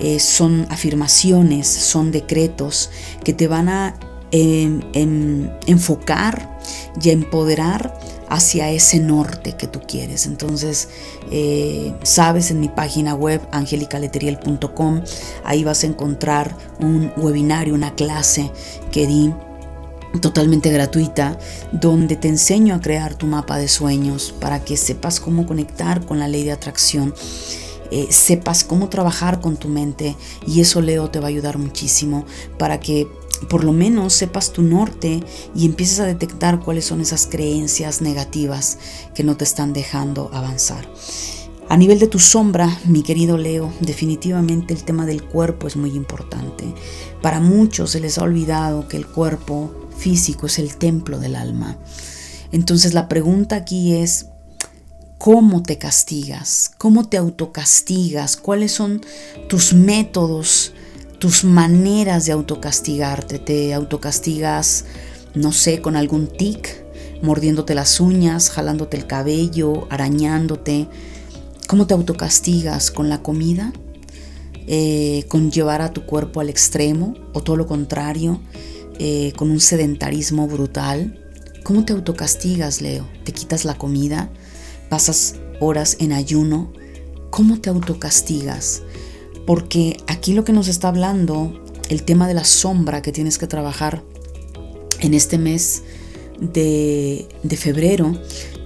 eh, 0.00 0.20
son 0.20 0.66
afirmaciones, 0.70 1.66
son 1.66 2.12
decretos 2.12 2.90
que 3.24 3.32
te 3.32 3.48
van 3.48 3.68
a 3.68 3.98
enfocar 4.30 6.58
y 7.02 7.10
empoderar 7.10 7.98
hacia 8.28 8.70
ese 8.70 9.00
norte 9.00 9.54
que 9.56 9.66
tú 9.66 9.80
quieres. 9.86 10.26
Entonces, 10.26 10.88
eh, 11.30 11.94
sabes, 12.02 12.50
en 12.50 12.60
mi 12.60 12.68
página 12.68 13.14
web, 13.14 13.40
angelicaleteriel.com, 13.52 15.02
ahí 15.44 15.64
vas 15.64 15.84
a 15.84 15.86
encontrar 15.86 16.56
un 16.80 17.12
webinario, 17.16 17.74
una 17.74 17.94
clase 17.94 18.50
que 18.92 19.06
di 19.06 19.32
totalmente 20.20 20.70
gratuita, 20.70 21.38
donde 21.72 22.16
te 22.16 22.28
enseño 22.28 22.74
a 22.74 22.80
crear 22.80 23.14
tu 23.14 23.26
mapa 23.26 23.58
de 23.58 23.68
sueños 23.68 24.34
para 24.40 24.64
que 24.64 24.76
sepas 24.76 25.20
cómo 25.20 25.46
conectar 25.46 26.04
con 26.06 26.18
la 26.18 26.28
ley 26.28 26.44
de 26.44 26.52
atracción. 26.52 27.14
Eh, 27.90 28.08
sepas 28.10 28.64
cómo 28.64 28.90
trabajar 28.90 29.40
con 29.40 29.56
tu 29.56 29.68
mente 29.68 30.14
y 30.46 30.60
eso 30.60 30.82
Leo 30.82 31.08
te 31.10 31.20
va 31.20 31.26
a 31.26 31.28
ayudar 31.28 31.56
muchísimo 31.56 32.26
para 32.58 32.80
que 32.80 33.08
por 33.48 33.64
lo 33.64 33.72
menos 33.72 34.12
sepas 34.12 34.52
tu 34.52 34.62
norte 34.62 35.22
y 35.54 35.66
empieces 35.66 36.00
a 36.00 36.06
detectar 36.06 36.60
cuáles 36.60 36.84
son 36.84 37.00
esas 37.00 37.26
creencias 37.26 38.00
negativas 38.02 38.78
que 39.14 39.24
no 39.24 39.36
te 39.36 39.44
están 39.44 39.72
dejando 39.72 40.30
avanzar. 40.32 40.88
A 41.70 41.76
nivel 41.76 41.98
de 41.98 42.06
tu 42.06 42.18
sombra, 42.18 42.80
mi 42.86 43.02
querido 43.02 43.36
Leo, 43.36 43.70
definitivamente 43.80 44.72
el 44.72 44.84
tema 44.84 45.04
del 45.04 45.22
cuerpo 45.22 45.66
es 45.66 45.76
muy 45.76 45.90
importante. 45.90 46.64
Para 47.20 47.40
muchos 47.40 47.90
se 47.90 48.00
les 48.00 48.16
ha 48.16 48.22
olvidado 48.22 48.88
que 48.88 48.96
el 48.96 49.06
cuerpo 49.06 49.70
físico 49.96 50.46
es 50.46 50.58
el 50.58 50.76
templo 50.76 51.18
del 51.18 51.36
alma. 51.36 51.76
Entonces 52.52 52.94
la 52.94 53.06
pregunta 53.06 53.56
aquí 53.56 53.94
es, 53.94 54.28
¿cómo 55.18 55.62
te 55.62 55.76
castigas? 55.76 56.70
¿Cómo 56.78 57.06
te 57.06 57.18
autocastigas? 57.18 58.38
¿Cuáles 58.38 58.72
son 58.72 59.02
tus 59.48 59.74
métodos 59.74 60.72
tus 61.18 61.44
maneras 61.44 62.26
de 62.26 62.32
autocastigarte. 62.32 63.38
Te 63.38 63.74
autocastigas, 63.74 64.84
no 65.34 65.52
sé, 65.52 65.80
con 65.80 65.96
algún 65.96 66.28
tic, 66.28 66.84
mordiéndote 67.22 67.74
las 67.74 68.00
uñas, 68.00 68.50
jalándote 68.50 68.96
el 68.96 69.06
cabello, 69.06 69.86
arañándote. 69.90 70.88
¿Cómo 71.66 71.86
te 71.86 71.94
autocastigas? 71.94 72.90
¿Con 72.90 73.08
la 73.08 73.22
comida? 73.22 73.72
Eh, 74.66 75.24
¿Con 75.28 75.50
llevar 75.50 75.82
a 75.82 75.92
tu 75.92 76.04
cuerpo 76.04 76.40
al 76.40 76.50
extremo? 76.50 77.14
¿O 77.32 77.42
todo 77.42 77.56
lo 77.56 77.66
contrario? 77.66 78.40
Eh, 78.98 79.32
¿Con 79.36 79.50
un 79.50 79.60
sedentarismo 79.60 80.46
brutal? 80.46 81.18
¿Cómo 81.64 81.84
te 81.84 81.92
autocastigas, 81.92 82.80
Leo? 82.80 83.06
¿Te 83.24 83.32
quitas 83.32 83.64
la 83.64 83.76
comida? 83.76 84.30
¿Pasas 84.88 85.34
horas 85.60 85.96
en 86.00 86.12
ayuno? 86.12 86.72
¿Cómo 87.30 87.60
te 87.60 87.68
autocastigas? 87.68 88.82
Porque 89.48 89.96
aquí 90.06 90.34
lo 90.34 90.44
que 90.44 90.52
nos 90.52 90.68
está 90.68 90.88
hablando, 90.88 91.58
el 91.88 92.02
tema 92.02 92.28
de 92.28 92.34
la 92.34 92.44
sombra 92.44 93.00
que 93.00 93.12
tienes 93.12 93.38
que 93.38 93.46
trabajar 93.46 94.02
en 95.00 95.14
este 95.14 95.38
mes 95.38 95.84
de, 96.38 97.26
febrero, 97.56 98.12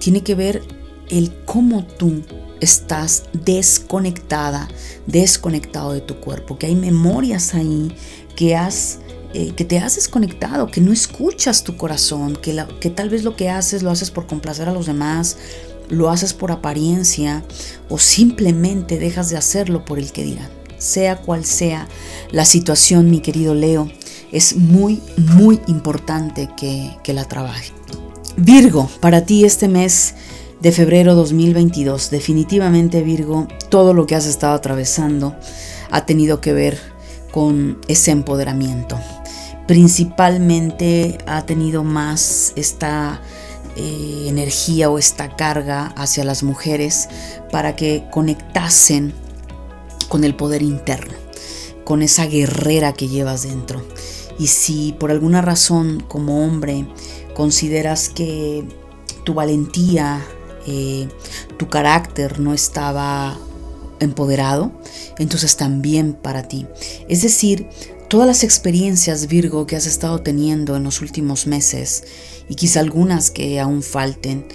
tiene 0.01 0.23
que 0.23 0.35
ver 0.35 0.61
el 1.09 1.33
cómo 1.45 1.85
tú 1.85 2.21
estás 2.59 3.23
desconectada, 3.31 4.67
desconectado 5.07 5.93
de 5.93 6.01
tu 6.01 6.19
cuerpo, 6.19 6.59
que 6.59 6.65
hay 6.65 6.75
memorias 6.75 7.55
ahí 7.55 7.95
que 8.35 8.57
has 8.57 8.99
eh, 9.33 9.53
que 9.55 9.63
te 9.63 9.79
has 9.79 9.95
desconectado, 9.95 10.67
que 10.67 10.81
no 10.81 10.91
escuchas 10.91 11.63
tu 11.63 11.77
corazón, 11.77 12.35
que, 12.35 12.61
que 12.81 12.89
tal 12.89 13.09
vez 13.09 13.23
lo 13.23 13.37
que 13.37 13.49
haces 13.49 13.83
lo 13.83 13.89
haces 13.89 14.11
por 14.11 14.27
complacer 14.27 14.67
a 14.67 14.73
los 14.73 14.87
demás, 14.87 15.37
lo 15.87 16.09
haces 16.09 16.33
por 16.33 16.51
apariencia 16.51 17.45
o 17.87 17.97
simplemente 17.99 18.99
dejas 18.99 19.29
de 19.29 19.37
hacerlo 19.37 19.85
por 19.85 19.97
el 19.97 20.11
que 20.11 20.25
dirán 20.25 20.62
sea 20.83 21.17
cual 21.17 21.45
sea 21.45 21.87
la 22.31 22.45
situación, 22.45 23.09
mi 23.09 23.19
querido 23.19 23.55
Leo, 23.55 23.89
es 24.31 24.55
muy, 24.55 25.01
muy 25.17 25.59
importante 25.67 26.49
que, 26.57 26.97
que 27.03 27.13
la 27.13 27.25
trabaje. 27.25 27.71
Virgo, 28.35 28.89
para 28.99 29.25
ti 29.25 29.45
este 29.45 29.67
mes 29.67 30.15
de 30.59 30.71
febrero 30.71 31.15
2022, 31.15 32.09
definitivamente 32.09 33.01
Virgo, 33.01 33.47
todo 33.69 33.93
lo 33.93 34.05
que 34.05 34.15
has 34.15 34.25
estado 34.25 34.55
atravesando 34.55 35.35
ha 35.91 36.05
tenido 36.05 36.41
que 36.41 36.53
ver 36.53 36.79
con 37.31 37.79
ese 37.87 38.11
empoderamiento. 38.11 38.99
Principalmente 39.67 41.17
ha 41.25 41.45
tenido 41.45 41.83
más 41.83 42.53
esta 42.55 43.21
eh, 43.75 44.25
energía 44.27 44.89
o 44.89 44.99
esta 44.99 45.35
carga 45.35 45.93
hacia 45.95 46.23
las 46.23 46.43
mujeres 46.43 47.09
para 47.51 47.75
que 47.75 48.05
conectasen 48.11 49.13
con 50.13 50.23
el 50.23 50.35
poder 50.35 50.61
interno, 50.61 51.15
con 51.85 52.03
esa 52.03 52.27
guerrera 52.27 52.93
que 52.93 53.07
llevas 53.07 53.41
dentro. 53.41 53.83
Y 54.37 54.45
si 54.45 54.93
por 54.99 55.09
alguna 55.09 55.41
razón 55.41 56.05
como 56.07 56.45
hombre 56.45 56.85
consideras 57.33 58.09
que 58.09 58.63
tu 59.23 59.33
valentía, 59.33 60.23
eh, 60.67 61.07
tu 61.57 61.67
carácter 61.67 62.39
no 62.39 62.53
estaba 62.53 63.39
empoderado, 63.99 64.71
entonces 65.17 65.57
también 65.57 66.13
para 66.13 66.43
ti. 66.43 66.67
Es 67.09 67.23
decir, 67.23 67.65
todas 68.07 68.27
las 68.27 68.43
experiencias 68.43 69.25
Virgo 69.25 69.65
que 69.65 69.77
has 69.77 69.87
estado 69.87 70.21
teniendo 70.21 70.75
en 70.75 70.83
los 70.83 71.01
últimos 71.01 71.47
meses 71.47 72.03
y 72.47 72.53
quizá 72.53 72.81
algunas 72.81 73.31
que 73.31 73.59
aún 73.59 73.81
falten, 73.81 74.45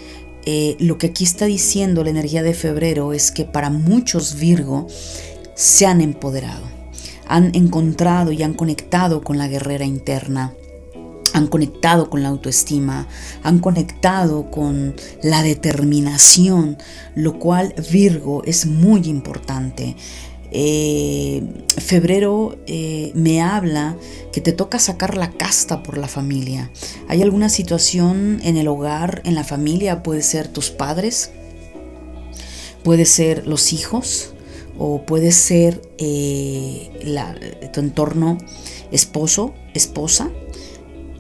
eh, 0.47 0.77
lo 0.79 0.99
que 0.99 1.09
aquí 1.09 1.25
está 1.25 1.47
diciendo 1.47 2.05
la 2.05 2.11
energía 2.11 2.45
de 2.45 2.55
febrero 2.55 3.13
es 3.13 3.33
que 3.33 3.45
para 3.45 3.71
muchos 3.71 4.37
Virgo 4.37 4.87
se 5.59 5.87
han 5.87 6.01
empoderado, 6.01 6.65
han 7.27 7.53
encontrado 7.57 8.31
y 8.31 8.45
han 8.45 8.55
conectado 8.55 9.23
con 9.23 9.39
la 9.39 9.49
guerrera 9.49 9.85
interna, 9.85 10.55
han 11.35 11.49
conectado 11.49 12.09
con 12.09 12.23
la 12.23 12.29
autoestima, 12.29 13.09
han 13.43 13.59
conectado 13.59 14.53
con 14.53 14.95
la 15.21 15.43
determinación, 15.43 16.79
lo 17.17 17.41
cual 17.41 17.75
Virgo 17.91 18.45
es 18.45 18.67
muy 18.67 19.09
importante. 19.09 19.97
Eh, 20.53 21.43
febrero 21.77 22.57
eh, 22.69 23.11
me 23.17 23.43
habla 23.43 23.97
que 24.33 24.41
te 24.41 24.53
toca 24.53 24.79
sacar 24.79 25.17
la 25.17 25.33
casta 25.33 25.83
por 25.83 25.99
la 25.99 26.07
familia. 26.07 26.71
¿Hay 27.09 27.21
alguna 27.21 27.49
situación 27.49 28.41
en 28.45 28.57
el 28.57 28.69
hogar, 28.69 29.23
en 29.25 29.35
la 29.35 29.43
familia? 29.43 30.05
Puede 30.05 30.23
ser 30.23 30.47
tus 30.47 30.71
padres, 30.71 31.33
puede 32.85 33.07
ser 33.07 33.49
los 33.49 33.73
hijos, 33.73 34.35
o 34.79 35.03
puede 35.03 35.33
ser 35.33 35.83
eh, 35.99 36.91
tu 37.73 37.81
entorno 37.81 38.39
esposo, 38.93 39.55
esposa, 39.75 40.31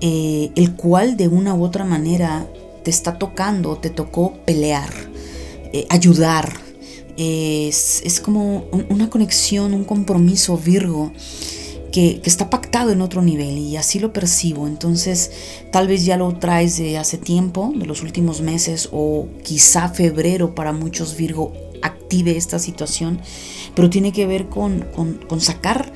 eh, 0.00 0.50
el 0.54 0.74
cual 0.74 1.16
de 1.16 1.28
una 1.28 1.54
u 1.54 1.64
otra 1.64 1.84
manera 1.84 2.46
te 2.84 2.90
está 2.90 3.18
tocando, 3.18 3.76
te 3.76 3.90
tocó 3.90 4.34
pelear, 4.44 4.90
eh, 5.72 5.86
ayudar. 5.90 6.52
Es, 7.16 8.20
como 8.24 8.66
una 8.90 9.10
conexión, 9.10 9.74
un 9.74 9.82
compromiso 9.82 10.56
Virgo 10.56 11.10
que, 11.90 12.20
que, 12.20 12.30
está 12.30 12.48
pactado 12.48 12.92
en 12.92 13.00
otro 13.00 13.22
nivel 13.22 13.58
y 13.58 13.76
así 13.76 13.98
lo 13.98 14.12
percibo. 14.12 14.68
Entonces 14.68 15.32
tal 15.72 15.88
vez 15.88 16.04
ya 16.04 16.16
lo 16.16 16.38
traes 16.38 16.78
de 16.78 16.96
hace 16.96 17.18
tiempo, 17.18 17.72
de 17.74 17.86
los 17.86 18.02
últimos 18.02 18.40
meses 18.40 18.88
o 18.92 19.26
quizá 19.42 19.88
febrero 19.88 20.54
para 20.54 20.72
muchos 20.72 21.16
Virgo 21.16 21.52
active 21.82 22.36
esta 22.36 22.58
situación, 22.58 23.20
pero 23.74 23.90
tiene 23.90 24.12
que 24.12 24.26
ver 24.26 24.48
con, 24.48 24.86
sacar 25.38 25.92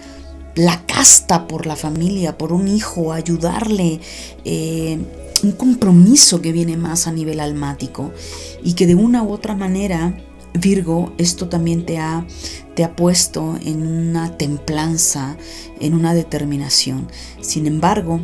la 0.55 0.85
casta 0.87 1.47
por 1.49 1.66
la 1.66 1.76
familia, 1.76 2.37
por 2.37 2.53
un 2.53 2.68
hijo, 2.68 3.12
ayudarle, 3.12 4.01
eh, 4.45 4.99
un 5.43 5.53
compromiso 5.53 6.41
que 6.41 6.53
viene 6.53 6.76
más 6.76 7.07
a 7.07 7.12
nivel 7.12 7.41
almático 7.41 8.12
y 8.62 8.74
que 8.74 8.87
de 8.87 8.95
una 8.95 9.22
u 9.22 9.33
otra 9.33 9.57
manera, 9.57 10.16
Virgo, 10.55 11.14
esto 11.16 11.49
también 11.49 11.87
te 11.87 11.99
ha, 11.99 12.26
te 12.74 12.85
ha 12.85 12.95
puesto 12.95 13.59
en 13.64 13.87
una 13.87 14.37
templanza, 14.37 15.37
en 15.80 15.95
una 15.95 16.12
determinación. 16.14 17.09
Sin 17.41 17.66
embargo, 17.66 18.20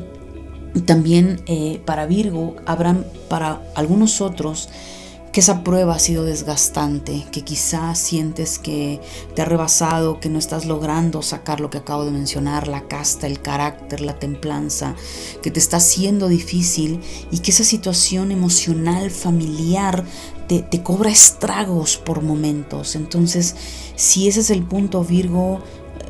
también 0.85 1.41
eh, 1.47 1.81
para 1.85 2.07
Virgo 2.07 2.57
habrán 2.67 3.07
para 3.29 3.63
algunos 3.75 4.21
otros 4.21 4.69
que 5.39 5.43
esa 5.43 5.63
prueba 5.63 5.95
ha 5.95 5.99
sido 6.01 6.25
desgastante, 6.25 7.25
que 7.31 7.43
quizás 7.43 7.97
sientes 7.97 8.59
que 8.59 9.01
te 9.37 9.43
ha 9.43 9.45
rebasado, 9.45 10.19
que 10.19 10.29
no 10.29 10.37
estás 10.37 10.67
logrando 10.67 11.23
sacar 11.23 11.61
lo 11.61 11.71
que 11.71 11.79
acabo 11.79 12.05
de 12.05 12.11
mencionar, 12.11 12.67
la 12.67 12.89
casta, 12.89 13.29
el 13.29 13.41
carácter, 13.41 14.01
la 14.01 14.19
templanza, 14.19 14.97
que 15.41 15.53
te 15.53 15.61
está 15.61 15.79
siendo 15.79 16.27
difícil 16.27 16.99
y 17.31 17.39
que 17.39 17.53
esa 17.53 17.63
situación 17.63 18.33
emocional, 18.33 19.13
familiar, 19.13 20.05
te, 20.49 20.63
te 20.63 20.83
cobra 20.83 21.11
estragos 21.11 21.99
por 21.99 22.21
momentos. 22.21 22.97
Entonces, 22.97 23.55
si 23.95 24.27
ese 24.27 24.41
es 24.41 24.51
el 24.51 24.65
punto, 24.65 25.05
Virgo, 25.05 25.61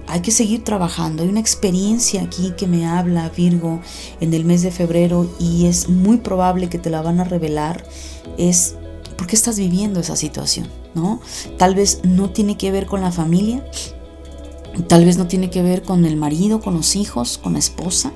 hay 0.06 0.22
que 0.22 0.30
seguir 0.30 0.64
trabajando. 0.64 1.22
Hay 1.22 1.28
una 1.28 1.40
experiencia 1.40 2.22
aquí 2.22 2.54
que 2.56 2.66
me 2.66 2.86
habla 2.86 3.28
Virgo 3.28 3.80
en 4.22 4.32
el 4.32 4.46
mes 4.46 4.62
de 4.62 4.70
febrero 4.70 5.30
y 5.38 5.66
es 5.66 5.90
muy 5.90 6.16
probable 6.16 6.70
que 6.70 6.78
te 6.78 6.88
la 6.88 7.02
van 7.02 7.20
a 7.20 7.24
revelar. 7.24 7.84
Es 8.38 8.74
¿Por 9.18 9.26
qué 9.26 9.36
estás 9.36 9.58
viviendo 9.58 10.00
esa 10.00 10.16
situación? 10.16 10.68
¿No? 10.94 11.20
Tal 11.58 11.74
vez 11.74 12.00
no 12.04 12.30
tiene 12.30 12.56
que 12.56 12.70
ver 12.70 12.86
con 12.86 13.02
la 13.02 13.12
familia, 13.12 13.62
Tal 14.86 15.04
vez 15.04 15.18
no 15.18 15.26
tiene 15.26 15.50
que 15.50 15.62
ver 15.62 15.82
con 15.82 16.04
el 16.04 16.16
marido, 16.16 16.60
con 16.60 16.74
los 16.74 16.94
hijos, 16.94 17.38
con 17.38 17.54
la 17.54 17.58
esposa 17.58 18.12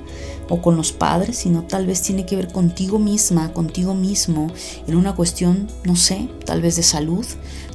o 0.49 0.63
con 0.63 0.77
los 0.77 0.93
padres, 0.93 1.39
sino 1.39 1.65
tal 1.65 1.87
vez 1.87 2.03
tiene 2.03 2.25
que 2.25 2.37
ver 2.37 2.53
contigo 2.53 2.99
misma, 2.99 3.53
contigo 3.53 3.95
mismo, 3.95 4.49
en 4.87 4.97
una 4.97 5.15
cuestión, 5.15 5.67
no 5.85 5.97
sé, 5.97 6.29
tal 6.45 6.61
vez 6.61 6.77
de 6.77 6.83
salud, 6.83 7.27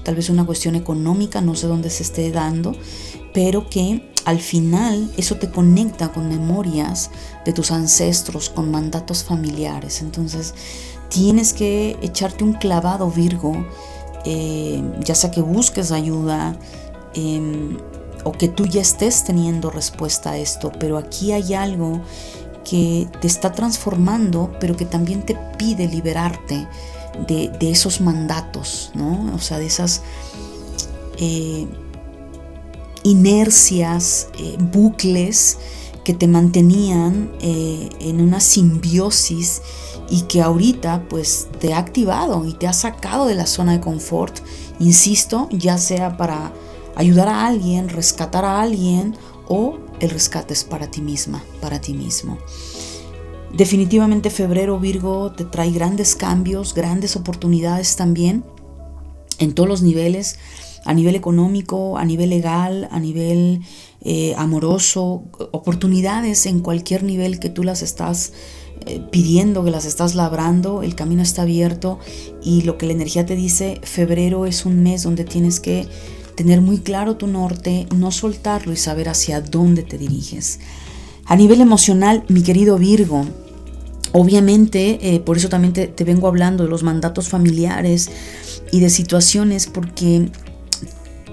tal 0.04 0.16
vez 0.16 0.30
una 0.30 0.46
cuestión 0.46 0.76
económica, 0.76 1.42
no 1.42 1.56
sé 1.56 1.68
dónde 1.68 1.90
se 1.90 2.04
esté 2.04 2.32
dando, 2.32 2.74
pero 3.34 3.70
que 3.70 4.10
al 4.26 4.40
final 4.40 5.12
eso 5.18 5.36
te 5.36 5.50
conecta 5.50 6.12
con 6.14 6.30
memorias 6.30 7.10
de 7.46 7.54
tus 7.54 7.72
ancestros, 7.72 8.50
con 8.50 8.72
mandatos 8.72 9.24
familiares. 9.24 10.02
Entonces 10.02 10.54
tienes 11.10 11.54
que 11.54 11.98
echarte 12.02 12.44
un 12.44 12.54
clavado, 12.54 13.10
Virgo, 13.10 13.54
eh, 14.26 14.82
ya 15.04 15.16
sea 15.16 15.32
que 15.32 15.42
busques 15.42 15.92
ayuda 15.92 16.58
em, 17.14 17.78
o 18.24 18.32
que 18.32 18.48
tú 18.48 18.66
ya 18.66 18.82
estés 18.82 19.24
teniendo 19.24 19.70
respuesta 19.70 20.32
a 20.32 20.38
esto, 20.38 20.72
pero 20.80 20.98
aquí 20.98 21.32
hay 21.32 21.54
algo 21.54 22.02
que 22.70 23.08
te 23.22 23.28
está 23.28 23.54
transformando, 23.54 24.52
pero 24.60 24.76
que 24.76 24.86
también 24.86 25.26
te 25.26 25.36
pide 25.58 25.88
liberarte 25.88 26.68
de, 27.28 27.52
esos 27.62 28.02
mandatos, 28.02 28.92
¿no? 28.94 29.34
O 29.34 29.40
sea, 29.40 29.60
de 29.60 29.68
esas 29.68 30.02
eh, 31.18 31.66
inercias, 33.04 34.28
eh, 34.38 34.58
bucles 34.60 35.58
que 36.04 36.14
te 36.14 36.28
mantenían 36.28 37.32
en 37.42 38.22
una 38.22 38.40
simbiosis 38.40 39.62
y 40.10 40.22
que 40.22 40.42
ahorita 40.42 41.06
pues 41.10 41.48
te 41.60 41.74
ha 41.74 41.80
activado 41.80 42.46
y 42.46 42.54
te 42.54 42.68
ha 42.68 42.74
sacado 42.74 43.26
de 43.26 43.36
la 43.36 43.46
zona 43.46 43.74
de 43.74 43.80
confort, 43.80 44.40
insisto, 44.80 45.50
ya 45.52 45.78
sea 45.78 46.18
para 46.18 46.54
ayudar 46.96 47.28
a 47.28 47.46
alguien, 47.46 47.90
rescatar 47.90 48.46
a 48.46 48.62
alguien 48.62 49.16
o 49.48 49.78
el 50.00 50.10
rescate 50.10 50.54
es 50.54 50.64
para 50.64 50.90
ti 50.90 51.02
misma, 51.02 51.44
para 51.62 51.80
ti 51.82 51.94
mismo. 51.94 52.38
Definitivamente 53.54 54.30
febrero 54.30 54.80
Virgo 54.80 55.32
te 55.32 55.46
trae 55.46 55.72
grandes 55.72 56.16
cambios, 56.16 56.74
grandes 56.74 57.16
oportunidades 57.16 57.96
también 57.96 58.44
en 59.40 59.54
todos 59.54 59.70
los 59.70 59.82
niveles, 59.82 60.38
a 60.86 60.94
nivel 60.94 61.16
económico, 61.16 61.98
a 61.98 62.06
nivel 62.06 62.30
legal, 62.30 62.88
a 62.92 63.00
nivel 63.00 63.62
eh, 64.02 64.34
amoroso, 64.38 65.24
oportunidades 65.52 66.46
en 66.46 66.60
cualquier 66.60 67.04
nivel 67.04 67.40
que 67.40 67.50
tú 67.50 67.64
las 67.64 67.82
estás 67.82 68.34
pidiendo, 69.12 69.64
que 69.64 69.72
las 69.72 69.86
estás 69.86 70.16
labrando, 70.16 70.84
el 70.84 70.96
camino 70.96 71.22
está 71.22 71.44
abierto 71.44 72.00
y 72.44 72.62
lo 72.62 72.78
que 72.78 72.86
la 72.86 72.94
energía 72.94 73.26
te 73.26 73.36
dice, 73.36 73.80
febrero 73.84 74.46
es 74.46 74.66
un 74.66 74.84
mes 74.84 75.04
donde 75.04 75.24
tienes 75.24 75.60
que 75.60 75.88
tener 76.36 76.62
muy 76.62 76.80
claro 76.80 77.18
tu 77.18 77.28
norte, 77.28 77.88
no 77.96 78.12
soltarlo 78.12 78.72
y 78.72 78.78
saber 78.78 79.10
hacia 79.10 79.42
dónde 79.42 79.84
te 79.84 79.98
diriges. 79.98 80.60
A 81.26 81.36
nivel 81.36 81.62
emocional, 81.62 82.24
mi 82.30 82.44
querido 82.44 82.78
Virgo, 82.78 83.26
obviamente, 84.14 85.16
eh, 85.16 85.20
por 85.20 85.38
eso 85.38 85.50
también 85.50 85.74
te, 85.74 85.88
te 85.88 86.04
vengo 86.04 86.28
hablando 86.28 86.64
de 86.64 86.70
los 86.70 86.84
mandatos 86.84 87.28
familiares 87.28 88.12
y 88.72 88.80
de 88.80 88.90
situaciones, 88.90 89.68
porque 89.68 90.30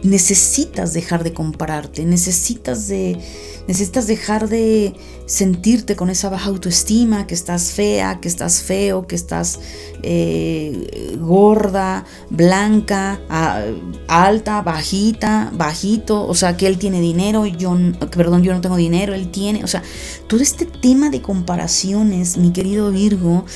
necesitas 0.04 0.92
dejar 0.92 1.24
de 1.24 1.32
compararte, 1.32 2.04
necesitas 2.04 2.86
de 2.86 3.18
necesitas 3.66 4.06
dejar 4.06 4.48
de 4.48 4.94
sentirte 5.26 5.96
con 5.96 6.10
esa 6.10 6.28
baja 6.28 6.50
autoestima, 6.50 7.26
que 7.26 7.34
estás 7.34 7.72
fea, 7.72 8.20
que 8.20 8.28
estás 8.28 8.60
feo, 8.60 9.06
que 9.06 9.14
estás 9.14 9.58
eh, 10.02 11.16
gorda, 11.18 12.04
blanca, 12.28 13.18
alta, 14.06 14.60
bajita, 14.60 15.50
bajito, 15.54 16.26
o 16.26 16.34
sea, 16.34 16.58
que 16.58 16.66
él 16.66 16.76
tiene 16.76 17.00
dinero, 17.00 17.46
yo, 17.46 17.74
perdón, 18.10 18.42
yo 18.42 18.52
no 18.52 18.60
tengo 18.60 18.76
dinero, 18.76 19.14
él 19.14 19.30
tiene, 19.30 19.64
o 19.64 19.66
sea, 19.66 19.82
todo 20.26 20.40
este 20.40 20.66
tema 20.66 21.08
de 21.08 21.22
comparaciones, 21.22 22.36
mi 22.36 22.52
querido 22.52 22.90
Virgo, 22.90 23.46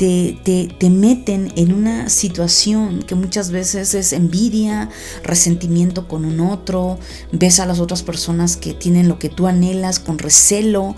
te, 0.00 0.90
meten 0.90 1.52
en 1.56 1.74
una 1.74 2.08
situación 2.08 3.02
que 3.02 3.14
muchas 3.14 3.50
veces 3.50 3.92
es 3.92 4.14
envidia, 4.14 4.88
resentimiento 5.22 6.08
con 6.08 6.24
un 6.24 6.40
otro, 6.40 6.98
ves 7.32 7.60
a 7.60 7.66
las 7.66 7.80
otras 7.80 8.02
personas 8.02 8.56
que 8.56 8.72
tienen 8.72 9.08
lo 9.08 9.18
que 9.18 9.28
tú 9.28 9.46
anhelas 9.46 9.98
con 10.00 10.18
recelo, 10.18 10.96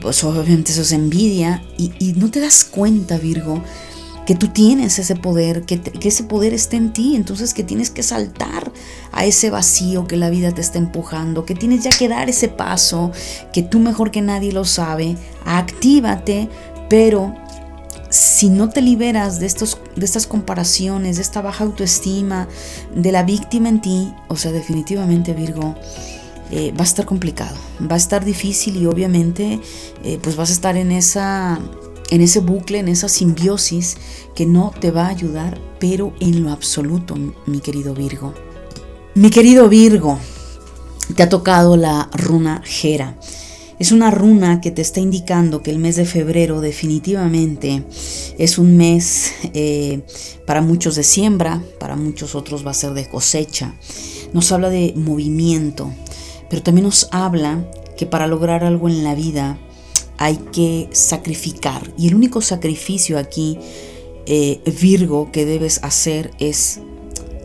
pues 0.00 0.22
obviamente 0.22 0.70
eso 0.70 0.82
es 0.82 0.92
envidia 0.92 1.64
y, 1.76 2.12
no 2.16 2.30
te 2.30 2.38
das 2.38 2.64
cuenta, 2.64 3.18
Virgo, 3.18 3.62
que 4.26 4.36
tú 4.36 4.48
tienes 4.48 5.00
ese 5.00 5.16
poder, 5.16 5.62
que, 5.62 5.80
que, 5.80 6.08
ese 6.08 6.22
poder 6.22 6.54
está 6.54 6.76
en 6.76 6.92
ti, 6.92 7.16
entonces 7.16 7.52
que 7.52 7.64
tienes 7.64 7.90
que 7.90 8.04
saltar 8.04 8.72
a 9.10 9.24
ese 9.24 9.50
vacío 9.50 10.06
que 10.06 10.16
la 10.16 10.30
vida 10.30 10.52
te 10.52 10.60
está 10.60 10.78
empujando, 10.78 11.44
que 11.44 11.56
tienes 11.56 11.82
ya 11.82 11.90
que 11.90 12.08
dar 12.08 12.28
ese 12.28 12.48
paso, 12.48 13.10
que 13.52 13.62
tú 13.62 13.80
mejor 13.80 14.12
que 14.12 14.22
nadie 14.22 14.52
lo 14.52 14.64
sabe, 14.64 15.16
actívate, 15.44 16.48
pero 16.88 17.34
si 18.10 18.48
no 18.48 18.68
te 18.68 18.82
liberas 18.82 19.40
de, 19.40 19.46
estos, 19.46 19.78
de 19.96 20.04
estas 20.04 20.26
comparaciones, 20.26 21.16
de 21.16 21.22
esta 21.22 21.42
baja 21.42 21.64
autoestima, 21.64 22.48
de 22.94 23.12
la 23.12 23.22
víctima 23.22 23.68
en 23.68 23.80
ti, 23.80 24.14
o 24.28 24.36
sea, 24.36 24.52
definitivamente 24.52 25.32
Virgo, 25.32 25.74
eh, 26.50 26.72
va 26.72 26.82
a 26.82 26.84
estar 26.84 27.04
complicado, 27.06 27.56
va 27.80 27.94
a 27.94 27.98
estar 27.98 28.24
difícil 28.24 28.76
y 28.76 28.86
obviamente 28.86 29.60
eh, 30.04 30.18
pues 30.22 30.36
vas 30.36 30.50
a 30.50 30.52
estar 30.52 30.76
en, 30.76 30.92
esa, 30.92 31.58
en 32.10 32.20
ese 32.20 32.38
bucle, 32.38 32.78
en 32.78 32.88
esa 32.88 33.08
simbiosis 33.08 33.96
que 34.34 34.46
no 34.46 34.72
te 34.78 34.92
va 34.92 35.06
a 35.06 35.08
ayudar, 35.08 35.58
pero 35.80 36.12
en 36.20 36.44
lo 36.44 36.52
absoluto, 36.52 37.16
mi 37.46 37.60
querido 37.60 37.94
Virgo. 37.94 38.32
Mi 39.14 39.30
querido 39.30 39.68
Virgo, 39.68 40.18
te 41.16 41.22
ha 41.22 41.28
tocado 41.28 41.76
la 41.76 42.08
runa 42.12 42.62
Gera. 42.64 43.16
Es 43.78 43.92
una 43.92 44.10
runa 44.10 44.62
que 44.62 44.70
te 44.70 44.80
está 44.80 45.00
indicando 45.00 45.62
que 45.62 45.70
el 45.70 45.78
mes 45.78 45.96
de 45.96 46.06
febrero 46.06 46.62
definitivamente 46.62 47.84
es 48.38 48.56
un 48.56 48.76
mes 48.76 49.32
eh, 49.52 50.00
para 50.46 50.62
muchos 50.62 50.96
de 50.96 51.02
siembra, 51.02 51.62
para 51.78 51.94
muchos 51.94 52.34
otros 52.34 52.66
va 52.66 52.70
a 52.70 52.74
ser 52.74 52.94
de 52.94 53.06
cosecha. 53.06 53.74
Nos 54.32 54.50
habla 54.50 54.70
de 54.70 54.94
movimiento, 54.96 55.92
pero 56.48 56.62
también 56.62 56.84
nos 56.84 57.08
habla 57.10 57.70
que 57.98 58.06
para 58.06 58.26
lograr 58.26 58.64
algo 58.64 58.88
en 58.88 59.04
la 59.04 59.14
vida 59.14 59.58
hay 60.16 60.36
que 60.52 60.88
sacrificar. 60.92 61.92
Y 61.98 62.08
el 62.08 62.14
único 62.14 62.40
sacrificio 62.40 63.18
aquí, 63.18 63.58
eh, 64.24 64.60
Virgo, 64.80 65.30
que 65.30 65.44
debes 65.44 65.80
hacer 65.84 66.30
es 66.38 66.80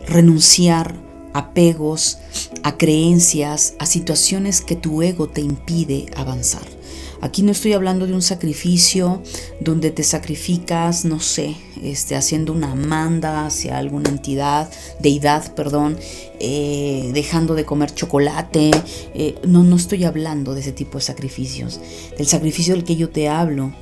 renunciar 0.06 0.94
apegos, 1.34 2.18
a 2.62 2.76
creencias, 2.76 3.74
a 3.78 3.86
situaciones 3.86 4.60
que 4.60 4.76
tu 4.76 5.02
ego 5.02 5.28
te 5.28 5.40
impide 5.40 6.06
avanzar. 6.16 6.62
Aquí 7.22 7.44
no 7.44 7.52
estoy 7.52 7.72
hablando 7.72 8.08
de 8.08 8.14
un 8.14 8.20
sacrificio 8.20 9.22
donde 9.60 9.92
te 9.92 10.02
sacrificas, 10.02 11.04
no 11.04 11.20
sé, 11.20 11.54
este, 11.80 12.16
haciendo 12.16 12.52
una 12.52 12.74
manda 12.74 13.46
hacia 13.46 13.78
alguna 13.78 14.10
entidad, 14.10 14.68
deidad, 14.98 15.54
perdón, 15.54 15.96
eh, 16.40 17.12
dejando 17.14 17.54
de 17.54 17.64
comer 17.64 17.94
chocolate. 17.94 18.72
Eh, 19.14 19.36
no, 19.46 19.62
no 19.62 19.76
estoy 19.76 20.02
hablando 20.02 20.52
de 20.52 20.62
ese 20.62 20.72
tipo 20.72 20.98
de 20.98 21.04
sacrificios. 21.04 21.80
El 22.18 22.26
sacrificio 22.26 22.74
del 22.74 22.82
que 22.82 22.96
yo 22.96 23.08
te 23.08 23.28
hablo 23.28 23.72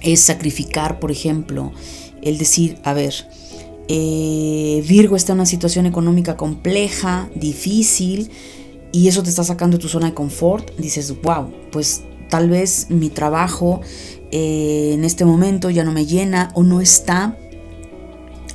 es 0.00 0.20
sacrificar, 0.20 1.00
por 1.00 1.10
ejemplo, 1.10 1.72
el 2.22 2.38
decir, 2.38 2.78
a 2.84 2.92
ver, 2.92 3.26
eh, 3.88 4.84
Virgo 4.86 5.16
está 5.16 5.32
en 5.32 5.38
una 5.38 5.46
situación 5.46 5.86
económica 5.86 6.36
compleja, 6.36 7.28
difícil, 7.34 8.30
y 8.92 9.08
eso 9.08 9.22
te 9.22 9.30
está 9.30 9.44
sacando 9.44 9.78
de 9.78 9.82
tu 9.82 9.88
zona 9.88 10.06
de 10.06 10.14
confort, 10.14 10.76
dices, 10.78 11.14
wow, 11.22 11.52
pues 11.70 12.02
tal 12.28 12.50
vez 12.50 12.86
mi 12.90 13.08
trabajo 13.10 13.80
eh, 14.30 14.92
en 14.94 15.04
este 15.04 15.24
momento 15.24 15.70
ya 15.70 15.84
no 15.84 15.92
me 15.92 16.06
llena 16.06 16.50
o 16.54 16.62
no 16.62 16.80
está 16.80 17.36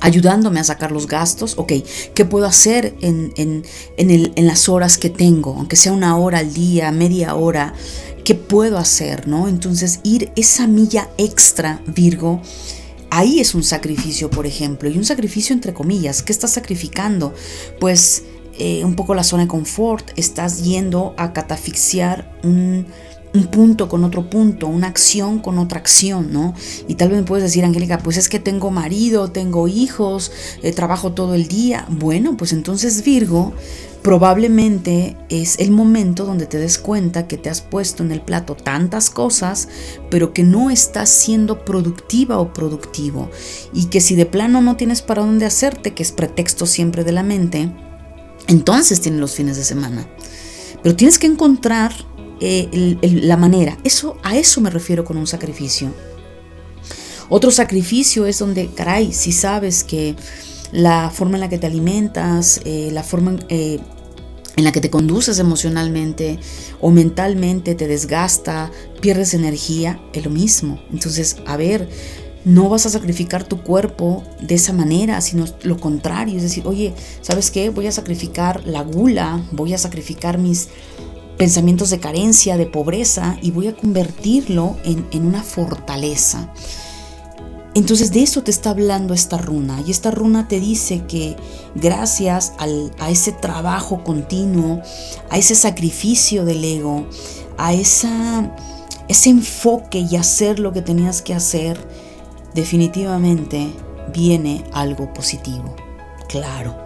ayudándome 0.00 0.60
a 0.60 0.64
sacar 0.64 0.92
los 0.92 1.06
gastos, 1.06 1.54
ok, 1.58 1.72
¿qué 2.14 2.24
puedo 2.24 2.46
hacer 2.46 2.94
en, 3.00 3.32
en, 3.36 3.64
en, 3.96 4.46
las 4.46 4.68
horas 4.68 4.98
que 4.98 5.10
tengo? 5.10 5.54
Aunque 5.56 5.76
sea 5.76 5.92
una 5.92 6.16
hora 6.16 6.38
al 6.38 6.54
día, 6.54 6.90
media 6.92 7.34
hora, 7.34 7.74
¿qué 8.24 8.34
puedo 8.34 8.78
hacer? 8.78 9.26
¿no? 9.26 9.48
Entonces 9.48 10.00
ir 10.04 10.32
esa 10.36 10.66
milla 10.66 11.08
extra, 11.18 11.82
Virgo, 11.86 12.40
Ahí 13.10 13.40
es 13.40 13.54
un 13.54 13.62
sacrificio, 13.62 14.30
por 14.30 14.46
ejemplo, 14.46 14.90
y 14.90 14.98
un 14.98 15.04
sacrificio 15.04 15.54
entre 15.54 15.72
comillas. 15.72 16.22
¿Qué 16.22 16.32
estás 16.32 16.52
sacrificando? 16.52 17.34
Pues 17.80 18.24
eh, 18.58 18.84
un 18.84 18.96
poco 18.96 19.14
la 19.14 19.22
zona 19.22 19.44
de 19.44 19.48
confort, 19.48 20.10
estás 20.16 20.64
yendo 20.64 21.14
a 21.16 21.32
catafixiar 21.32 22.28
un, 22.42 22.86
punto 23.52 23.88
con 23.88 24.02
otro 24.02 24.28
punto, 24.28 24.66
una 24.66 24.88
acción 24.88 25.38
con 25.38 25.58
otra 25.58 25.78
acción, 25.78 26.32
¿no? 26.32 26.54
Y 26.88 26.96
tal 26.96 27.10
vez 27.10 27.18
me 27.18 27.24
puedes 27.24 27.44
decir, 27.44 27.64
Angélica, 27.64 27.98
pues 27.98 28.16
es 28.16 28.28
que 28.28 28.40
tengo 28.40 28.72
marido, 28.72 29.30
tengo 29.30 29.68
hijos, 29.68 30.32
eh, 30.64 30.72
trabajo 30.72 31.12
todo 31.12 31.34
el 31.34 31.46
día. 31.46 31.86
Bueno, 31.88 32.36
pues 32.36 32.52
entonces 32.52 33.04
Virgo, 33.04 33.52
probablemente 34.02 35.16
es 35.28 35.58
el 35.58 35.70
momento 35.70 36.24
donde 36.24 36.46
te 36.46 36.58
des 36.58 36.78
cuenta 36.78 37.26
que 37.26 37.36
te 37.36 37.50
has 37.50 37.60
puesto 37.60 38.02
en 38.02 38.12
el 38.12 38.20
plato 38.20 38.54
tantas 38.54 39.10
cosas, 39.10 39.68
pero 40.10 40.32
que 40.32 40.42
no 40.42 40.70
estás 40.70 41.08
siendo 41.08 41.64
productiva 41.64 42.38
o 42.38 42.52
productivo. 42.52 43.30
Y 43.72 43.86
que 43.86 44.00
si 44.00 44.14
de 44.14 44.26
plano 44.26 44.60
no 44.62 44.76
tienes 44.76 45.02
para 45.02 45.22
dónde 45.22 45.46
hacerte, 45.46 45.94
que 45.94 46.02
es 46.02 46.12
pretexto 46.12 46.66
siempre 46.66 47.04
de 47.04 47.12
la 47.12 47.22
mente, 47.22 47.70
entonces 48.46 49.00
tienes 49.00 49.20
los 49.20 49.34
fines 49.34 49.56
de 49.56 49.64
semana. 49.64 50.08
Pero 50.82 50.96
tienes 50.96 51.18
que 51.18 51.26
encontrar 51.26 51.92
eh, 52.40 52.96
la 53.02 53.36
manera. 53.36 53.78
Eso, 53.84 54.16
a 54.22 54.36
eso 54.36 54.60
me 54.60 54.70
refiero 54.70 55.04
con 55.04 55.16
un 55.16 55.26
sacrificio. 55.26 55.92
Otro 57.28 57.50
sacrificio 57.50 58.26
es 58.26 58.38
donde, 58.38 58.68
caray, 58.68 59.12
si 59.12 59.32
sabes 59.32 59.84
que 59.84 60.16
la 60.72 61.10
forma 61.10 61.36
en 61.36 61.40
la 61.40 61.48
que 61.48 61.58
te 61.58 61.66
alimentas, 61.66 62.60
eh, 62.64 62.90
la 62.92 63.02
forma 63.02 63.36
eh, 63.48 63.78
en 64.56 64.64
la 64.64 64.72
que 64.72 64.80
te 64.80 64.90
conduces 64.90 65.38
emocionalmente 65.38 66.38
o 66.80 66.90
mentalmente 66.90 67.74
te 67.74 67.86
desgasta, 67.86 68.70
pierdes 69.00 69.34
energía, 69.34 70.00
es 70.12 70.24
lo 70.24 70.30
mismo. 70.30 70.80
Entonces, 70.90 71.36
a 71.46 71.56
ver, 71.56 71.88
no 72.44 72.68
vas 72.68 72.86
a 72.86 72.90
sacrificar 72.90 73.44
tu 73.44 73.62
cuerpo 73.62 74.24
de 74.40 74.56
esa 74.56 74.72
manera, 74.72 75.20
sino 75.20 75.44
lo 75.62 75.78
contrario, 75.78 76.36
es 76.36 76.42
decir, 76.42 76.66
oye, 76.66 76.92
¿sabes 77.20 77.50
qué? 77.50 77.70
Voy 77.70 77.86
a 77.86 77.92
sacrificar 77.92 78.66
la 78.66 78.82
gula, 78.82 79.44
voy 79.52 79.74
a 79.74 79.78
sacrificar 79.78 80.38
mis 80.38 80.68
pensamientos 81.36 81.90
de 81.90 82.00
carencia, 82.00 82.56
de 82.56 82.66
pobreza, 82.66 83.38
y 83.40 83.52
voy 83.52 83.68
a 83.68 83.76
convertirlo 83.76 84.76
en, 84.84 85.06
en 85.12 85.24
una 85.24 85.42
fortaleza. 85.42 86.52
Entonces 87.78 88.10
de 88.10 88.24
eso 88.24 88.42
te 88.42 88.50
está 88.50 88.70
hablando 88.70 89.14
esta 89.14 89.38
runa 89.38 89.80
y 89.86 89.92
esta 89.92 90.10
runa 90.10 90.48
te 90.48 90.58
dice 90.58 91.04
que 91.06 91.36
gracias 91.76 92.52
a 92.58 93.08
ese 93.08 93.30
trabajo 93.30 94.02
continuo, 94.02 94.82
a 95.30 95.38
ese 95.38 95.54
sacrificio 95.54 96.44
del 96.44 96.64
ego, 96.64 97.06
a 97.56 97.74
esa, 97.74 98.52
ese 99.06 99.30
enfoque 99.30 100.00
y 100.10 100.16
hacer 100.16 100.58
lo 100.58 100.72
que 100.72 100.82
tenías 100.82 101.22
que 101.22 101.34
hacer, 101.34 101.78
definitivamente 102.52 103.68
viene 104.12 104.64
algo 104.72 105.14
positivo. 105.14 105.76
Claro, 106.28 106.76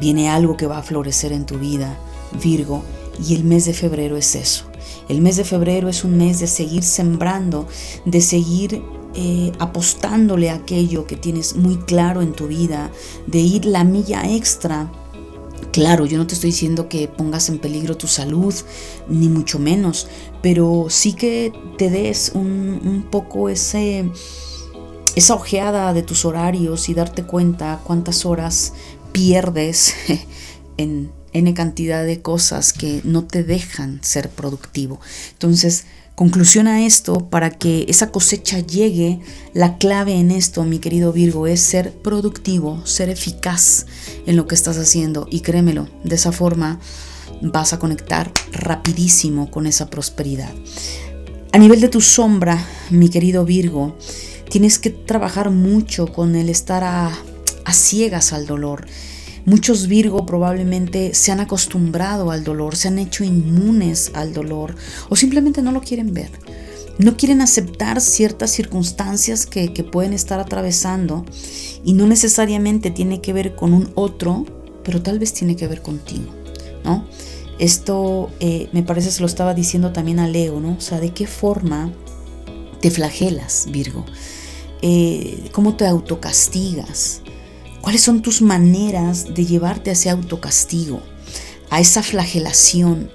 viene 0.00 0.30
algo 0.30 0.56
que 0.56 0.66
va 0.66 0.78
a 0.78 0.82
florecer 0.82 1.30
en 1.30 1.46
tu 1.46 1.60
vida, 1.60 1.96
Virgo, 2.42 2.82
y 3.24 3.36
el 3.36 3.44
mes 3.44 3.66
de 3.66 3.72
febrero 3.72 4.16
es 4.16 4.34
eso. 4.34 4.64
El 5.08 5.20
mes 5.20 5.36
de 5.36 5.44
febrero 5.44 5.88
es 5.88 6.02
un 6.02 6.16
mes 6.16 6.40
de 6.40 6.48
seguir 6.48 6.82
sembrando, 6.82 7.68
de 8.04 8.20
seguir 8.20 8.82
eh, 9.14 9.52
apostándole 9.58 10.50
a 10.50 10.54
aquello 10.54 11.06
que 11.06 11.16
tienes 11.16 11.56
muy 11.56 11.76
claro 11.76 12.22
en 12.22 12.32
tu 12.32 12.48
vida, 12.48 12.90
de 13.26 13.38
ir 13.38 13.64
la 13.64 13.84
milla 13.84 14.28
extra. 14.28 14.90
Claro, 15.72 16.06
yo 16.06 16.18
no 16.18 16.26
te 16.26 16.34
estoy 16.34 16.50
diciendo 16.50 16.88
que 16.88 17.08
pongas 17.08 17.48
en 17.48 17.58
peligro 17.58 17.96
tu 17.96 18.06
salud, 18.06 18.54
ni 19.08 19.28
mucho 19.28 19.58
menos, 19.58 20.08
pero 20.42 20.86
sí 20.88 21.12
que 21.12 21.52
te 21.78 21.90
des 21.90 22.32
un, 22.34 22.80
un 22.84 23.02
poco 23.10 23.48
ese, 23.48 24.10
esa 25.16 25.34
ojeada 25.34 25.92
de 25.92 26.02
tus 26.02 26.24
horarios 26.24 26.88
y 26.88 26.94
darte 26.94 27.24
cuenta 27.24 27.80
cuántas 27.84 28.26
horas 28.26 28.72
pierdes 29.12 29.94
en 30.76 31.12
N 31.34 31.52
cantidad 31.54 32.04
de 32.04 32.22
cosas 32.22 32.72
que 32.72 33.00
no 33.04 33.24
te 33.24 33.42
dejan 33.42 33.98
ser 34.02 34.30
productivo. 34.30 35.00
Entonces, 35.32 35.84
Conclusión 36.14 36.68
a 36.68 36.86
esto, 36.86 37.28
para 37.28 37.50
que 37.50 37.86
esa 37.88 38.12
cosecha 38.12 38.60
llegue, 38.60 39.18
la 39.52 39.78
clave 39.78 40.14
en 40.14 40.30
esto, 40.30 40.62
mi 40.62 40.78
querido 40.78 41.12
Virgo, 41.12 41.48
es 41.48 41.58
ser 41.60 41.92
productivo, 41.92 42.86
ser 42.86 43.08
eficaz 43.10 43.86
en 44.24 44.36
lo 44.36 44.46
que 44.46 44.54
estás 44.54 44.78
haciendo. 44.78 45.26
Y 45.28 45.40
créemelo, 45.40 45.88
de 46.04 46.14
esa 46.14 46.30
forma 46.30 46.78
vas 47.42 47.72
a 47.72 47.80
conectar 47.80 48.30
rapidísimo 48.52 49.50
con 49.50 49.66
esa 49.66 49.90
prosperidad. 49.90 50.52
A 51.50 51.58
nivel 51.58 51.80
de 51.80 51.88
tu 51.88 52.00
sombra, 52.00 52.64
mi 52.90 53.08
querido 53.08 53.44
Virgo, 53.44 53.96
tienes 54.48 54.78
que 54.78 54.90
trabajar 54.90 55.50
mucho 55.50 56.06
con 56.06 56.36
el 56.36 56.48
estar 56.48 56.84
a, 56.84 57.10
a 57.64 57.72
ciegas 57.72 58.32
al 58.32 58.46
dolor 58.46 58.86
Muchos 59.46 59.88
Virgo 59.88 60.24
probablemente 60.24 61.12
se 61.14 61.30
han 61.30 61.40
acostumbrado 61.40 62.30
al 62.30 62.44
dolor, 62.44 62.76
se 62.76 62.88
han 62.88 62.98
hecho 62.98 63.24
inmunes 63.24 64.10
al 64.14 64.32
dolor 64.32 64.74
o 65.10 65.16
simplemente 65.16 65.60
no 65.60 65.70
lo 65.70 65.82
quieren 65.82 66.14
ver. 66.14 66.30
No 66.98 67.16
quieren 67.16 67.40
aceptar 67.40 68.00
ciertas 68.00 68.52
circunstancias 68.52 69.46
que, 69.46 69.68
pueden 69.84 70.12
estar 70.12 70.38
atravesando 70.40 71.24
y 71.84 71.92
no 71.92 72.06
necesariamente 72.06 72.90
tiene 72.90 73.20
que 73.20 73.32
ver 73.32 73.54
con 73.56 73.74
un 73.74 73.90
otro, 73.96 74.46
pero 74.84 75.02
tal 75.02 75.18
vez 75.18 75.32
tiene 75.32 75.56
que 75.56 75.66
ver 75.66 75.82
contigo, 75.82 76.32
¿no? 76.84 77.04
Esto 77.58 78.30
eh, 78.40 78.68
me 78.72 78.82
parece 78.82 79.10
se 79.10 79.20
lo 79.20 79.26
estaba 79.26 79.54
diciendo 79.54 79.92
también 79.92 80.20
a 80.20 80.28
Leo, 80.28 80.60
¿no? 80.60 80.76
O 80.78 80.80
sea, 80.80 81.00
¿de 81.00 81.12
qué 81.12 81.26
forma 81.26 81.92
te 82.80 82.90
flagelas, 82.90 83.66
Virgo? 83.70 84.04
Eh, 84.82 85.50
¿Cómo 85.52 85.76
te 85.76 85.86
autocastigas? 85.86 87.23
¿Cuáles 87.84 88.00
son 88.00 88.22
tus 88.22 88.40
maneras 88.40 89.34
de 89.34 89.44
llevarte 89.44 89.90
a 89.90 89.92
ese 89.92 90.08
autocastigo, 90.08 91.02
a 91.68 91.80
esa 91.80 92.02
flagelación, 92.02 93.10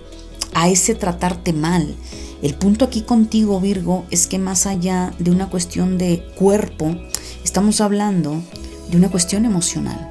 a 0.53 0.69
ese 0.69 0.93
tratarte 0.93 1.53
mal? 1.53 1.95
El 2.43 2.53
punto 2.53 2.85
aquí 2.85 3.01
contigo, 3.01 3.59
Virgo, 3.59 4.05
es 4.11 4.27
que 4.27 4.37
más 4.37 4.67
allá 4.67 5.11
de 5.17 5.31
una 5.31 5.49
cuestión 5.49 5.97
de 5.97 6.23
cuerpo, 6.35 6.95
estamos 7.43 7.81
hablando 7.81 8.43
de 8.91 8.97
una 8.97 9.09
cuestión 9.09 9.45
emocional. 9.45 10.07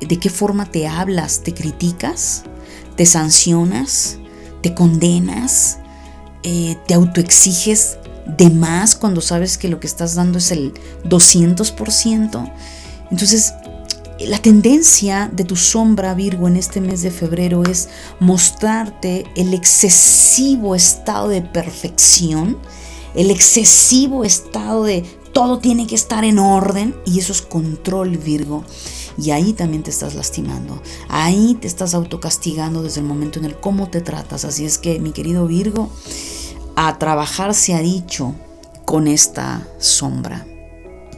¿De 0.00 0.16
qué 0.20 0.30
forma 0.30 0.66
te 0.66 0.86
hablas? 0.86 1.42
¿Te 1.42 1.52
criticas? 1.52 2.44
¿Te 2.94 3.04
sancionas? 3.04 4.18
¿Te 4.62 4.74
condenas? 4.74 5.78
Eh, 6.44 6.76
¿Te 6.86 6.94
autoexiges 6.94 7.98
de 8.38 8.48
más 8.48 8.94
cuando 8.94 9.20
sabes 9.20 9.58
que 9.58 9.66
lo 9.66 9.80
que 9.80 9.88
estás 9.88 10.14
dando 10.14 10.38
es 10.38 10.52
el 10.52 10.72
200%? 11.02 12.52
Entonces, 13.10 13.52
la 14.26 14.40
tendencia 14.40 15.30
de 15.32 15.44
tu 15.44 15.56
sombra 15.56 16.14
Virgo 16.14 16.48
en 16.48 16.56
este 16.56 16.80
mes 16.80 17.02
de 17.02 17.10
febrero 17.10 17.62
es 17.64 17.88
mostrarte 18.20 19.24
el 19.34 19.54
excesivo 19.54 20.74
estado 20.74 21.28
de 21.28 21.42
perfección, 21.42 22.58
el 23.14 23.30
excesivo 23.30 24.24
estado 24.24 24.84
de 24.84 25.02
todo 25.32 25.58
tiene 25.58 25.86
que 25.86 25.94
estar 25.94 26.24
en 26.24 26.38
orden 26.38 26.94
y 27.04 27.18
eso 27.18 27.32
es 27.32 27.42
control 27.42 28.18
Virgo. 28.18 28.64
Y 29.18 29.30
ahí 29.30 29.52
también 29.52 29.82
te 29.82 29.90
estás 29.90 30.14
lastimando. 30.14 30.80
Ahí 31.08 31.56
te 31.60 31.66
estás 31.66 31.94
autocastigando 31.94 32.82
desde 32.82 33.00
el 33.00 33.06
momento 33.06 33.38
en 33.38 33.44
el 33.44 33.56
cómo 33.56 33.88
te 33.88 34.00
tratas. 34.00 34.44
Así 34.44 34.64
es 34.64 34.78
que, 34.78 34.98
mi 35.00 35.12
querido 35.12 35.46
Virgo, 35.46 35.90
a 36.76 36.98
trabajar 36.98 37.54
se 37.54 37.74
ha 37.74 37.80
dicho 37.80 38.34
con 38.86 39.06
esta 39.06 39.66
sombra. 39.78 40.46